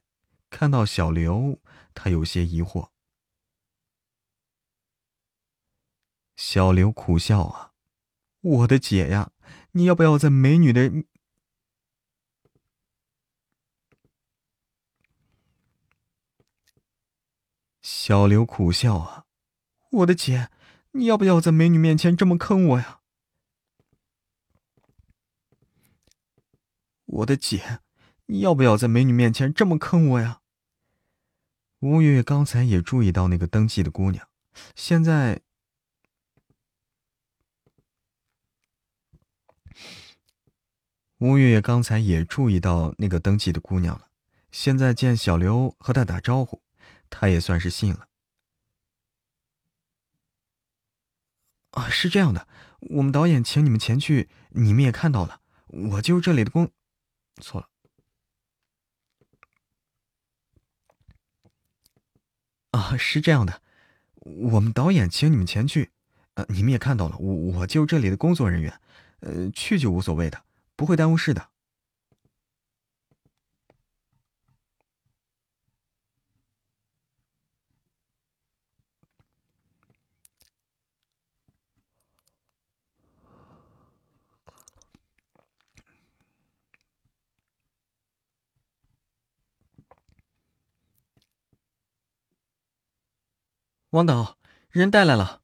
[0.51, 1.59] 看到小刘，
[1.95, 2.89] 她有些疑惑。
[6.35, 7.71] 小刘苦笑啊，
[8.41, 9.31] 我的姐呀，
[9.71, 11.05] 你要不要在美女的？
[17.81, 19.25] 小刘苦笑啊，
[19.91, 20.49] 我的姐，
[20.91, 22.99] 你要不要在美女面前这么坑我呀？
[27.05, 27.79] 我的姐，
[28.25, 30.41] 你要不要在美女面前这么坑我呀？
[31.79, 34.27] 吴月月刚才也注意到那个登记的姑娘，
[34.75, 35.44] 现在。
[41.19, 44.09] 吴月月刚才也注意到那个登记的姑娘了，
[44.51, 46.61] 现在见小刘和她打招呼，
[47.09, 48.09] 她也算是信了。
[51.71, 52.47] 啊，是这样的，
[52.79, 56.69] 我们导演请你们前去，你们也看到了，我就是这里的工，
[57.41, 57.69] 错了。
[62.71, 63.61] 啊，是这样的，
[64.15, 65.91] 我们导演请你们前去，
[66.33, 68.81] 呃，你们也看到了，我我就是这里的工作人员，
[69.21, 70.44] 呃，去就无所谓的。
[70.75, 71.49] 不会耽误事的，
[93.91, 94.37] 王导，
[94.69, 95.41] 人带来了，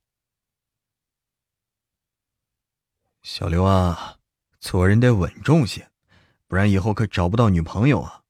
[3.24, 4.21] 小刘啊。
[4.62, 5.92] 做人得稳重些，
[6.48, 8.24] 不然以后可找不到女朋友啊！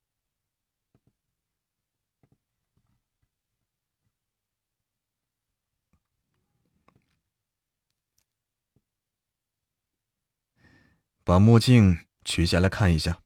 [11.24, 13.22] 把墨镜取下来看一下，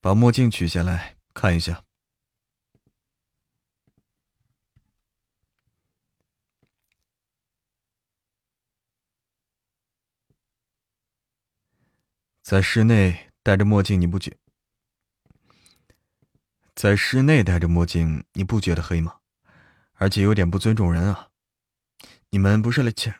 [0.00, 1.84] 把墨镜取下来看一下。
[12.50, 14.36] 在室内戴着墨镜，你不觉？
[16.74, 19.20] 在室内戴着墨镜，你不觉得黑吗？
[19.92, 21.28] 而且有点不尊重人啊！
[22.30, 23.14] 你们不是来签？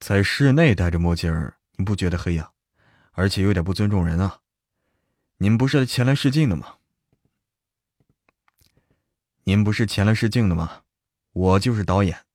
[0.00, 1.32] 在室内戴着墨镜，
[1.76, 2.52] 你不觉得黑呀？
[3.12, 4.40] 而且有点不尊重人啊！
[5.38, 6.76] 你们不是前来试镜的吗？
[9.44, 10.82] 您不是前来试镜的吗？
[11.32, 12.26] 我就是导演。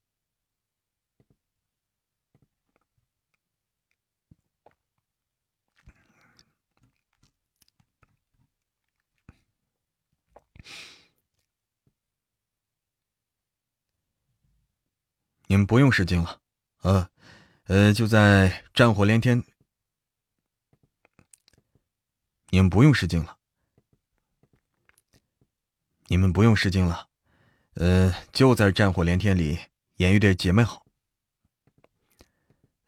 [15.53, 16.39] 你们不用试镜了，
[16.81, 17.07] 呃，
[17.65, 19.43] 呃，就在战火连天。
[22.49, 23.37] 你们不用试镜了，
[26.07, 27.07] 你们不用试镜了，
[27.75, 29.59] 呃，就在战火连天里
[29.97, 30.83] 演一对姐妹好。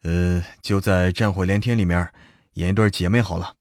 [0.02, 2.12] 呃，就在战火连天里面
[2.54, 3.55] 演一对姐妹好了。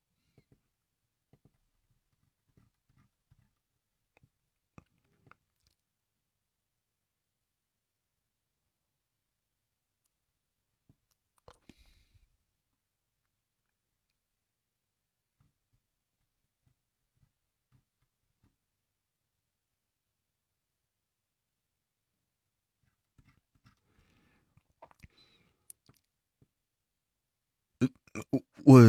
[28.66, 28.82] 我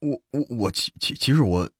[0.00, 1.70] 我我我其其其实我，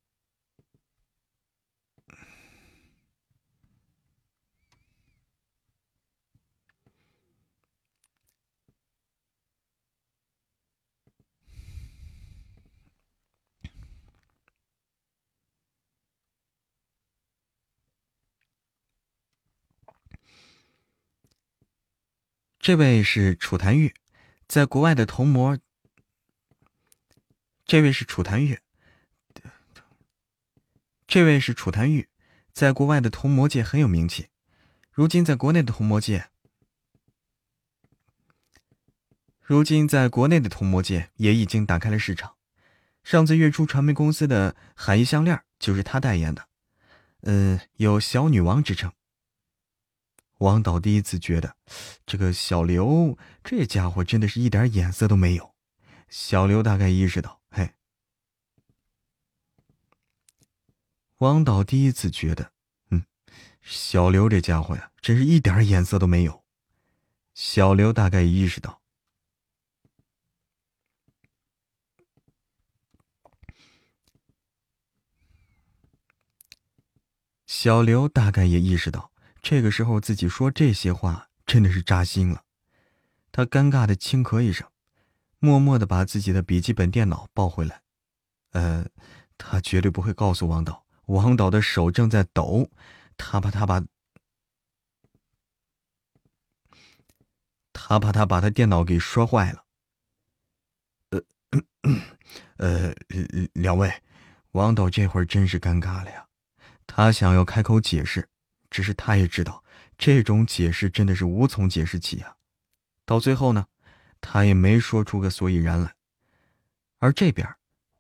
[22.61, 23.93] 这位是楚檀玉，
[24.47, 25.59] 在国外的同模。
[27.66, 28.61] 这位是楚檀玉，
[31.07, 32.09] 这位是楚檀玉，
[32.53, 34.28] 在国外的童魔界很有名气。
[34.93, 36.28] 如今在国内的童魔界，
[39.41, 42.36] 如今在国内的童魔界也已经打开了市场。
[43.03, 46.47] 上次月初传媒公司的海一项链就是他代言的，
[47.23, 48.93] 嗯，有“小女王”之称。
[50.39, 51.57] 王导第一次觉得，
[52.05, 55.55] 这个小刘这家伙真的是一点眼色都没有。
[56.11, 57.41] 小刘大概意识到。
[61.24, 62.52] 王导第一次觉得，
[62.90, 63.06] 嗯，
[63.62, 66.44] 小刘这家伙呀，真是一点眼色都没有。
[67.32, 68.82] 小刘大概意识到，
[77.46, 79.10] 小刘大概也意识到，
[79.40, 82.44] 这个时候自己说这些话真的是扎心了。
[83.32, 84.68] 他尴尬的轻咳一声，
[85.38, 87.80] 默默的把自己的笔记本电脑抱回来。
[88.51, 88.84] 呃，
[89.38, 90.84] 他绝对不会告诉王导。
[91.06, 92.70] 王导的手正在抖，
[93.16, 93.85] 他怕他把，
[97.72, 99.64] 他怕他把他电脑给摔坏了。
[101.10, 101.20] 呃，
[102.56, 102.94] 呃，
[103.52, 103.93] 两位，
[104.52, 106.26] 王导这会儿真是尴尬了呀。
[106.86, 108.28] 他想要开口解释，
[108.70, 109.62] 只是他也知道，
[109.98, 112.36] 这种解释真的是无从解释起呀。
[113.05, 113.66] 到最后呢，
[114.20, 115.94] 他也没说出个所以然来。
[116.98, 117.47] 而这边，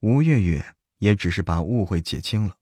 [0.00, 2.56] 吴月月也只是把误会解清了。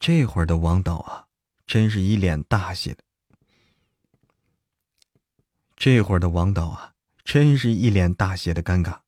[0.00, 1.26] 这会儿的王导啊，
[1.66, 3.04] 真是一脸大写的。
[5.76, 9.00] 这会儿的王导啊，真是一脸大写的尴尬。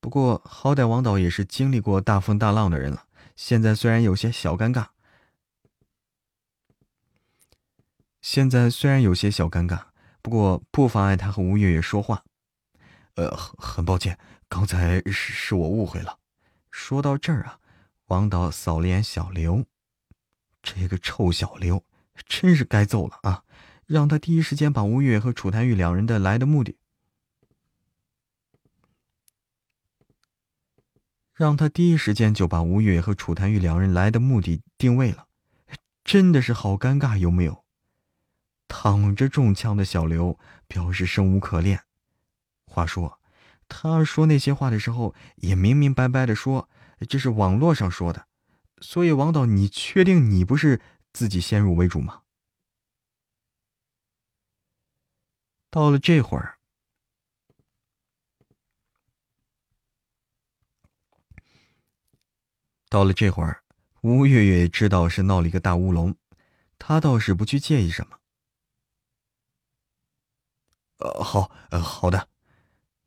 [0.00, 3.06] 不过好歹王导也是经历过大风大浪的人了，
[3.36, 4.88] 现在虽然有些小尴尬，
[8.20, 9.84] 现在虽然有些小尴尬，
[10.22, 12.24] 不过不妨碍他和吴月月说话。
[13.14, 14.18] 呃，很抱歉，
[14.48, 16.18] 刚才是是我误会了。
[16.72, 17.60] 说到这儿啊，
[18.06, 19.64] 王导扫了眼小刘。
[20.62, 21.84] 这个臭小刘，
[22.26, 23.44] 真是该揍了啊！
[23.86, 26.76] 让他第一时间把吴越和楚檀玉两人的来的目的，
[31.34, 35.26] 让他第一时间就把吴越和楚檀玉两人来的目的定位了，
[36.04, 37.64] 真的是好尴尬，有没有？
[38.68, 40.38] 躺着中枪的小刘
[40.68, 41.82] 表示生无可恋。
[42.66, 43.18] 话说，
[43.66, 46.68] 他说那些话的时候，也明明白白的说
[47.08, 48.28] 这是网络上说的。
[48.80, 50.80] 所以，王导，你确定你不是
[51.12, 52.22] 自己先入为主吗？
[55.70, 56.58] 到了这会儿，
[62.88, 63.62] 到了这会儿，
[64.00, 66.16] 吴月月知道是闹了一个大乌龙，
[66.78, 68.18] 他倒是不去介意什么。
[70.98, 72.28] 呃，好，呃，好的，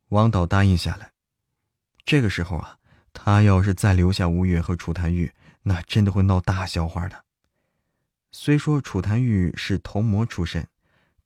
[0.09, 1.11] 王导答应下来。
[2.05, 2.79] 这个时候啊，
[3.11, 5.33] 他要是再留下吴月和楚檀玉。
[5.63, 7.25] 那真的会闹大笑话的。
[8.31, 10.67] 虽说楚檀玉是童魔出身，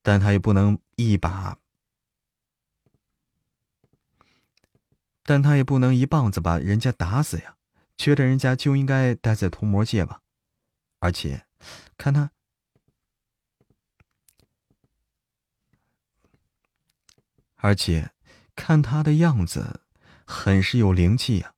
[0.02, 1.58] 但他也不能一把，
[5.22, 7.56] 但他也不能一棒子把人家打死呀。
[7.96, 10.22] 觉得人家就应该待在童魔界吧。
[11.00, 11.46] 而且，
[11.96, 12.30] 看他，
[17.56, 18.12] 而且
[18.54, 19.80] 看他的样子，
[20.24, 21.54] 很是有灵气呀。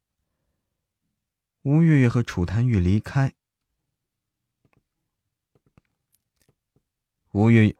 [1.70, 3.32] 吴月月和楚檀玉离开。
[7.30, 7.76] 吴月。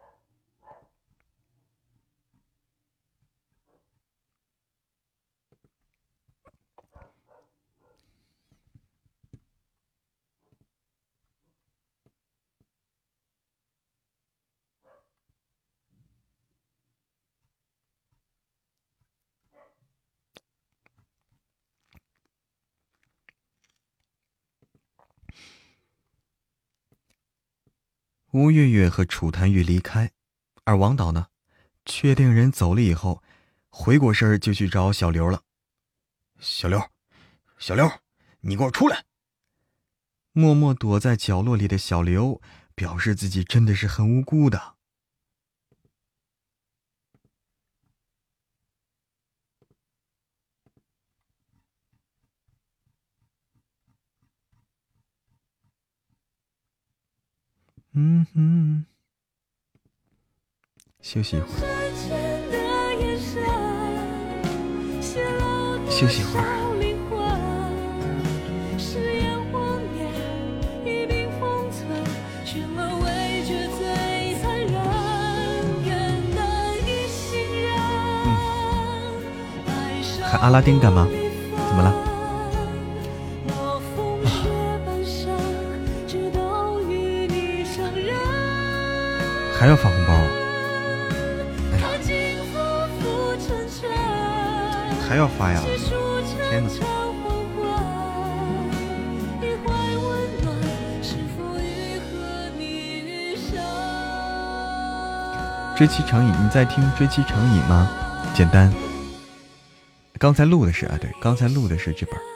[28.32, 30.12] 吴月月和楚檀玉离开，
[30.62, 31.26] 而王导呢，
[31.84, 33.24] 确定人走了以后，
[33.70, 35.42] 回过身就去找小刘了。
[36.38, 36.80] 小刘，
[37.58, 37.90] 小刘，
[38.42, 39.04] 你给我出来！
[40.32, 42.40] 默默躲在角落里的小刘，
[42.76, 44.76] 表示自己真的是很无辜的。
[57.92, 58.84] 嗯哼，
[61.02, 61.60] 休息一会儿，
[65.90, 66.46] 休息一会儿。
[80.40, 81.06] 阿拉丁干嘛？
[81.68, 82.09] 怎么了？
[89.60, 90.14] 还要发红包？
[91.70, 91.86] 哎呀，
[95.06, 95.60] 还要发呀！
[96.48, 96.70] 天哪！
[105.76, 107.86] 追妻成瘾，你在听追妻成瘾吗？
[108.34, 108.72] 简单。
[110.18, 112.29] 刚才录的是啊，对，刚才录的是这本。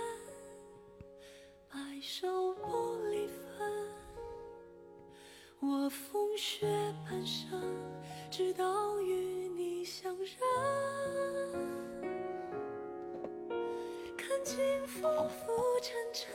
[14.27, 14.57] 看尽
[14.87, 15.53] 浮浮
[15.83, 16.33] 沉沉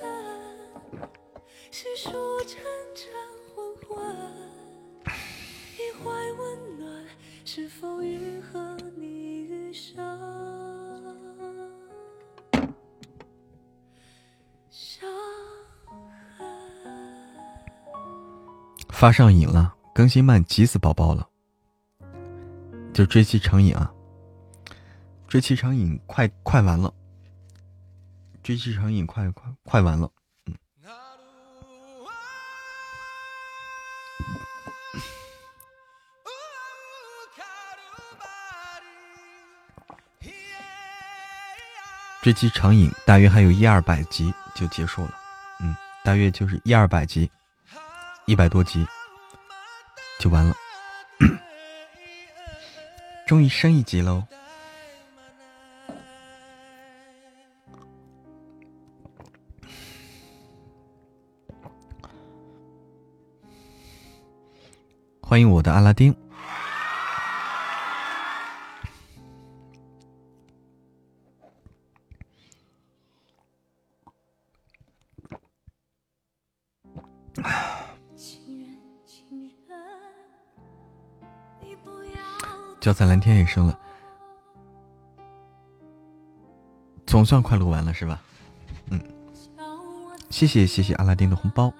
[18.92, 21.28] 发上瘾了，更新慢，急死宝宝了。
[22.94, 23.92] 就追妻成瘾啊！
[25.28, 26.94] 追妻成瘾，快快完了。
[28.44, 30.10] 追妻成瘾，快快快完了。
[30.46, 30.56] 嗯。
[42.22, 45.18] 追妻成瘾，大约还有一二百集就结束了。
[45.62, 47.30] 嗯，大约就是一二百集。
[48.26, 48.86] 一百多集
[50.20, 50.56] 就完了，
[53.26, 54.24] 终于升一级喽！
[65.30, 66.12] 欢迎我的阿拉丁。
[82.80, 83.80] 脚踩蓝天也升了，
[87.06, 88.20] 总算快录完了是吧？
[88.90, 89.00] 嗯，
[90.32, 91.72] 谢谢谢谢阿拉丁的红包。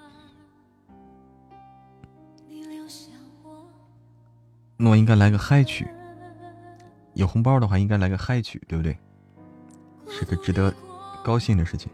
[4.90, 5.86] 我应该来个嗨曲，
[7.14, 8.98] 有红包的话应该来个嗨曲，对不对？
[10.08, 10.74] 是个值得
[11.22, 11.88] 高兴的事情。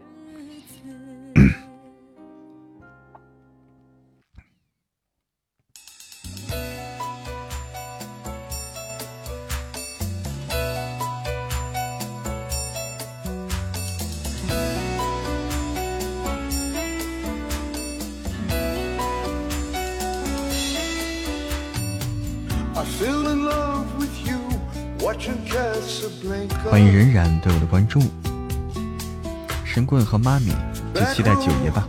[30.07, 30.55] 和妈咪
[30.93, 31.85] 就期待九爷吧。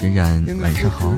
[0.00, 1.14] 冉冉晚上好。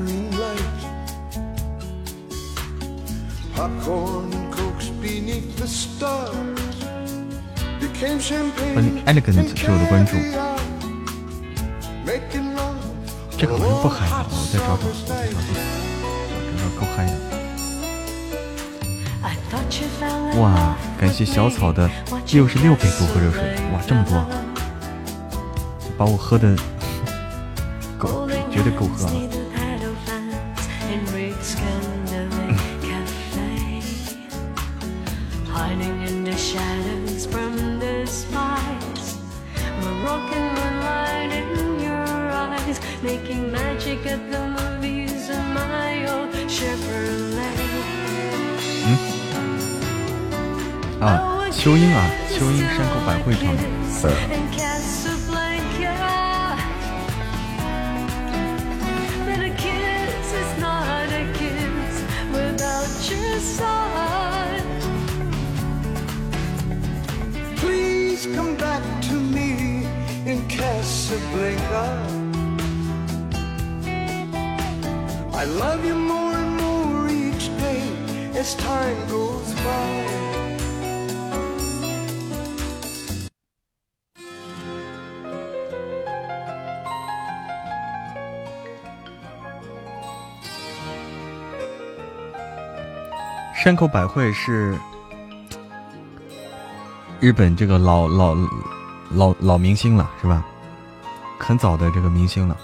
[8.75, 10.17] 欢迎 elegant 对我的关注。
[13.39, 15.47] 这个好像不嗨了，我再找找，我再找找，
[16.51, 17.13] 找找够嗨的。
[20.41, 21.89] 哇，感谢小草的
[22.33, 23.41] 六十六杯多喝热水，
[23.73, 24.27] 哇，这么多，
[26.05, 26.55] 把我喝的
[27.99, 29.07] 够， 绝对够喝。
[29.07, 29.13] 啊，
[93.65, 94.79] 山口百惠是
[97.19, 98.37] 日本这个老老
[99.09, 100.45] 老老明星了，是吧？
[101.39, 102.55] 很早的这个明星了。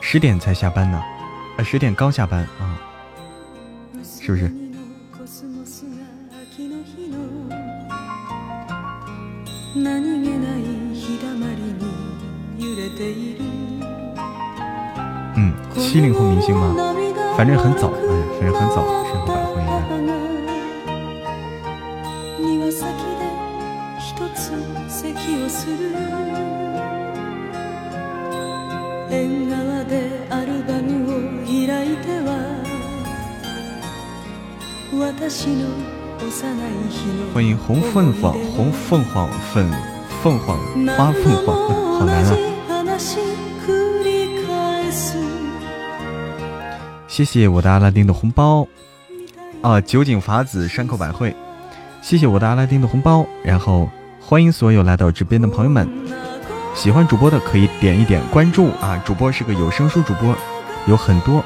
[0.00, 1.00] 十点才下班呢，
[1.56, 2.74] 啊，十点刚下班啊，
[4.02, 4.52] 是不是？
[15.36, 16.83] 嗯，七零后明星吗？
[17.36, 17.92] 反正很早，哎，
[18.38, 20.24] 反正很早，山口百惠应该。
[37.34, 39.68] 欢迎红凤凰，红凤凰粉
[40.22, 40.56] 凤凰
[40.96, 41.56] 花凤凰，
[41.98, 42.53] 好难啊！
[47.14, 48.66] 谢谢我的阿拉丁的红包
[49.62, 49.80] 啊！
[49.80, 51.32] 酒井法子、山口百惠，
[52.02, 53.24] 谢谢我的阿拉丁的红包。
[53.44, 53.88] 然后
[54.20, 55.88] 欢迎所有来到直播间的朋友们，
[56.74, 59.00] 喜欢主播的可以点一点关注啊！
[59.06, 60.34] 主播是个有声书主播，
[60.88, 61.44] 有很多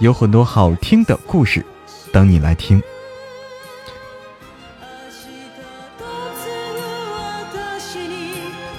[0.00, 1.64] 有很多好听的故事
[2.12, 2.82] 等你来听。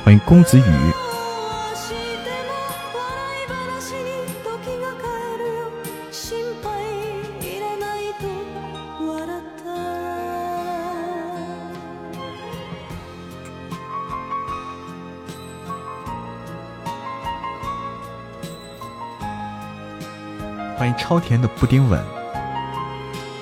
[0.04, 1.01] 欢迎公子羽。
[21.12, 22.02] 超甜的布丁吻，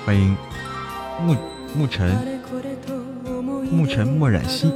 [0.04, 0.36] 欢迎
[1.24, 1.36] 沐
[1.78, 2.40] 沐尘
[3.72, 4.72] 沐尘墨染兮，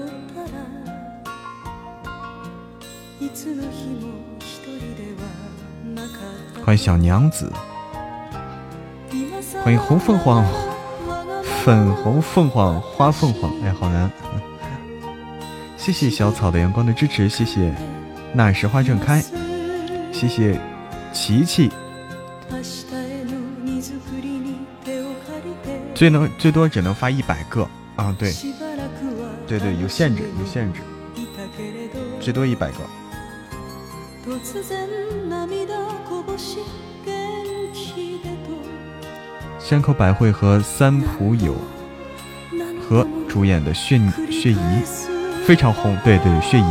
[6.64, 7.52] 欢迎小娘子，
[9.64, 10.47] 欢迎红凤凰，
[11.64, 14.08] 粉红凤凰花凤凰，哎，好难。
[15.76, 17.74] 谢谢小草的阳光的支持，谢谢
[18.32, 19.20] 那时花正开，
[20.12, 20.56] 谢谢
[21.12, 21.68] 琪琪。
[25.94, 27.62] 最能最多只能发一百个
[27.97, 28.14] 啊！
[28.18, 28.32] 对，
[29.47, 30.81] 对对，有限制，有限制，
[32.20, 32.78] 最多一百个。
[39.60, 41.55] 山口百惠和三浦友
[42.89, 43.98] 和主演的《血
[44.31, 44.56] 血姨》
[45.47, 46.62] 非常红，对对，《血疑》。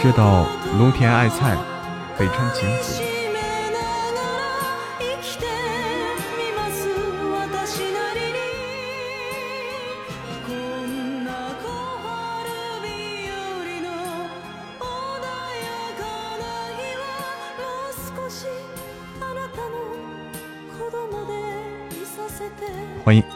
[0.00, 0.46] 知道
[0.78, 1.56] 龙田爱菜，
[2.18, 3.13] 北川景子。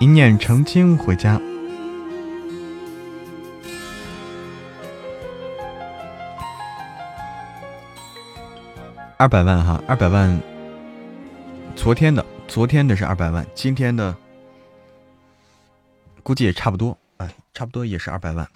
[0.00, 1.40] 一念成精回家，
[9.16, 10.40] 二百万哈，二百万。
[11.74, 14.16] 昨天的，昨天的是二百万，今天的
[16.22, 18.48] 估计也差不多，哎，差不多也是二百万。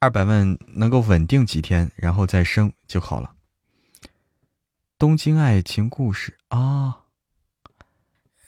[0.00, 3.30] 二百万能够稳定几天，然后再升就好了。
[4.98, 6.96] 东京爱情故事啊。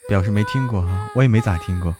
[0.07, 1.95] 表示没听过哈，我也没咋听过。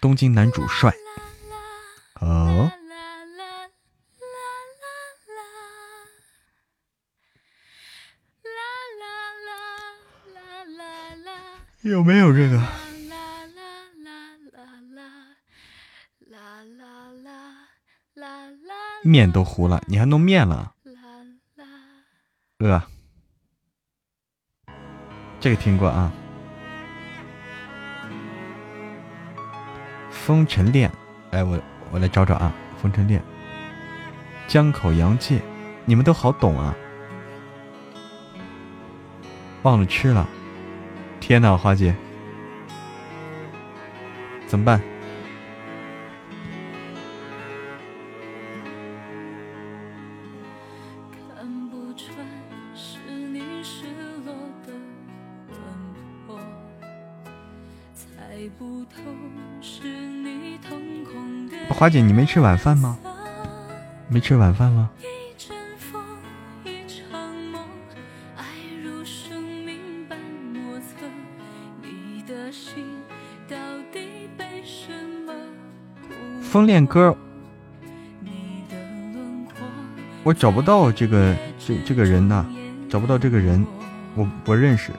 [0.00, 0.94] 东京男主帅
[2.20, 2.70] 哦，
[11.82, 12.62] 有没有这个？
[19.02, 20.74] 面都糊了，你还弄面了？
[22.60, 22.82] 呃，
[25.40, 26.12] 这个听过啊，
[30.12, 30.90] 《风尘恋》。
[31.30, 31.58] 哎，我
[31.90, 33.18] 我来找找啊，《风尘恋》。
[34.46, 35.40] 江口洋介，
[35.86, 36.76] 你们都好懂啊。
[39.62, 40.28] 忘了吃了，
[41.18, 41.94] 天呐，花姐，
[44.46, 44.78] 怎么办？
[61.80, 62.98] 花姐，你没吃晚饭吗？
[64.06, 64.90] 没吃晚饭吗？
[76.42, 77.16] 风恋歌，
[80.22, 82.44] 我找不到这个这这个人呐，
[82.90, 83.66] 找不到这个人，
[84.14, 84.92] 我我认识，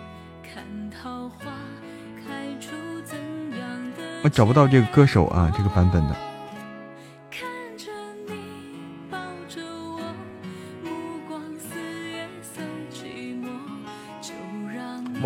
[4.23, 6.15] 我找不到这个歌手啊，这个版本的，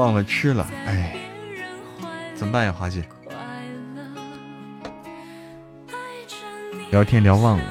[0.05, 1.17] 忘了吃了，哎，
[2.35, 3.03] 怎么办呀，华姐？
[6.91, 7.63] 聊天聊忘了。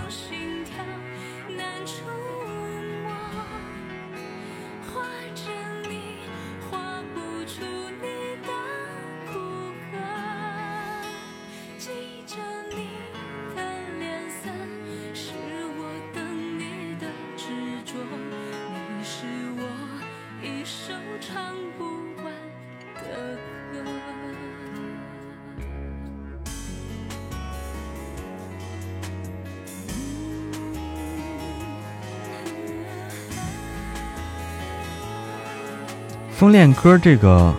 [36.44, 37.54] 风恋歌这个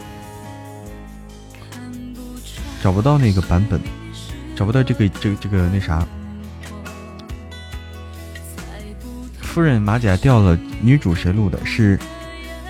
[2.84, 3.82] 找不到那个版本，
[4.56, 6.06] 找不到这个这个这个那啥。
[9.42, 11.66] 夫人马甲掉了，女主谁录的？
[11.66, 12.00] 是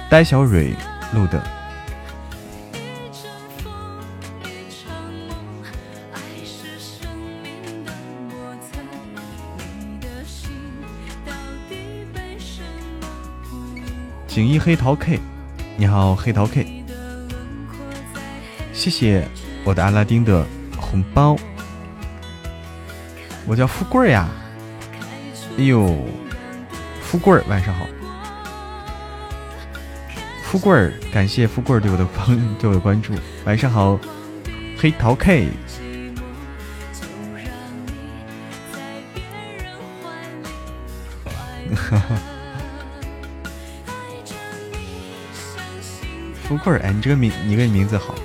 [0.09, 0.73] 呆小蕊
[1.13, 1.43] 录的。
[14.25, 15.19] 锦衣黑桃 K。
[15.77, 16.85] 你好，黑桃 K，
[18.71, 19.27] 谢谢
[19.65, 20.45] 我的阿拉丁的
[20.79, 21.35] 红包。
[23.45, 24.29] 我叫富贵呀，
[25.57, 25.93] 哎呦，
[27.01, 27.85] 富贵晚上好，
[30.43, 33.13] 富贵感谢富贵对我的关对我的关注。
[33.43, 33.99] 晚上好，
[34.79, 35.49] 黑桃 K。
[46.65, 48.15] 富贵儿，哎，你这个名，你这个名字好，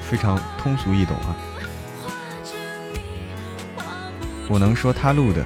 [0.00, 1.36] 非常通俗易懂啊。
[4.48, 5.44] 我能说他录的，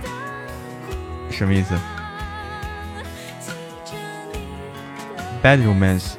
[1.32, 1.74] 什么意思
[5.42, 6.12] ？Bad romance。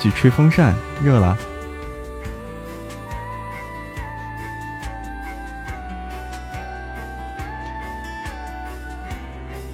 [0.00, 1.36] 去吹风扇，热了。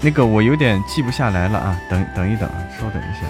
[0.00, 3.26] 那个我有点记不下来了啊，等等一等啊，稍等一下。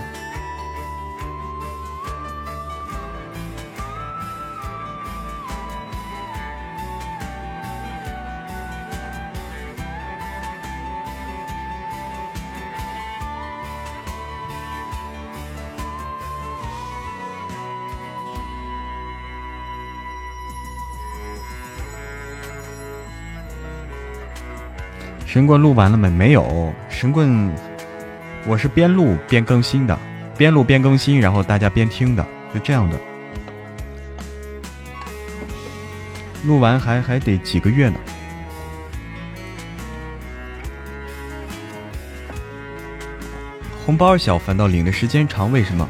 [25.36, 26.08] 神棍录完了没？
[26.08, 27.52] 没有，神棍，
[28.46, 29.98] 我是边录边更新的，
[30.34, 32.98] 边录边更新，然后大家边听的，就这样的。
[36.46, 38.00] 录完还还得几个月呢。
[43.84, 45.86] 红包小反倒领的时间长，为什么？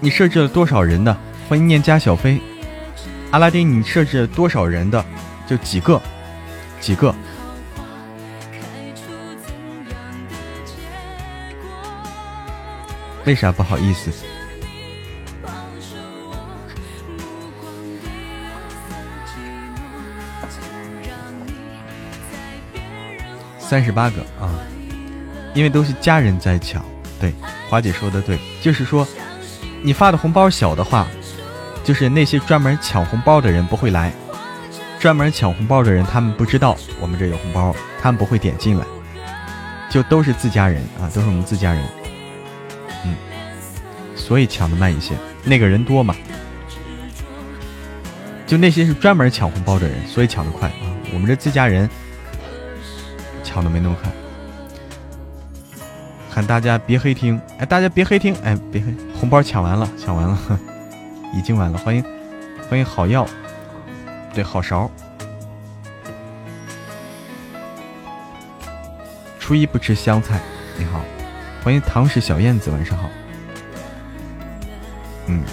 [0.00, 1.14] 你设置了多少人的？
[1.50, 2.40] 欢迎念家小飞，
[3.30, 5.04] 阿拉丁，你设置多少人的？
[5.46, 6.00] 就几个。
[6.84, 7.14] 几个？
[13.24, 14.12] 为啥不好意思？
[23.58, 24.52] 三十八个啊，
[25.54, 26.84] 因为都是家人在抢。
[27.18, 27.32] 对，
[27.70, 29.08] 华姐说的对，就是说
[29.82, 31.06] 你发的红包小的话，
[31.82, 34.12] 就是那些专门抢红包的人不会来。
[35.04, 38.86] 专门抢红包的人，他们不知道我们这有红包，他们不会点进来。
[39.90, 41.84] 就都是自家人啊，都是我们自家人，
[43.04, 43.14] 嗯，
[44.16, 45.14] 所以抢的慢一些。
[45.44, 46.16] 那个人多嘛，
[48.46, 50.88] 就那些是专门抢红包的人，所以抢的快啊。
[51.12, 51.86] 我们这自家人
[53.42, 54.10] 抢的没那么快。
[56.30, 58.86] 喊大家别黑听，哎，大家别黑听，哎，别黑，
[59.20, 60.38] 红包抢完了，抢完了，
[61.36, 61.76] 已经完了。
[61.76, 62.02] 欢迎，
[62.70, 63.26] 欢迎好药，
[64.34, 64.90] 对，好勺。
[69.38, 70.40] 初一不吃香菜，
[70.76, 71.00] 你好，
[71.62, 73.08] 欢迎唐氏小燕子，晚上好。
[75.26, 75.44] 嗯，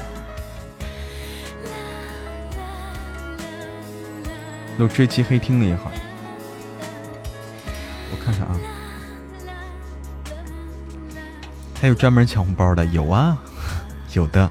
[4.80, 5.92] 都这期黑听了一会，
[8.12, 8.60] 我看看啊。
[11.80, 13.38] 还有专门抢红包的，有啊，
[14.14, 14.50] 有的。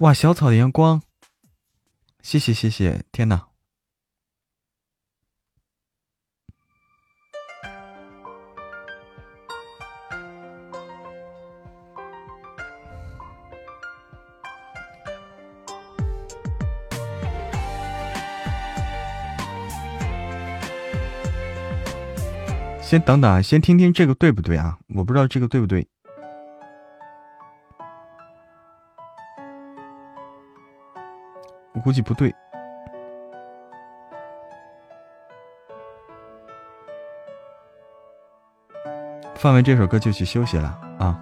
[0.00, 1.02] 哇，小草的阳光，
[2.22, 3.48] 谢谢谢谢，天哪！
[22.80, 24.78] 先等等啊，先听听这个对不对啊？
[24.94, 25.86] 我不知道这个对不对，
[31.80, 32.34] 我估计不对。
[39.34, 41.18] 放完这首歌就去休息了啊。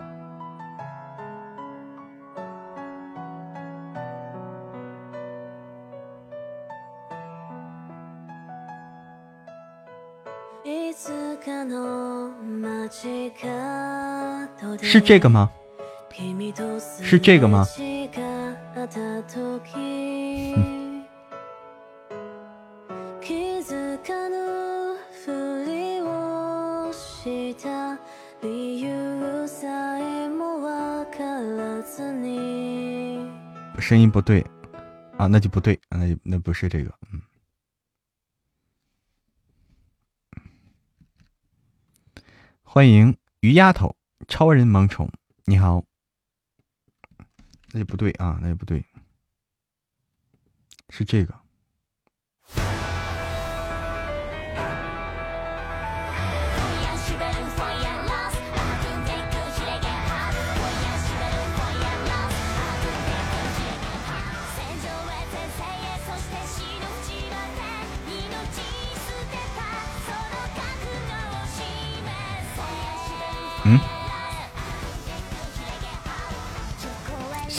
[14.82, 15.48] 是这个吗？
[17.00, 17.64] 是这个吗？
[35.18, 37.20] 啊，那就不对，那那不是这个，嗯。
[42.62, 43.96] 欢迎鱼丫头。
[44.28, 45.10] 超人萌宠，
[45.46, 45.82] 你好，
[47.72, 48.84] 那就不对啊，那就不对，
[50.90, 51.34] 是这个。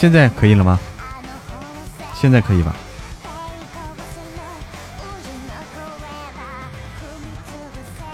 [0.00, 0.80] 现在可以了吗？
[2.14, 2.74] 现在可以吧？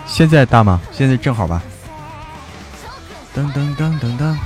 [0.05, 0.81] 现在大吗？
[0.90, 1.62] 现在正好吧？
[3.32, 4.36] 噔噔噔噔噔。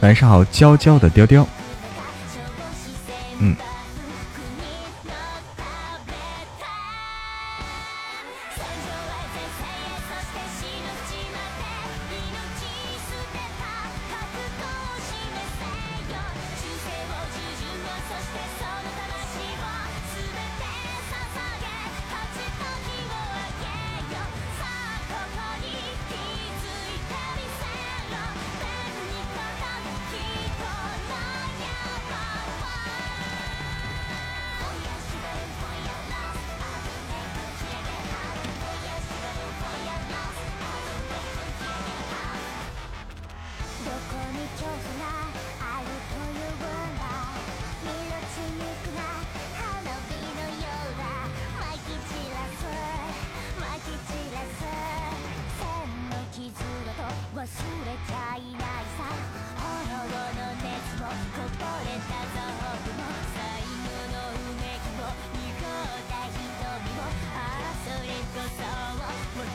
[0.00, 1.46] 晚上好，娇娇的雕雕。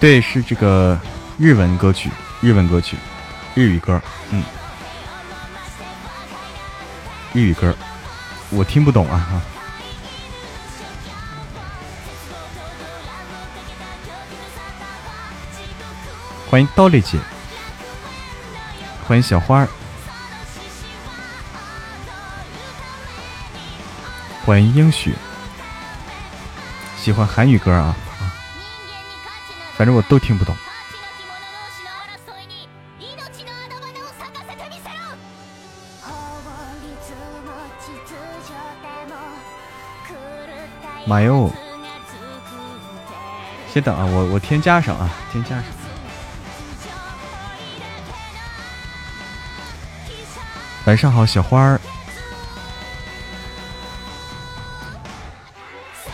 [0.06, 1.00] 对，是这个
[1.36, 2.96] 日文歌曲，日文歌曲，
[3.56, 4.44] 日语歌，嗯，
[7.34, 7.76] 日语歌，
[8.52, 9.42] 我听不懂啊哈。
[16.48, 17.18] 欢迎刀丽姐，
[19.08, 19.68] 欢迎小花儿，
[24.46, 25.16] 欢迎英许，
[26.96, 27.96] 喜欢韩语歌啊。
[29.78, 30.56] 反正我都听不懂。
[41.08, 41.52] 妈哟！
[43.72, 45.64] 先等啊，我我添加上啊，添加上。
[50.86, 51.80] 晚上好，小花儿。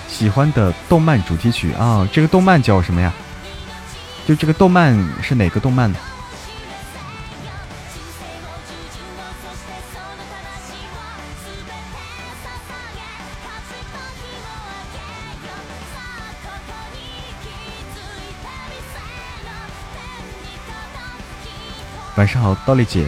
[0.10, 3.14] 喜欢的动漫主题曲啊，这个动漫叫什么呀？
[4.28, 5.98] 就这个动漫是哪个动漫呢？
[22.16, 23.08] 晚上好，道丽姐。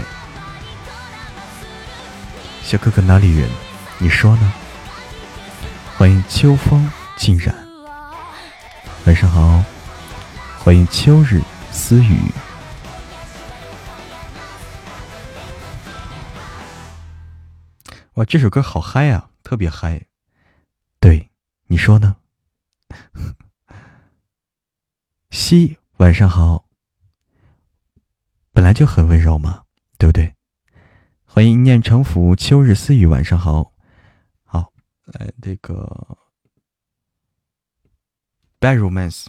[2.64, 3.50] 小哥哥哪里人？
[4.00, 4.53] 你说呢？
[5.98, 7.56] 欢迎秋风浸染。
[9.06, 9.64] 晚上好，
[10.64, 11.42] 欢迎秋日
[11.74, 12.17] 私语。
[18.14, 20.08] 哇，这首歌好嗨啊，特别嗨。
[21.01, 21.30] 对，
[21.66, 22.16] 你说呢？
[25.32, 26.69] 西，晚上好。
[28.53, 29.66] 本来就很温柔嘛，
[29.98, 30.33] 对不对？
[31.25, 33.74] 欢迎念成福，秋日私语，晚上好，
[34.45, 34.72] 好，
[35.08, 36.17] 来这个
[38.61, 39.25] Bad Romance，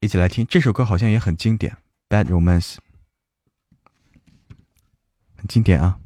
[0.00, 1.76] 一起来听这首歌，好像也很经典
[2.08, 2.76] ，Bad Romance，
[5.36, 5.98] 很经典啊！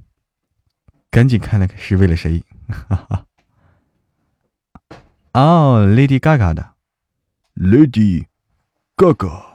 [1.11, 2.43] 赶紧看了是为了谁？
[2.69, 3.27] 哈哈，
[5.33, 6.73] 哦，Lady Gaga 的
[7.55, 8.27] ，Lady
[8.97, 9.52] Gaga。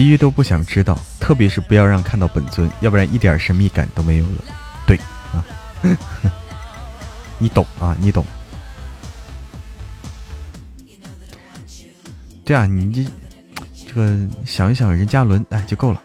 [0.00, 4.44] 其余都不想知道，特别是不要让看到本尊，要不然一点神秘感都没有了。
[4.86, 4.96] 对
[5.30, 5.44] 啊，
[7.36, 8.24] 你懂啊，你懂。
[12.46, 13.10] 对啊，你这
[13.86, 16.02] 这个想一想任嘉伦，哎就够了。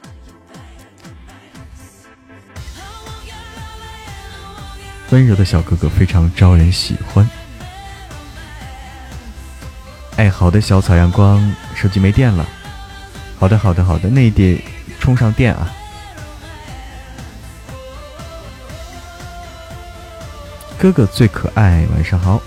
[5.11, 7.29] 温柔的小哥哥非常招人喜欢。
[10.17, 12.45] 哎，好的，小草阳光，手机没电了。
[13.37, 14.63] 好的，好的，好的，那得
[14.99, 15.71] 充上电啊！
[20.77, 22.41] 哥哥最可爱，晚上好。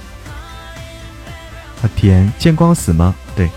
[1.82, 3.14] 阿天见光死吗？
[3.36, 3.48] 对，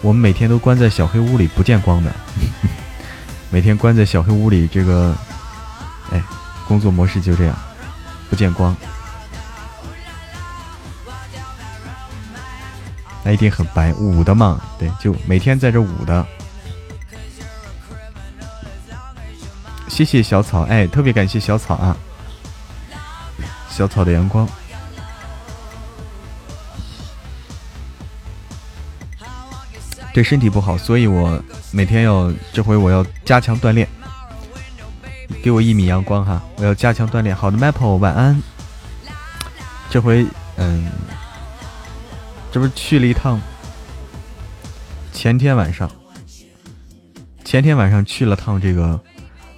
[0.00, 2.12] 我们每天都关在小黑屋里不见光的，
[3.50, 5.16] 每天关在小黑屋里，这个，
[6.12, 6.22] 哎，
[6.68, 7.56] 工作模式就这样，
[8.30, 8.76] 不见光。
[13.24, 16.26] 那一定很白，捂的嘛，对，就每天在这捂的。
[19.88, 21.96] 谢谢小草，哎，特别感谢小草啊，
[23.68, 24.48] 小草的阳光。
[30.12, 33.88] 对身体不好，所以我每天要，这回我要加强锻炼。
[35.42, 37.34] 给我一米阳光哈，我要加强锻炼。
[37.34, 38.42] 好的，Maple，晚安。
[39.90, 40.26] 这回，
[40.56, 40.90] 嗯。
[42.52, 43.40] 这不是去了一趟，
[45.10, 45.90] 前天晚上，
[47.42, 49.00] 前天晚上去了趟这个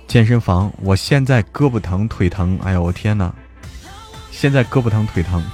[0.06, 3.34] 健身房，我现在胳膊疼腿疼，哎呀我天呐，
[4.30, 5.44] 现在胳膊疼腿疼，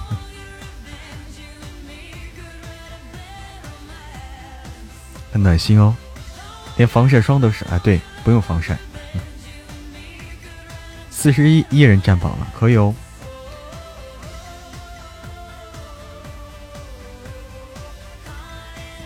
[5.33, 5.97] 很暖心哦，
[6.77, 8.79] 连防晒霜都是，哎对，不用防晒，
[11.11, 12.95] 四十一一人占榜了，可以哦。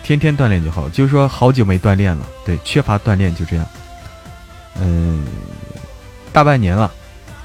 [0.05, 3.65] 天天锻炼就好，就是说好久没锻炼了，对，缺乏锻炼就这样。
[4.79, 5.25] 嗯，
[6.31, 6.91] 大半年了，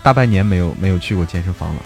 [0.02, 1.80] 大半年没有没有去过健身房了。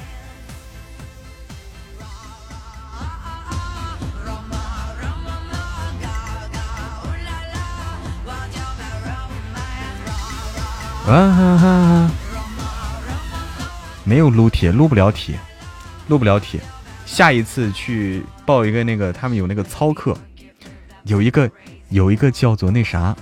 [11.06, 12.10] 啊哈哈！
[14.02, 15.38] 没有撸铁，撸不了铁，
[16.08, 16.60] 撸不了铁。
[17.06, 20.18] 下一次去报一个那个，他们有那个操课，
[21.04, 21.50] 有一个
[21.90, 23.14] 有一个叫做那啥，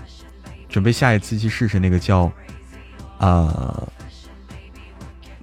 [0.69, 2.31] 准备下一次去试试那个叫
[3.19, 3.83] 啊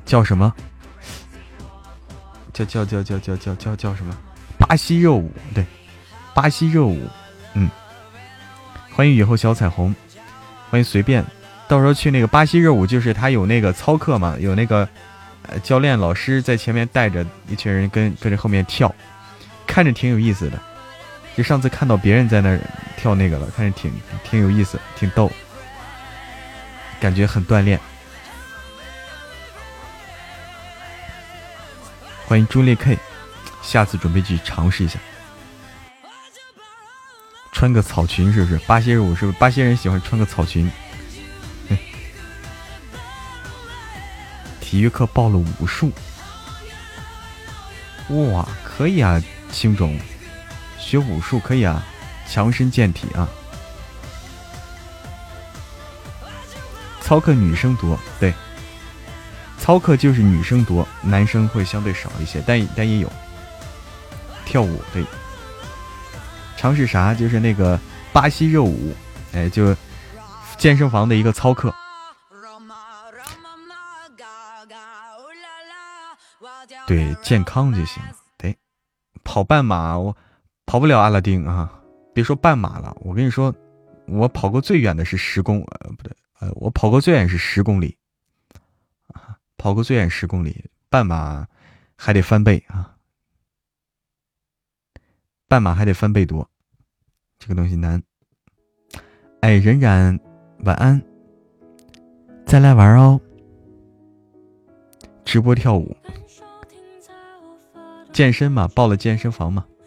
[0.05, 0.53] 叫什么？
[2.53, 4.17] 叫叫叫叫叫叫叫叫什么？
[4.57, 5.65] 巴西热舞，对，
[6.33, 6.99] 巴西热舞，
[7.53, 7.69] 嗯。
[8.93, 9.95] 欢迎雨后小彩虹，
[10.69, 11.23] 欢迎随便。
[11.69, 14.87] 到时候去那个巴西热舞，就是他有那个操课嘛，有那个
[15.63, 18.93] 教练老师在前面带着一群人跟跟着后面跳，
[19.65, 20.59] 看着挺有意思的。
[21.35, 22.59] 就上次看到别人在那
[22.97, 23.93] 跳那个了，看着挺
[24.23, 25.31] 挺有意思，挺逗，
[26.99, 27.79] 感觉很锻炼。
[32.25, 32.97] 欢迎朱丽 K，
[33.61, 34.99] 下次准备去尝试一下。
[37.51, 38.57] 穿个草裙是不是？
[38.59, 39.37] 巴西舞是不是？
[39.39, 40.69] 巴西人喜欢穿个草裙。
[44.61, 45.91] 体育课报了武术，
[48.09, 49.19] 哇，可以啊，
[49.51, 49.99] 青总，
[50.79, 51.83] 学武术可以啊，
[52.27, 53.27] 强身健体啊。
[57.01, 58.33] 操课女生多，对，
[59.57, 63.11] 操课就是女生多，男生会相对少一些，但但也有。
[64.45, 65.03] 跳舞对。
[66.57, 67.13] 尝试啥？
[67.13, 67.79] 就是那个
[68.11, 68.95] 巴西热舞，
[69.33, 69.75] 哎，就
[70.57, 71.73] 健身房的一个操课。
[76.85, 78.01] 对，健康就行。
[78.37, 78.57] 对，
[79.23, 80.15] 跑半马我
[80.69, 81.81] 跑不了阿拉丁啊，
[82.13, 83.51] 别说半马了，我跟你说，
[84.05, 87.97] 我跑过最远的是十公，呃，不对，呃，我跑过最远是十公里，
[89.57, 91.47] 跑过最远十公里，半马
[91.95, 92.95] 还得翻倍啊。
[95.47, 96.47] 半马还得翻倍多，
[97.39, 97.99] 这个东西难。
[99.39, 100.19] 哎，冉冉，
[100.65, 101.01] 晚安，
[102.45, 103.19] 再来玩哦。
[105.25, 105.97] 直播跳舞，
[108.13, 109.78] 健身嘛，报了健身房嘛，对。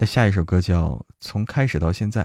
[0.00, 0.88] 那下一首歌叫
[1.20, 2.24] 《从开始到现在》。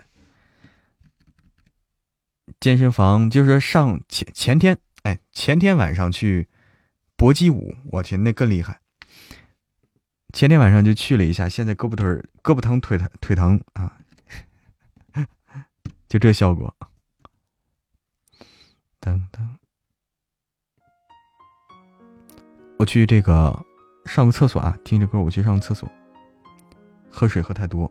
[2.62, 6.48] 健身房就是说上前前天，哎，前天晚上去
[7.18, 8.80] 搏击舞，我天，那更厉害。
[10.32, 12.06] 前天晚上就去了一下，现在胳膊腿
[12.42, 13.98] 胳膊疼腿疼腿疼啊，
[16.08, 16.74] 就这效果。
[19.02, 19.58] 等等，
[22.80, 23.66] 我去这个
[24.06, 25.92] 上个厕所啊，听着歌我去上个厕所，
[27.16, 27.90] 喝水喝太多。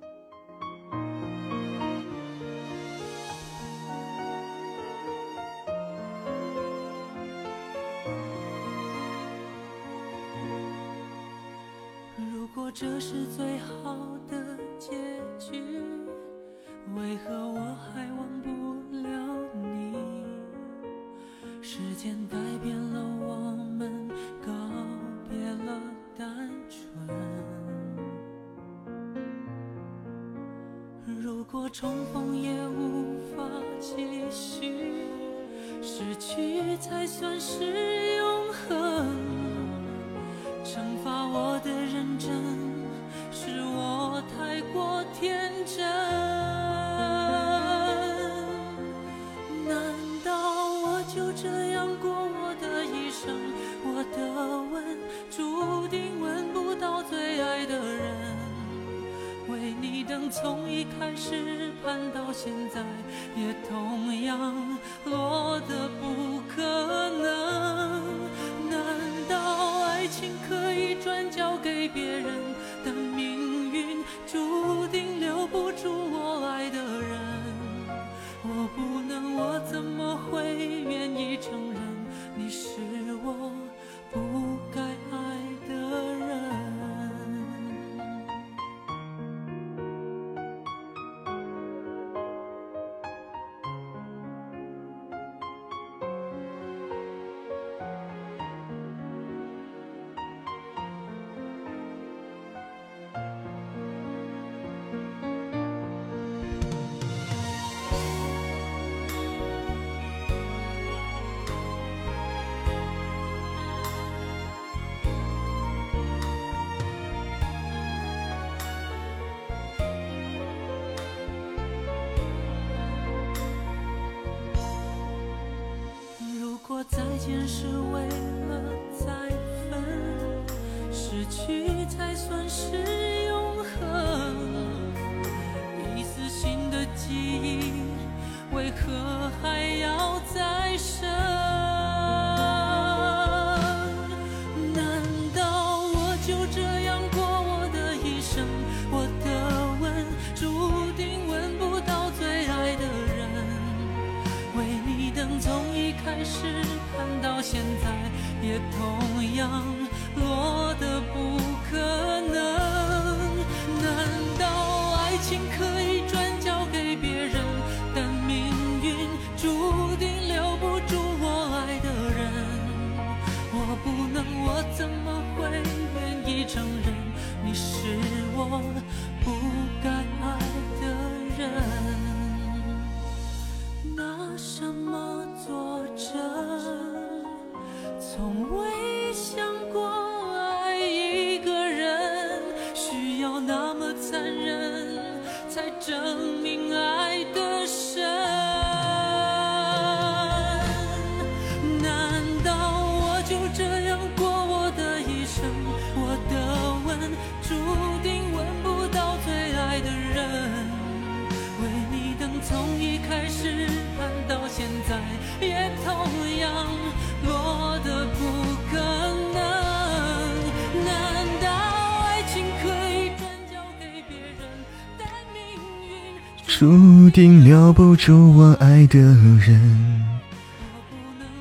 [227.94, 230.20] 不住我爱的人，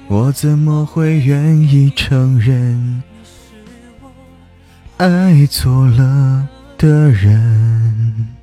[0.08, 3.02] 我怎么会愿意承认
[4.98, 8.36] 爱错了的人？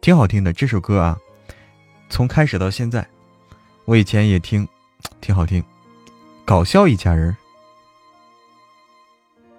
[0.00, 1.18] 挺好听的这首歌啊，
[2.08, 3.04] 从开始到现在，
[3.86, 4.68] 我以前也听，
[5.20, 5.64] 挺好听，
[6.44, 7.36] 搞笑一家人。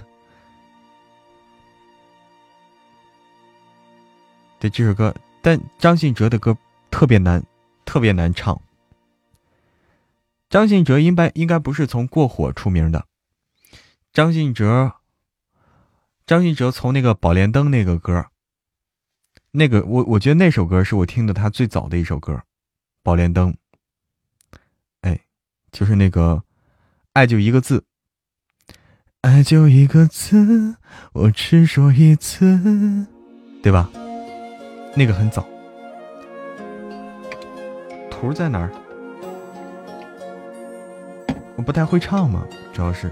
[4.61, 5.13] 对这首歌，
[5.43, 6.57] 但张信哲的歌
[6.89, 7.43] 特别难，
[7.83, 8.59] 特别难唱。
[10.49, 13.05] 张信哲应该应该不是从过火出名的。
[14.13, 14.93] 张信哲，
[16.25, 18.27] 张信哲从那个《宝莲灯》那个歌，
[19.51, 22.33] 那个我我觉得那首歌是我听的他最早的一首歌，
[23.03, 23.51] 《宝莲灯》。
[25.01, 25.19] 哎，
[25.73, 26.41] 就是那个
[27.11, 27.83] “爱就一个字”，
[29.19, 30.77] 爱就一个字，
[31.11, 33.05] 我只说一次，
[33.61, 33.89] 对吧？
[34.95, 35.47] 那个很早，
[38.11, 38.71] 图在哪儿？
[41.55, 43.11] 我不太会唱嘛，主要是。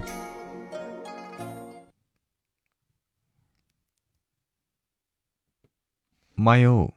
[6.34, 6.92] 妈哟！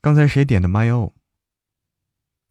[0.00, 1.12] 刚才谁点的妈哟？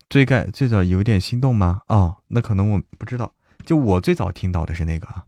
[0.10, 1.84] 最盖最早有点心动吗？
[1.88, 3.34] 哦，那可能我不知道。
[3.66, 5.26] 就我最早听到的是那个啊，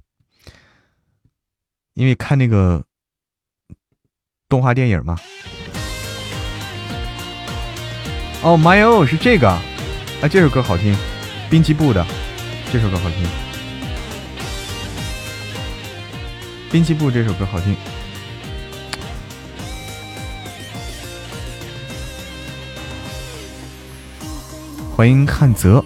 [1.94, 2.86] 因为看那个
[4.50, 5.18] 动画电影嘛。
[8.44, 9.50] 哦，My Oh 是这个，
[10.22, 10.96] 哎，这首歌好听，
[11.50, 12.06] 滨崎步的，
[12.72, 13.28] 这首歌好听，
[16.72, 17.76] 滨崎步这首歌好听，
[24.96, 25.84] 欢迎汉泽。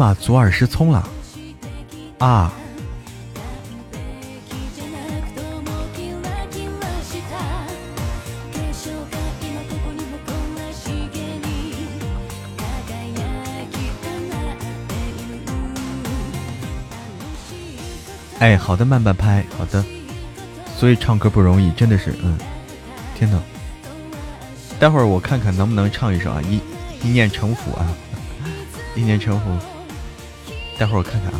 [0.00, 0.16] 是吗？
[0.18, 1.06] 左耳失聪了
[2.20, 2.54] 啊！
[18.38, 19.84] 哎，好的，慢半拍，好的。
[20.78, 22.38] 所以唱歌不容易，真的是，嗯，
[23.14, 23.38] 天呐，
[24.78, 26.58] 待会儿我看看能不能唱一首啊，一
[27.06, 27.86] 一念成佛啊，
[28.96, 29.44] 一念成佛。
[30.80, 31.38] 待会儿我看看啊。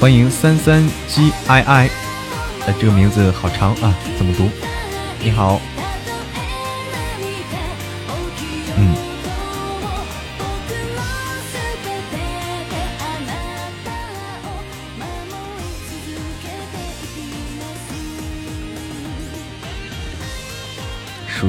[0.00, 1.90] 欢迎三三 G I I，
[2.66, 4.48] 呃，这个名字好长啊，怎么读？
[5.22, 5.60] 你好。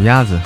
[0.05, 0.39] 鸭子，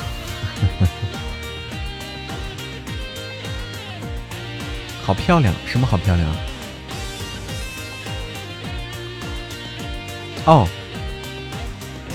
[5.05, 5.53] 好漂亮！
[5.65, 6.27] 什么好漂亮？
[10.45, 10.67] 哦，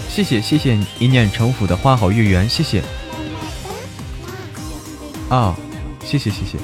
[0.09, 2.83] 谢谢谢谢一念成佛的花好月圆，谢谢。
[5.29, 5.55] 啊，
[6.05, 6.59] 谢谢谢谢。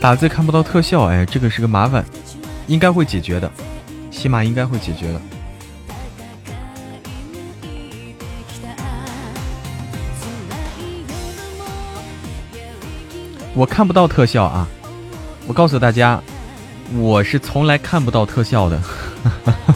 [0.00, 2.04] 打字看不到特效，哎，这个是个麻烦。
[2.68, 3.50] 应该会解决的，
[4.10, 5.20] 起码应该会解决的。
[13.60, 14.66] 我看不到特效啊！
[15.46, 16.18] 我告诉大家，
[16.94, 18.82] 我是从来看不到特效的，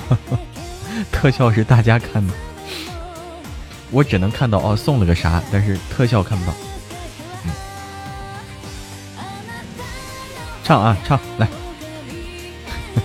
[1.12, 2.32] 特效是大家看的，
[3.90, 6.54] 我只能看到哦送了个啥，但是特效看不到。
[7.44, 7.50] 嗯。
[10.64, 11.46] 唱啊唱来，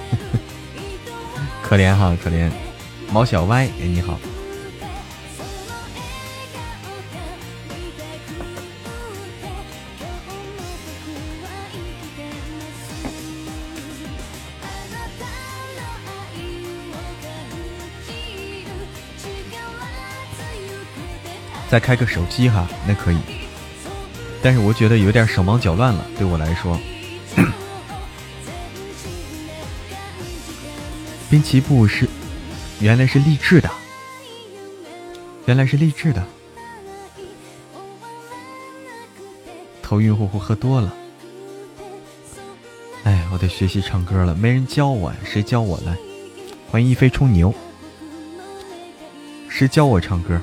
[1.61, 2.49] 可怜哈可怜，
[3.11, 4.17] 毛小歪哎你好，
[21.70, 23.20] 再开个手机哈那可以，
[24.42, 26.80] 但是我觉得有点手忙脚乱了，对我来说。
[31.30, 32.10] 滨崎步是，
[32.80, 33.70] 原来是励志的，
[35.46, 36.26] 原来是励志的。
[39.84, 40.92] 头晕乎乎，喝多了。
[43.04, 45.96] 哎，我得学习唱歌了，没人教我，谁教我来？
[46.72, 47.54] 欢迎一飞冲牛，
[49.48, 50.42] 谁教我唱歌？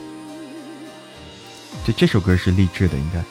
[1.86, 3.22] 这这首歌是励志的，应该。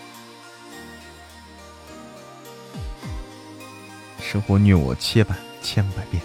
[4.24, 6.24] 生活虐我千百千百遍。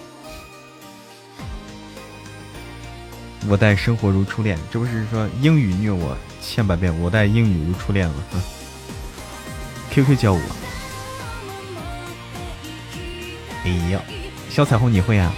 [3.49, 8.15] 我待生活如初恋，这不是说英语虐我千百遍，我待英语如初恋了。
[9.91, 10.41] QQ 教我，
[13.65, 14.01] 哎呀，
[14.49, 15.35] 小彩虹你会啊？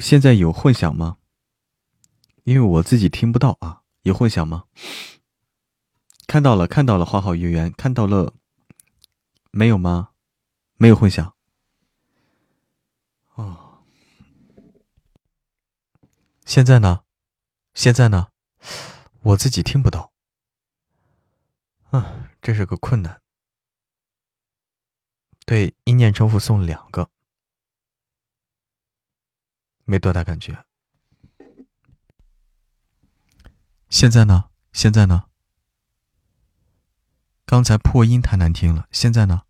[0.00, 1.18] 现在有混响吗？
[2.44, 4.64] 因为我自己听不到啊，有混响吗？
[6.26, 8.34] 看到了，看到了，花好月圆，看到了，
[9.50, 10.10] 没有吗？
[10.76, 11.34] 没有混响。
[13.34, 13.84] 哦，
[16.46, 17.04] 现在呢？
[17.74, 18.28] 现在呢？
[19.22, 20.12] 我自己听不到。
[21.90, 23.20] 啊，这是个困难。
[25.44, 27.10] 对，一念成佛送两个，
[29.90, 30.64] 没多大感觉。
[33.88, 34.48] 现在呢？
[34.72, 35.24] 现在呢？
[37.44, 39.42] 刚才破音太难听了，现在呢？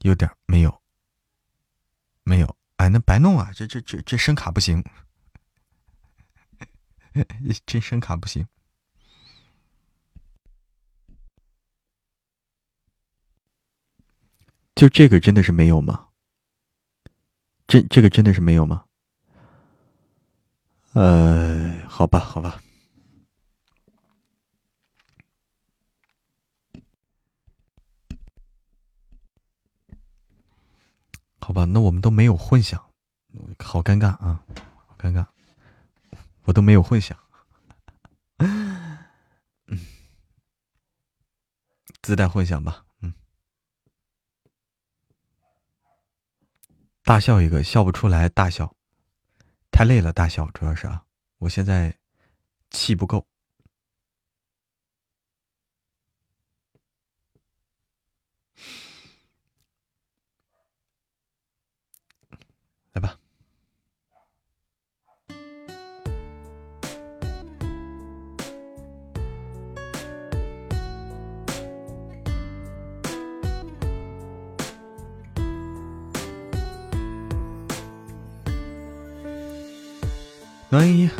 [0.00, 0.82] 有点没有，
[2.22, 3.50] 没有，哎，那白弄啊！
[3.54, 4.84] 这这这这声卡不行，
[7.64, 8.46] 这声卡不行。
[14.78, 16.06] 就这个真的是没有吗？
[17.66, 18.84] 这这个真的是没有吗？
[20.92, 22.62] 呃，好吧，好吧，
[31.40, 32.80] 好吧，那我们都没有混响，
[33.58, 34.40] 好尴尬啊，
[34.86, 35.26] 好尴尬，
[36.44, 37.18] 我都没有混响，
[38.36, 39.80] 嗯，
[42.00, 42.84] 自带混响吧。
[43.02, 43.12] 嗯
[47.08, 48.76] 大笑一个，笑不出来，大笑，
[49.70, 51.04] 太累了，大笑，主要是啊，
[51.38, 51.96] 我现在
[52.68, 53.26] 气不够，
[80.70, 81.10] 暖阳，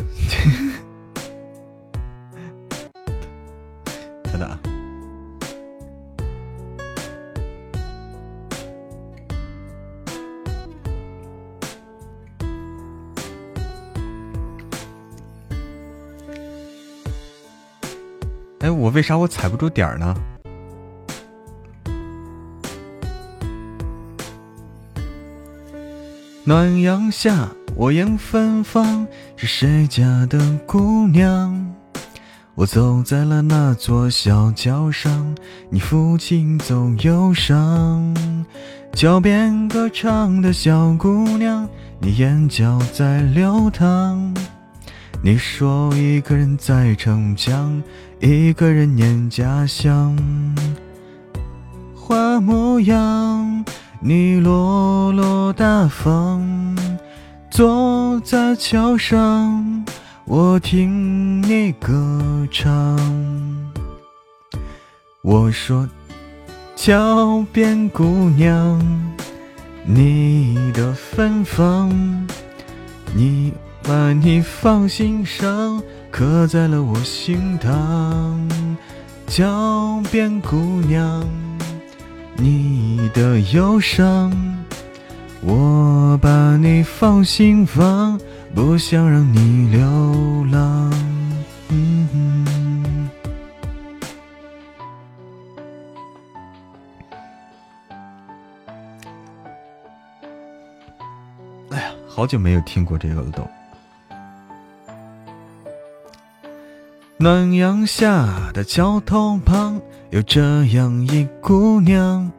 [4.23, 4.59] 等等。
[18.59, 20.15] 哎，我为啥我踩不住点儿呢？
[26.43, 27.49] 暖阳下，
[27.79, 31.73] 我迎芬芳，是谁家的姑娘？
[32.53, 35.33] 我走在了那座小桥上，
[35.69, 38.13] 你抚琴奏忧伤。
[38.91, 41.69] 桥边歌唱的小姑娘，
[42.01, 44.35] 你眼角在流淌。
[45.23, 47.81] 你说一个人在逞强，
[48.19, 50.17] 一个人念家乡。
[51.95, 53.63] 花模样。
[54.01, 56.41] 你落落大方，
[57.51, 59.83] 坐在桥上，
[60.25, 62.97] 我听你歌唱。
[65.21, 65.87] 我说，
[66.75, 68.79] 桥边姑娘，
[69.83, 71.89] 你的芬芳，
[73.13, 73.51] 你
[73.83, 77.69] 把你放心上，刻在了我心膛。
[79.27, 81.27] 桥边姑娘。
[82.41, 84.31] 你的忧伤，
[85.41, 88.19] 我把你放心房，
[88.53, 89.81] 不想让你流
[90.51, 90.91] 浪。
[101.69, 103.47] 哎呀，好久没有听过这个了都。
[107.17, 109.81] 暖阳下的桥头旁。
[110.11, 112.31] 有这样一姑娘，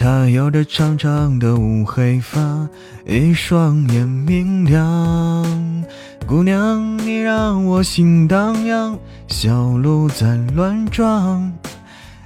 [0.00, 2.68] 她有着长长的乌黑发，
[3.04, 5.84] 一双眼明亮。
[6.24, 8.96] 姑娘，你让我心荡漾，
[9.26, 11.52] 小鹿在乱撞。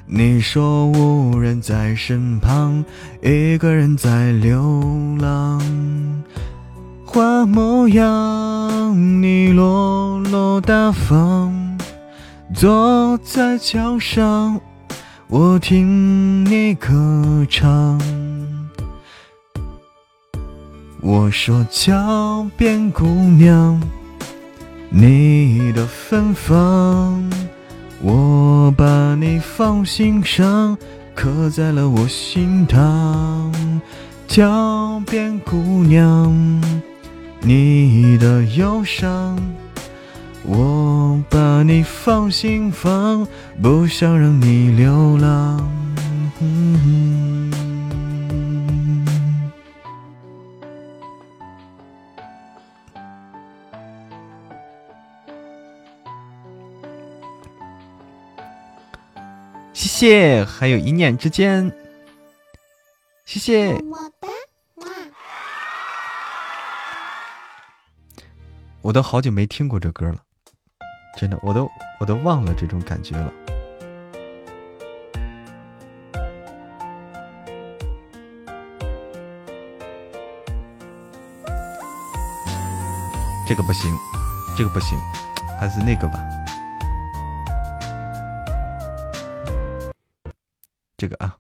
[0.05, 2.84] 你说无人在身旁，
[3.23, 5.59] 一个人在流浪。
[7.07, 11.78] 花模样，你落落大方。
[12.55, 14.60] 坐在桥上，
[15.35, 16.91] 我听你歌
[17.49, 17.99] 唱。
[21.01, 23.81] 我说桥边姑娘，
[24.91, 27.31] 你的芬芳，
[28.02, 30.77] 我把你放心上，
[31.15, 33.51] 刻在了我心膛。
[34.28, 36.31] 桥边姑娘，
[37.41, 39.39] 你的忧伤。
[40.45, 43.27] 我把你放心房，
[43.62, 45.71] 不想让你流浪。
[59.73, 61.73] 谢谢，还有一念之间，
[63.25, 63.81] 谢谢。
[68.81, 70.25] 我都好久没听过这歌了。
[71.17, 73.33] 真的，我都我都忘了这种感觉了。
[83.47, 83.95] 这个不行，
[84.57, 84.99] 这个不行，
[85.61, 86.19] 还是那个吧。
[90.97, 91.37] 这个啊。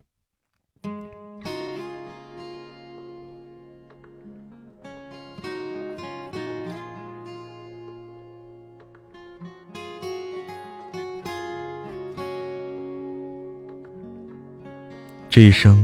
[15.32, 15.82] 这一生，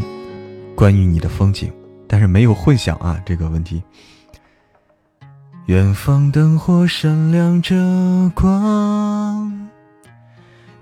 [0.74, 1.72] 关于你的风景，
[2.06, 3.82] 但是没有混响啊，这个问题。
[5.64, 7.74] 远方灯火闪亮着
[8.34, 9.70] 光，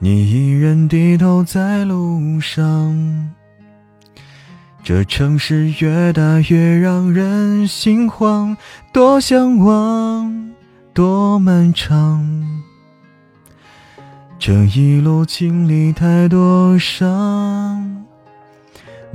[0.01, 3.31] 你一人低头在路上。
[4.83, 8.57] 这城市越大越让人心慌，
[8.93, 10.53] 多向往，
[10.93, 12.65] 多漫长。
[14.41, 17.96] 这一路经历太多伤。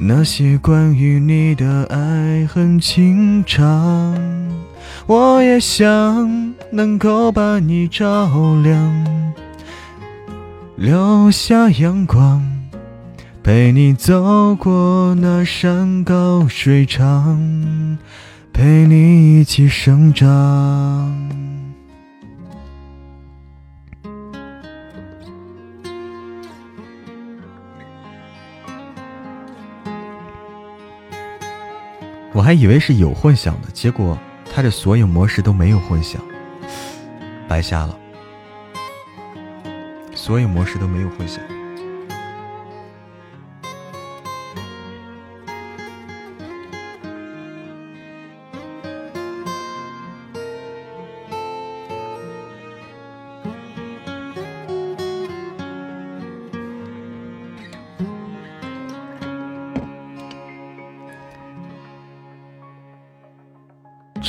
[0.00, 4.16] 那些关于你的爱恨情长，
[5.06, 8.28] 我也想能够把你照
[8.62, 9.34] 亮，
[10.76, 12.40] 留下阳光，
[13.42, 17.98] 陪你走过那山高水长，
[18.52, 21.47] 陪你一起生长。
[32.38, 34.16] 我还以为是有混响的，结果
[34.54, 36.22] 他的所有模式都没有混响，
[37.48, 37.98] 白瞎了。
[40.14, 41.42] 所有模式都没有混响。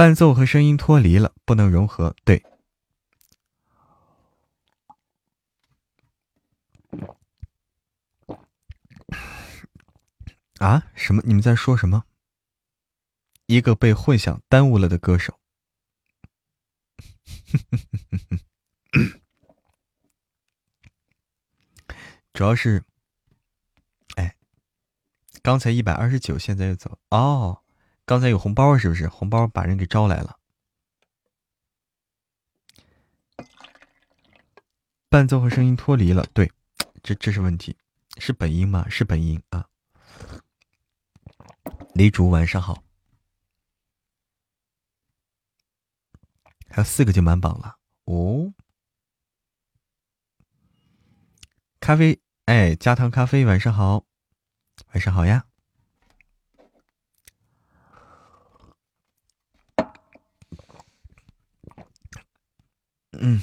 [0.00, 2.16] 伴奏和声音脱离了，不能融合。
[2.24, 2.42] 对，
[10.56, 10.90] 啊？
[10.94, 11.20] 什么？
[11.26, 12.06] 你们在说什么？
[13.44, 15.38] 一个被混响耽误了的歌手。
[22.32, 22.82] 主要是，
[24.16, 24.34] 哎，
[25.42, 27.62] 刚才一百二十九，现在又走哦。
[28.10, 29.06] 刚才有红包是不是？
[29.06, 30.36] 红包把人给招来了。
[35.08, 36.50] 伴奏和声音脱离了，对，
[37.04, 37.76] 这这是问题，
[38.18, 38.88] 是本音吗？
[38.88, 39.68] 是本音啊。
[41.94, 42.82] 李主晚上好，
[46.68, 48.52] 还有四个就满榜了哦。
[51.78, 54.04] 咖啡，哎，加糖咖啡，晚上好，
[54.88, 55.46] 晚上好呀。
[63.22, 63.38] 嗯，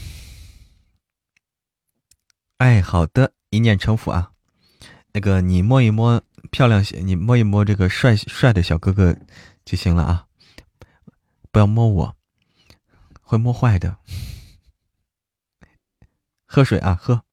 [2.57, 4.31] 哎，好的，一念成佛啊。
[5.13, 9.15] 那个，你摸一摸漂亮，你摸一摸这个帅帅的小哥哥
[9.63, 10.27] 就行了啊，
[11.51, 12.15] 不要摸我，
[13.21, 13.97] 会摸坏的。
[16.45, 17.23] 喝水啊，喝。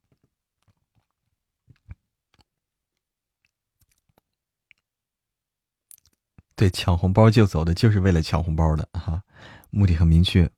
[6.55, 9.23] 对，抢红包就走的，就是为了抢红包的哈，
[9.71, 10.51] 目的很明确。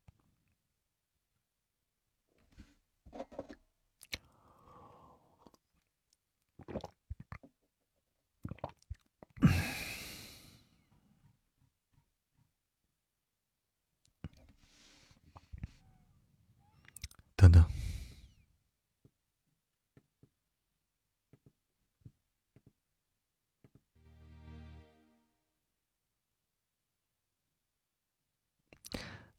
[17.47, 17.65] 等等。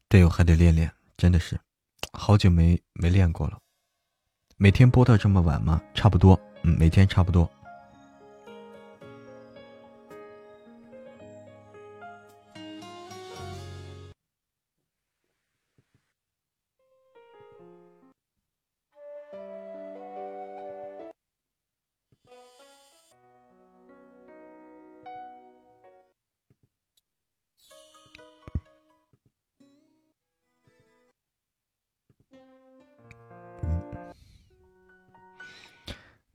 [0.08, 1.60] 对，我还得练练，真的是，
[2.12, 3.60] 好久没没练过了。
[4.56, 5.82] 每天播到这么晚吗？
[5.94, 7.50] 差不多，嗯，每天差不多。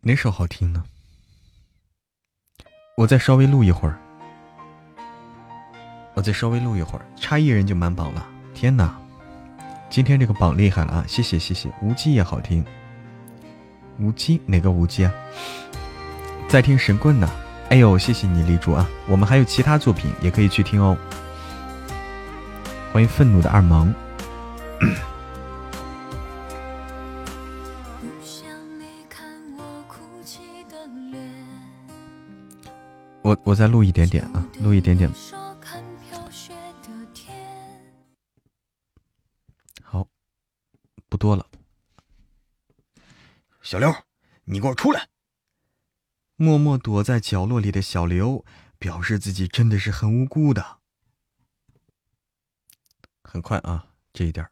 [0.05, 0.83] 哪首好听呢？
[2.97, 3.97] 我再稍微录一会儿，
[6.13, 8.27] 我再稍微录一会儿，差一人就满榜了。
[8.53, 8.99] 天哪，
[9.89, 11.05] 今天这个榜厉害了啊！
[11.07, 12.65] 谢谢谢谢，无忌也好听。
[13.97, 15.13] 无忌哪个无忌啊？
[16.49, 17.29] 在听神棍呢。
[17.69, 18.85] 哎呦，谢谢你李主啊！
[19.07, 20.97] 我们还有其他作品也可以去听哦。
[22.91, 23.95] 欢迎愤怒的二萌。
[33.45, 35.11] 我再录一点点啊，录一点点。
[39.83, 40.07] 好，
[41.09, 41.45] 不多了。
[43.61, 43.93] 小刘，
[44.45, 45.09] 你给我出来！
[46.35, 48.43] 默默躲在角落里的小刘
[48.79, 50.79] 表示自己真的是很无辜的。
[53.23, 54.49] 很快啊，这一点。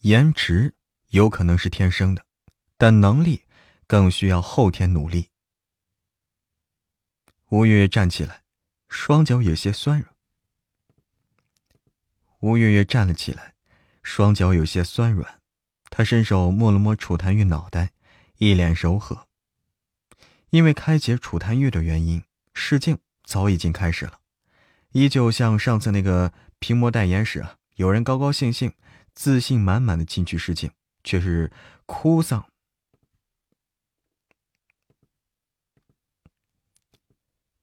[0.00, 0.74] 颜值
[1.08, 2.24] 有可能是天生的，
[2.78, 3.44] 但能力
[3.86, 5.28] 更需要后天努力。
[7.50, 8.42] 吴月月站起来，
[8.88, 10.14] 双脚有些酸软。
[12.38, 13.52] 吴月月站了起来，
[14.02, 15.42] 双脚有些酸软，
[15.90, 17.90] 她伸手摸了摸楚檀玉脑袋，
[18.38, 19.26] 一脸柔和。
[20.48, 24.20] 因为开解楚檀玉的原因，试镜早已经开始了，
[24.92, 28.72] 依旧像上次那个屏幕代言时啊，有人高高兴兴。
[29.20, 30.72] 自信满满的进去试镜，
[31.04, 31.52] 却是
[31.84, 32.50] 哭丧，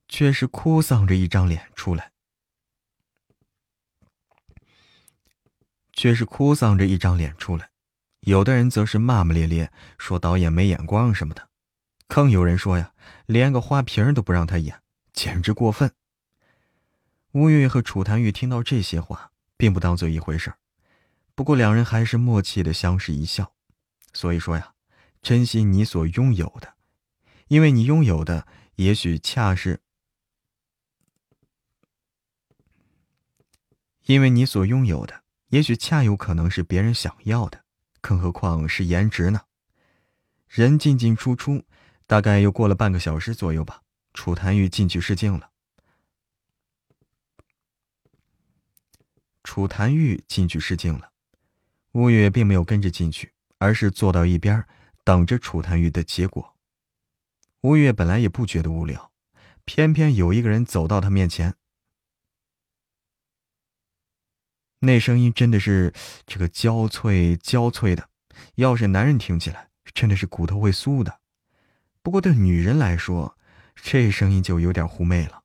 [0.08, 2.12] 却是哭丧着一张脸出来，
[5.94, 7.72] 却是哭丧着一张脸出来。
[8.20, 11.50] 有的人则是骂骂咧咧，说导演没眼光什么的，
[12.08, 12.94] 更有人说呀，
[13.26, 15.92] 连个花瓶都不让他演，简直过分。
[17.32, 20.60] 吴越和楚檀玉听到这些话，并不当做一回事儿。
[21.38, 23.54] 不过两人还是默契的相视一笑，
[24.12, 24.74] 所以说呀，
[25.22, 26.74] 珍惜你所拥有的，
[27.48, 29.80] 因为你拥有的也许恰是，
[34.08, 37.64] 因为你所拥有的也许恰有可能是别人想要的，
[38.02, 39.42] 更何况是颜值呢？
[40.48, 41.64] 人进进出出，
[42.08, 43.84] 大概又过了半个小时左右吧。
[44.12, 45.52] 楚檀玉进去试镜了，
[49.44, 51.12] 楚檀玉进去试镜了。
[51.94, 54.64] 吴越并没有跟着进去，而是坐到一边，
[55.04, 56.56] 等着楚檀玉的结果。
[57.62, 59.12] 吴越本来也不觉得无聊，
[59.66, 61.56] 偏偏有一个人走到他面前，
[64.80, 65.92] 那声音真的是
[66.26, 68.10] 这个焦脆焦脆的，
[68.56, 71.20] 要是男人听起来，真的是骨头会酥的。
[72.04, 73.38] 不过对女人来说，
[73.76, 75.44] 这声音就有点狐媚了。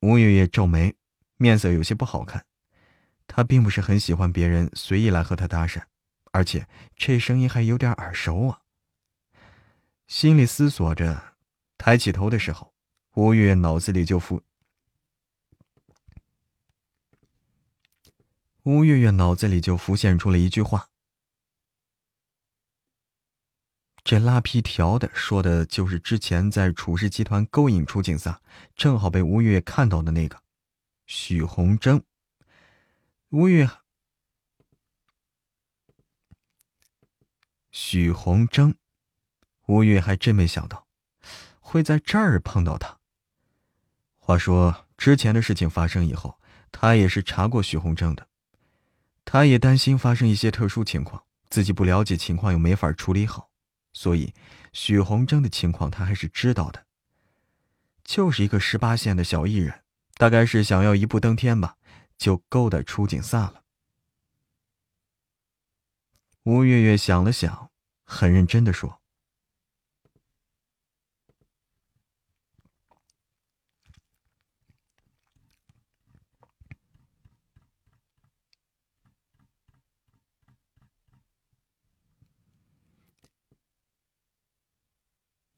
[0.00, 0.94] 吴月月皱眉，
[1.38, 2.44] 面色有些不好看。
[3.26, 5.82] 他并不是很喜欢别人随意来和他搭讪，
[6.32, 8.60] 而且这声音还有点耳熟啊。
[10.06, 11.34] 心里思索着，
[11.78, 12.74] 抬起头的时候，
[13.14, 14.42] 吴越脑子里就浮，
[18.64, 20.90] 吴月月脑子里就浮现出了一句话
[24.04, 28.40] ：“这拉皮条的说的就是之前在楚氏集团勾引楚景撒，
[28.76, 30.40] 正好被吴月月看到的那个
[31.06, 32.02] 许红征。”
[33.34, 33.68] 吴越，
[37.72, 38.76] 许红征，
[39.66, 40.86] 吴越还真没想到
[41.58, 43.00] 会在这儿碰到他。
[44.20, 46.38] 话说之前的事情发生以后，
[46.70, 48.28] 他也是查过许红征的，
[49.24, 53.50] 他也担心发生一些特殊情况，自己不了解情况又没法处理好，
[53.92, 54.32] 所以
[54.72, 56.86] 许红征的情况他还是知道的。
[58.04, 59.82] 就是一个十八线的小艺人，
[60.18, 61.76] 大概是想要一步登天吧。
[62.16, 63.62] 就勾搭楚景飒了。
[66.44, 67.70] 吴月月想了想，
[68.04, 69.00] 很认真的说：“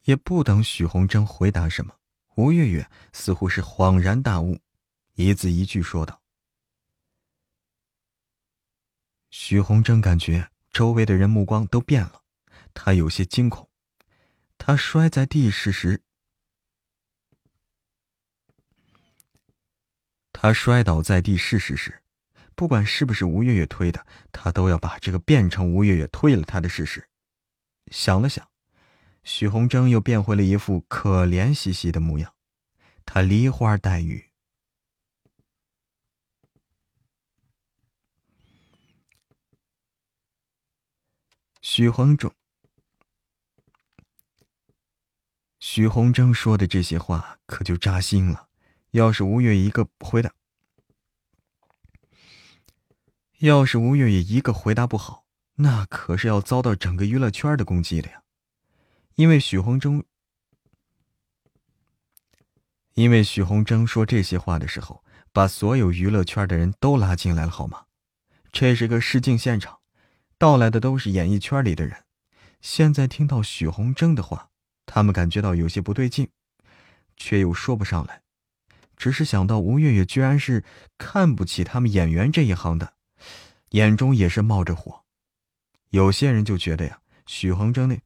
[0.06, 1.98] 也不等许红珍回答什么，
[2.36, 4.60] 吴月月似乎是恍然大悟，
[5.14, 6.22] 一字一句说道
[9.30, 12.22] ：“许红珍感觉周围的人目光都变了，
[12.72, 13.68] 他有些惊恐。
[14.58, 16.02] 他摔在地时时，
[20.32, 22.02] 他摔倒在地试试时，
[22.54, 27.08] 不管是不是吴月月推的，他都要把这个变成吴月月推了他的事实。
[27.90, 28.46] 想了想。”
[29.26, 32.32] 许红珍又变回了一副可怜兮兮的模样，
[33.04, 34.25] 他梨花带雨。
[41.68, 42.30] 许红珍，
[45.58, 48.48] 许红珍说的这些话可就扎心了。
[48.92, 50.32] 要是吴月一个回答，
[53.40, 55.24] 要是吴月也一个回答不好，
[55.56, 58.22] 那可是要遭到整个娱乐圈的攻击的呀。
[59.16, 60.04] 因为许红珍，
[62.94, 67.86] 因为许红珍说这些话的时候，把所有娱乐圈的人都拉进来了，好吗？
[68.52, 69.80] 这是个试镜现场，
[70.38, 72.04] 到来的都是演艺圈里的人。
[72.60, 74.50] 现在听到许红珍的话，
[74.84, 76.28] 他们感觉到有些不对劲，
[77.16, 78.22] 却又说不上来，
[78.96, 80.64] 只是想到吴月月居然是
[80.98, 82.94] 看不起他们演员这一行的，
[83.70, 85.04] 眼中也是冒着火。
[85.90, 88.00] 有些人就觉得呀，许红珍那。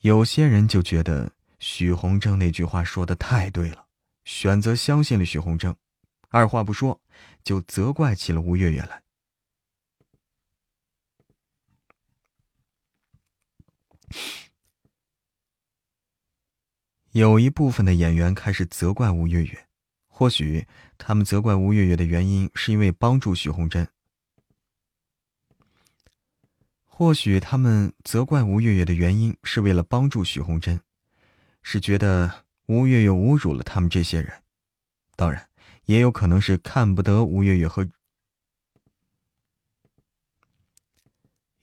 [0.00, 3.86] 有些人就觉得许洪正那句话说的太对了，
[4.24, 5.76] 选择相信了许洪正，
[6.30, 6.98] 二话不说
[7.44, 9.02] 就责怪起了吴月月来。
[17.12, 19.68] 有一部分的演员开始责怪吴月月，
[20.06, 23.88] 或许他们责怪吴月月的原因是因为帮助许洪珍。
[26.84, 30.80] 或许他们责怪吴月月的原因是为了帮助许红珍，
[31.62, 34.42] 是觉得吴月月侮辱了他们这些人，
[35.16, 35.48] 当然
[35.86, 37.88] 也有可能是看不得吴月月和，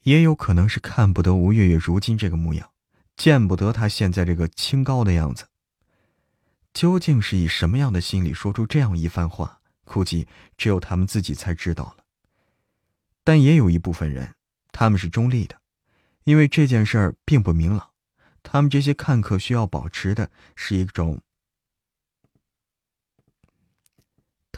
[0.02, 2.70] 也有可能是看不得吴月月如今这个模样，
[3.16, 5.48] 见不得她现在这个清高的样子。
[6.72, 12.04] 究竟是以什么样的心理说出这样一番话，估计只有他们自己才知道了。
[13.24, 14.34] 但也有一部分人。
[14.70, 15.60] 他们是中立的，
[16.22, 17.90] 因为这件事儿并不明朗。
[18.44, 21.20] 他们这些看客需要保持的是一种，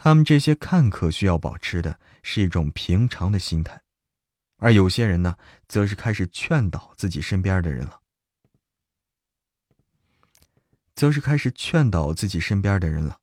[0.03, 3.79] 他们这些看客需要保持的是一种平常的心态，
[4.57, 8.01] 而有些人呢，则是开始劝导自己身边的人了，
[10.95, 13.19] 则是开始劝导自己身边的人了。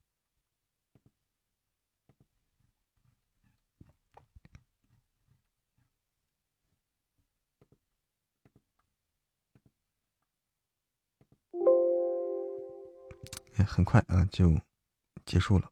[13.66, 14.56] 很快啊，就
[15.26, 15.68] 结束了。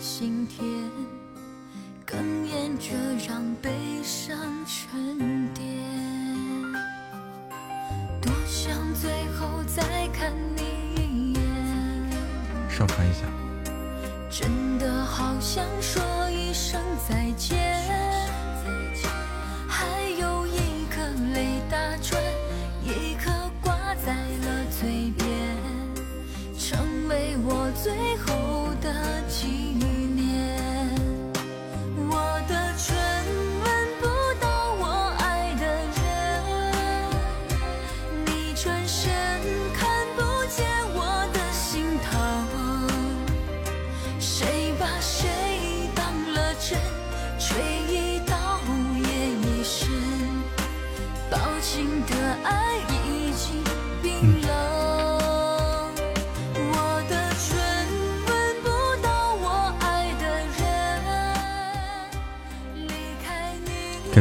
[0.00, 0.64] 心田，
[2.06, 2.94] 哽咽着
[3.26, 3.70] 让悲
[4.02, 5.64] 伤沉淀。
[8.20, 10.62] 多想最后再看你
[10.96, 11.40] 一眼。
[12.68, 13.20] 稍看一下。
[14.30, 17.65] 真的好想说一声再见。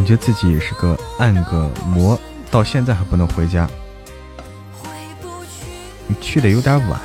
[0.05, 2.15] 感觉自己也是个按个摩，
[2.51, 3.67] 到现在还不能回家。
[6.05, 7.01] 你去的有点晚，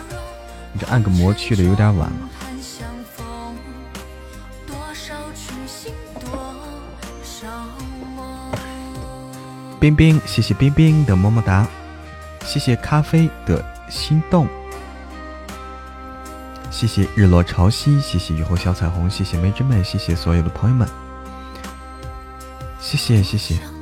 [0.74, 2.28] 你这按个摩去的有点晚了。
[9.80, 11.66] 冰冰，谢谢冰冰的么么哒，
[12.44, 14.46] 谢谢咖啡的心动，
[16.70, 20.86] 谢谢日落潮汐，谢谢雨后小彩虹，谢谢梅之妹，谢谢所有的朋友们。
[22.90, 23.79] 谢谢谢谢。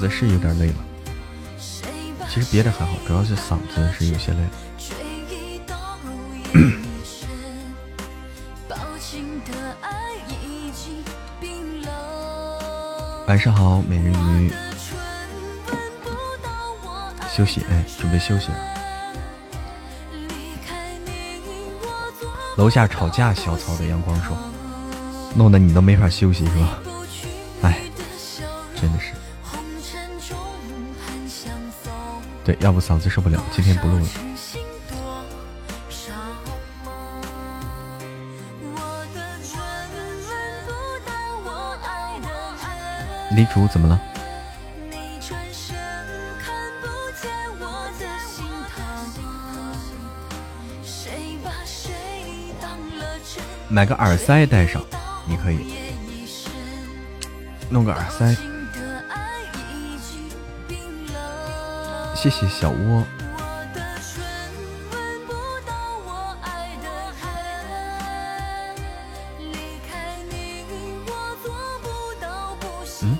[0.00, 0.74] 子是有点累了。
[2.28, 4.38] 其实别的还好，主要是嗓子是有些累。
[13.26, 14.12] 晚上好，美人
[14.42, 14.52] 鱼。
[17.30, 18.58] 休息，哎，准备休息了。
[22.56, 24.36] 楼下吵架，小草的阳光说，
[25.34, 26.89] 弄得你都没法休息是吧？
[32.60, 34.06] 要不嗓子受不了，今天不录了。
[43.32, 44.00] 李主怎么了？
[53.68, 54.84] 买个耳塞戴上，
[55.26, 55.74] 你可以
[57.70, 58.49] 弄个耳塞。
[62.20, 63.02] 谢谢小窝。
[73.02, 73.16] 嗯，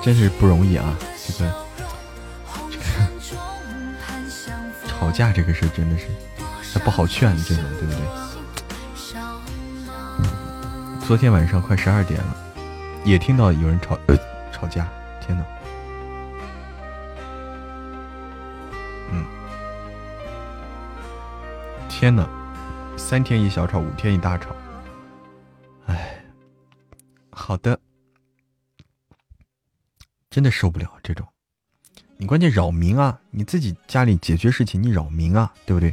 [0.00, 0.96] 真是不容易啊！
[1.26, 1.52] 这个，
[2.70, 2.84] 这个
[4.86, 6.06] 吵架这个事真的是
[6.72, 6.78] 还。
[6.84, 8.00] 不好劝这种，对不对？
[11.04, 12.36] 昨天晚上快十二点了，
[13.04, 14.14] 也听到有人吵吵
[22.00, 22.28] 天呐，
[22.96, 24.54] 三天一小吵，五天一大吵，
[25.86, 26.24] 哎，
[27.28, 27.80] 好的，
[30.30, 31.26] 真的受不了这种，
[32.16, 33.20] 你关键扰民啊！
[33.32, 35.92] 你自己家里解决事情，你扰民啊，对不对？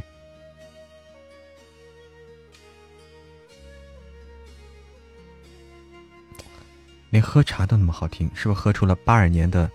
[7.10, 9.68] 连喝茶都那么好听，是不是喝出了八二年的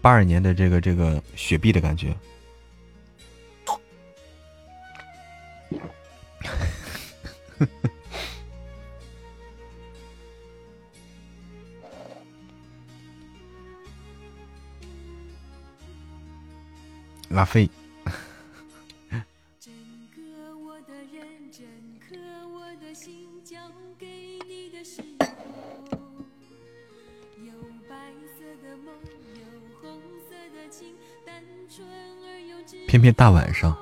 [0.00, 2.16] 八二年的这个这个雪碧的感觉？
[17.30, 17.68] 拉菲。
[32.86, 33.76] 偏偏大晚上，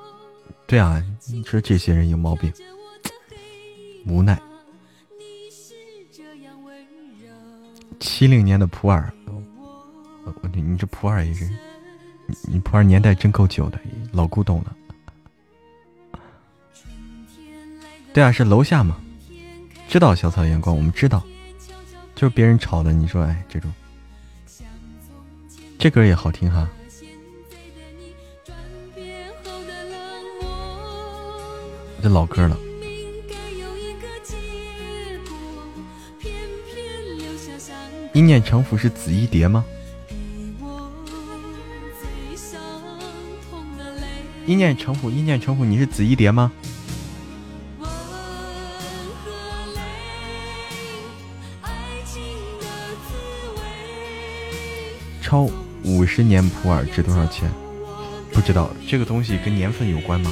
[0.67, 2.51] 对啊，你说这些人有毛病，
[4.05, 4.39] 无奈。
[7.99, 9.11] 七零年的普洱，
[10.23, 11.45] 我你你这普洱也是，
[12.25, 13.79] 你你普洱年代真够久的，
[14.13, 14.75] 老古董了。
[18.13, 18.97] 对啊，是楼下嘛，
[19.87, 21.23] 知道小草阳光，我们知道，
[22.15, 22.91] 就是别人吵的。
[22.91, 23.71] 你说哎，这种，
[25.77, 26.67] 这歌也好听哈。
[32.01, 32.57] 这老歌了。
[38.19, 39.63] 一念成佛是紫衣蝶吗？
[44.45, 46.51] 一念成佛，一念成佛，你是紫衣蝶吗？
[55.21, 55.49] 超
[55.85, 57.49] 五十年普洱值多少钱？
[58.33, 60.29] 不知道，这个东西跟年份有关吗？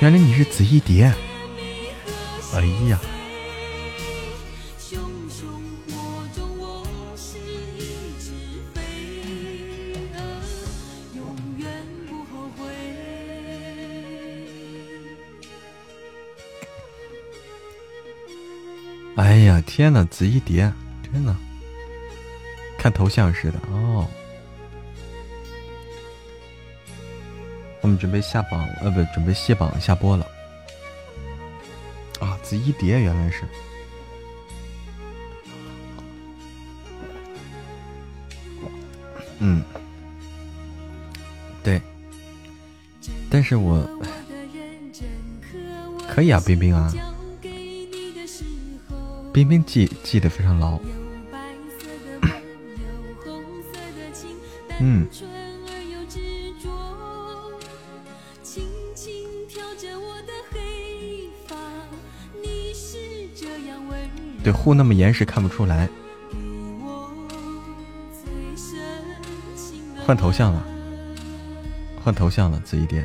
[0.00, 1.12] 原来你是紫衣蝶，
[2.60, 3.00] 哎呀！
[19.16, 20.70] 哎呀，天呐，紫衣蝶，
[21.02, 21.34] 真的，
[22.78, 24.06] 看头像似的哦。
[27.80, 30.26] 我们准备下榜，呃，不，准备卸榜下播了。
[32.50, 33.44] 啊，紫衣蝶原来是，
[39.38, 39.62] 嗯，
[41.62, 41.80] 对，
[43.30, 43.88] 但是我
[46.08, 46.92] 可以啊，冰冰啊，
[49.32, 50.76] 冰冰记记得非常牢，
[54.80, 55.06] 嗯。
[64.42, 65.88] 对，护那么严实看不出来。
[70.04, 70.66] 换头像了，
[72.02, 73.04] 换头像了，紫衣店。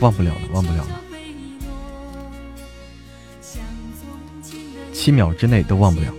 [0.00, 1.00] 忘不了了，忘不了了。
[4.92, 6.12] 七秒之内都忘不了。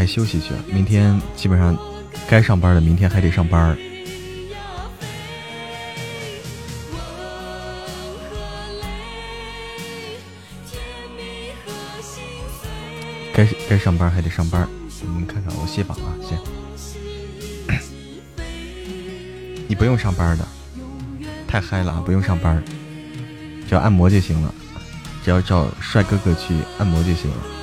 [0.00, 1.76] 该休息去了，明天基本上
[2.26, 3.76] 该上班的，明天还得上班。
[13.34, 14.66] 该该上班还得上班，
[15.02, 16.38] 你们看看我卸榜啊，先。
[19.68, 20.48] 你不用上班的，
[21.46, 22.02] 太嗨了啊！
[22.06, 22.64] 不用上班，
[23.68, 24.54] 只要按摩就行了，
[25.22, 27.59] 只要找帅哥哥去按摩就行了。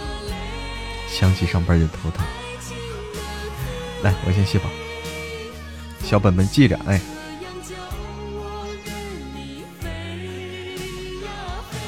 [1.20, 2.24] 想起上班就头疼。
[4.04, 4.70] 来，我先卸榜，
[6.04, 7.02] 小本本记着，哎。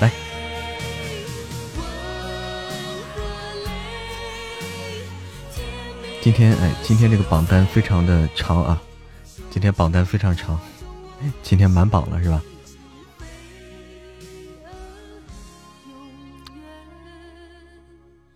[0.02, 0.12] 来，
[6.22, 8.82] 今天哎，今天这个榜单非常的长啊，
[9.52, 10.60] 今天榜单非常长，
[11.44, 12.42] 今天满榜了是吧？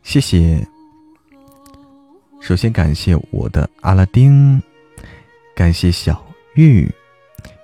[0.04, 0.64] 谢谢。
[2.44, 4.62] 首先感谢我的阿拉丁，
[5.56, 6.22] 感谢小
[6.56, 6.94] 玉，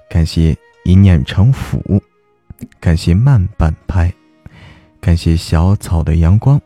[0.09, 2.01] 感谢一念成佛，
[2.79, 4.09] 感谢慢半拍，
[5.01, 6.57] 感谢小草的阳光，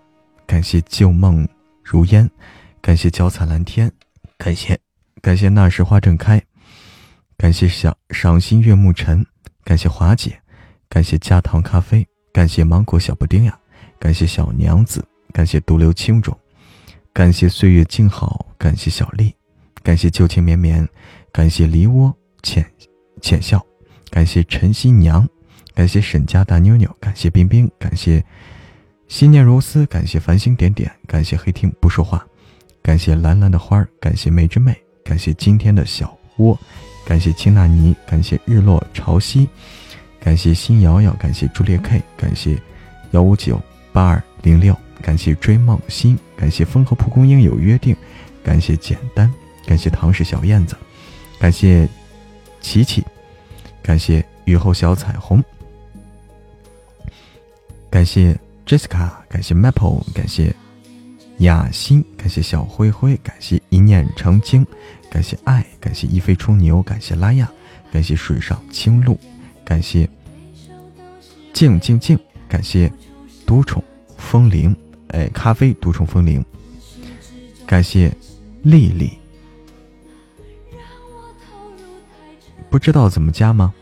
[0.45, 1.47] 感谢旧梦
[1.83, 2.29] 如烟，
[2.83, 3.91] 感谢脚踩蓝天，
[4.37, 4.79] 感谢
[5.19, 6.39] 感谢那时花正开，
[7.35, 9.25] 感谢小赏心悦目晨，
[9.63, 10.39] 感谢华姐，
[10.87, 13.57] 感谢加糖咖啡，感谢芒果小布丁呀，
[13.97, 16.37] 感谢小娘子，感谢独留青冢。
[17.13, 19.31] 感谢岁月静好，感谢小丽，
[19.83, 20.87] 感谢旧情绵绵，
[21.31, 22.11] 感谢梨窝
[22.41, 22.65] 浅
[23.21, 23.63] 浅笑，
[24.09, 25.27] 感谢陈新娘，
[25.75, 28.25] 感谢沈家大妞妞，感谢冰冰，感谢
[29.07, 32.25] 心念如丝，感谢繁星点点，感谢黑听不说话，
[32.81, 34.75] 感谢蓝蓝的花儿，感谢美之美，
[35.05, 36.59] 感谢今天的小窝，
[37.05, 39.47] 感谢青纳尼，感谢日落潮汐，
[40.19, 42.59] 感谢新瑶瑶，感谢朱烈 K，感谢
[43.11, 43.61] 幺五九
[43.91, 44.75] 八二零六。
[45.03, 47.93] 感谢追梦心，感谢风和蒲公英有约定，
[48.41, 49.31] 感谢简单，
[49.67, 50.77] 感谢唐氏小燕子，
[51.37, 51.87] 感谢
[52.61, 53.03] 琪琪，
[53.83, 55.43] 感谢雨后小彩虹，
[57.89, 60.55] 感谢 Jessica，感谢 Maple，感谢
[61.39, 64.65] 雅欣，感谢小灰灰，感谢一念成精，
[65.11, 67.51] 感谢爱，感谢一飞冲牛，感谢拉亚，
[67.91, 69.19] 感谢水上青露，
[69.65, 70.09] 感谢
[71.51, 72.17] 静静静，
[72.47, 72.89] 感谢
[73.45, 73.83] 独宠
[74.17, 74.73] 风铃。
[75.13, 76.43] 哎，咖啡独宠风铃，
[77.67, 78.11] 感谢
[78.63, 79.11] 丽丽，
[82.67, 83.73] 不知道怎么加吗？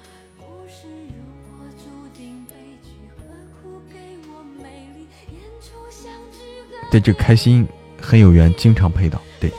[6.91, 7.65] 对，这开心
[8.01, 9.21] 很有缘，经常配到。
[9.39, 9.49] 对，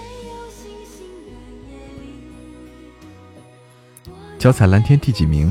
[4.39, 5.51] 脚踩蓝天第几名？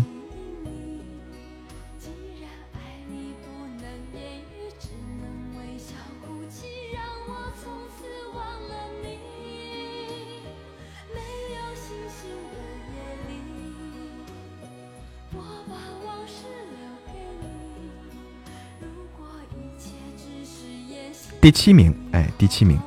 [21.41, 22.79] 第七名，哎，第七名，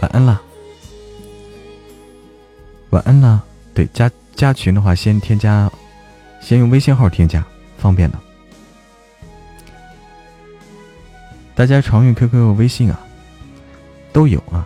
[0.00, 0.40] 晚安啦，
[2.90, 3.42] 晚安啦。
[3.74, 5.70] 对，加加群的话，先添加，
[6.40, 7.44] 先用微信号添加，
[7.76, 8.18] 方便的。
[11.56, 13.00] 大家常用 QQ、微信啊，
[14.12, 14.64] 都有啊。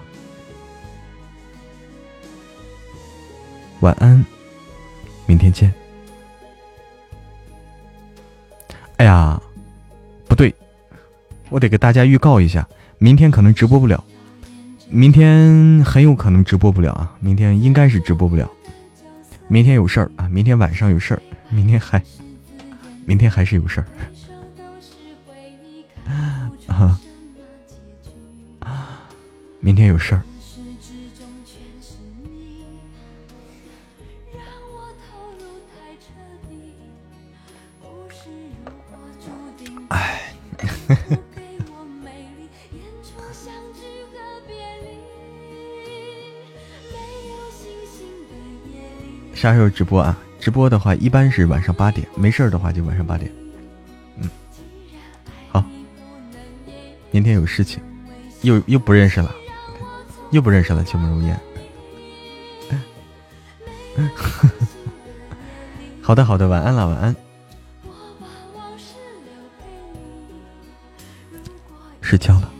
[3.80, 4.22] 晚安，
[5.24, 5.72] 明天见。
[8.98, 9.40] 哎呀，
[10.28, 10.54] 不对。
[11.50, 12.66] 我得给大家预告一下，
[12.98, 14.02] 明天可能直播不了，
[14.88, 17.16] 明天很有可能直播不了啊！
[17.20, 18.48] 明天应该是直播不了，
[19.48, 20.28] 明天有事儿啊！
[20.28, 22.02] 明天晚上有事儿，明天还，
[23.04, 23.86] 明天还是有事儿
[26.68, 27.00] 啊！
[29.60, 30.22] 明天有事儿。
[39.88, 40.20] 哎。
[49.40, 50.14] 啥时候直播啊？
[50.38, 53.32] 直播的话一般是晚上八点，没事儿的话就晚上八点。
[54.18, 54.28] 嗯，
[55.48, 55.64] 好，
[57.10, 57.82] 明天有事情，
[58.42, 59.34] 又又不认识了，
[60.30, 61.40] 又不认识了，秋梦如烟。
[66.02, 67.16] 好的好的，晚安了，晚安。
[72.02, 72.52] 睡觉了。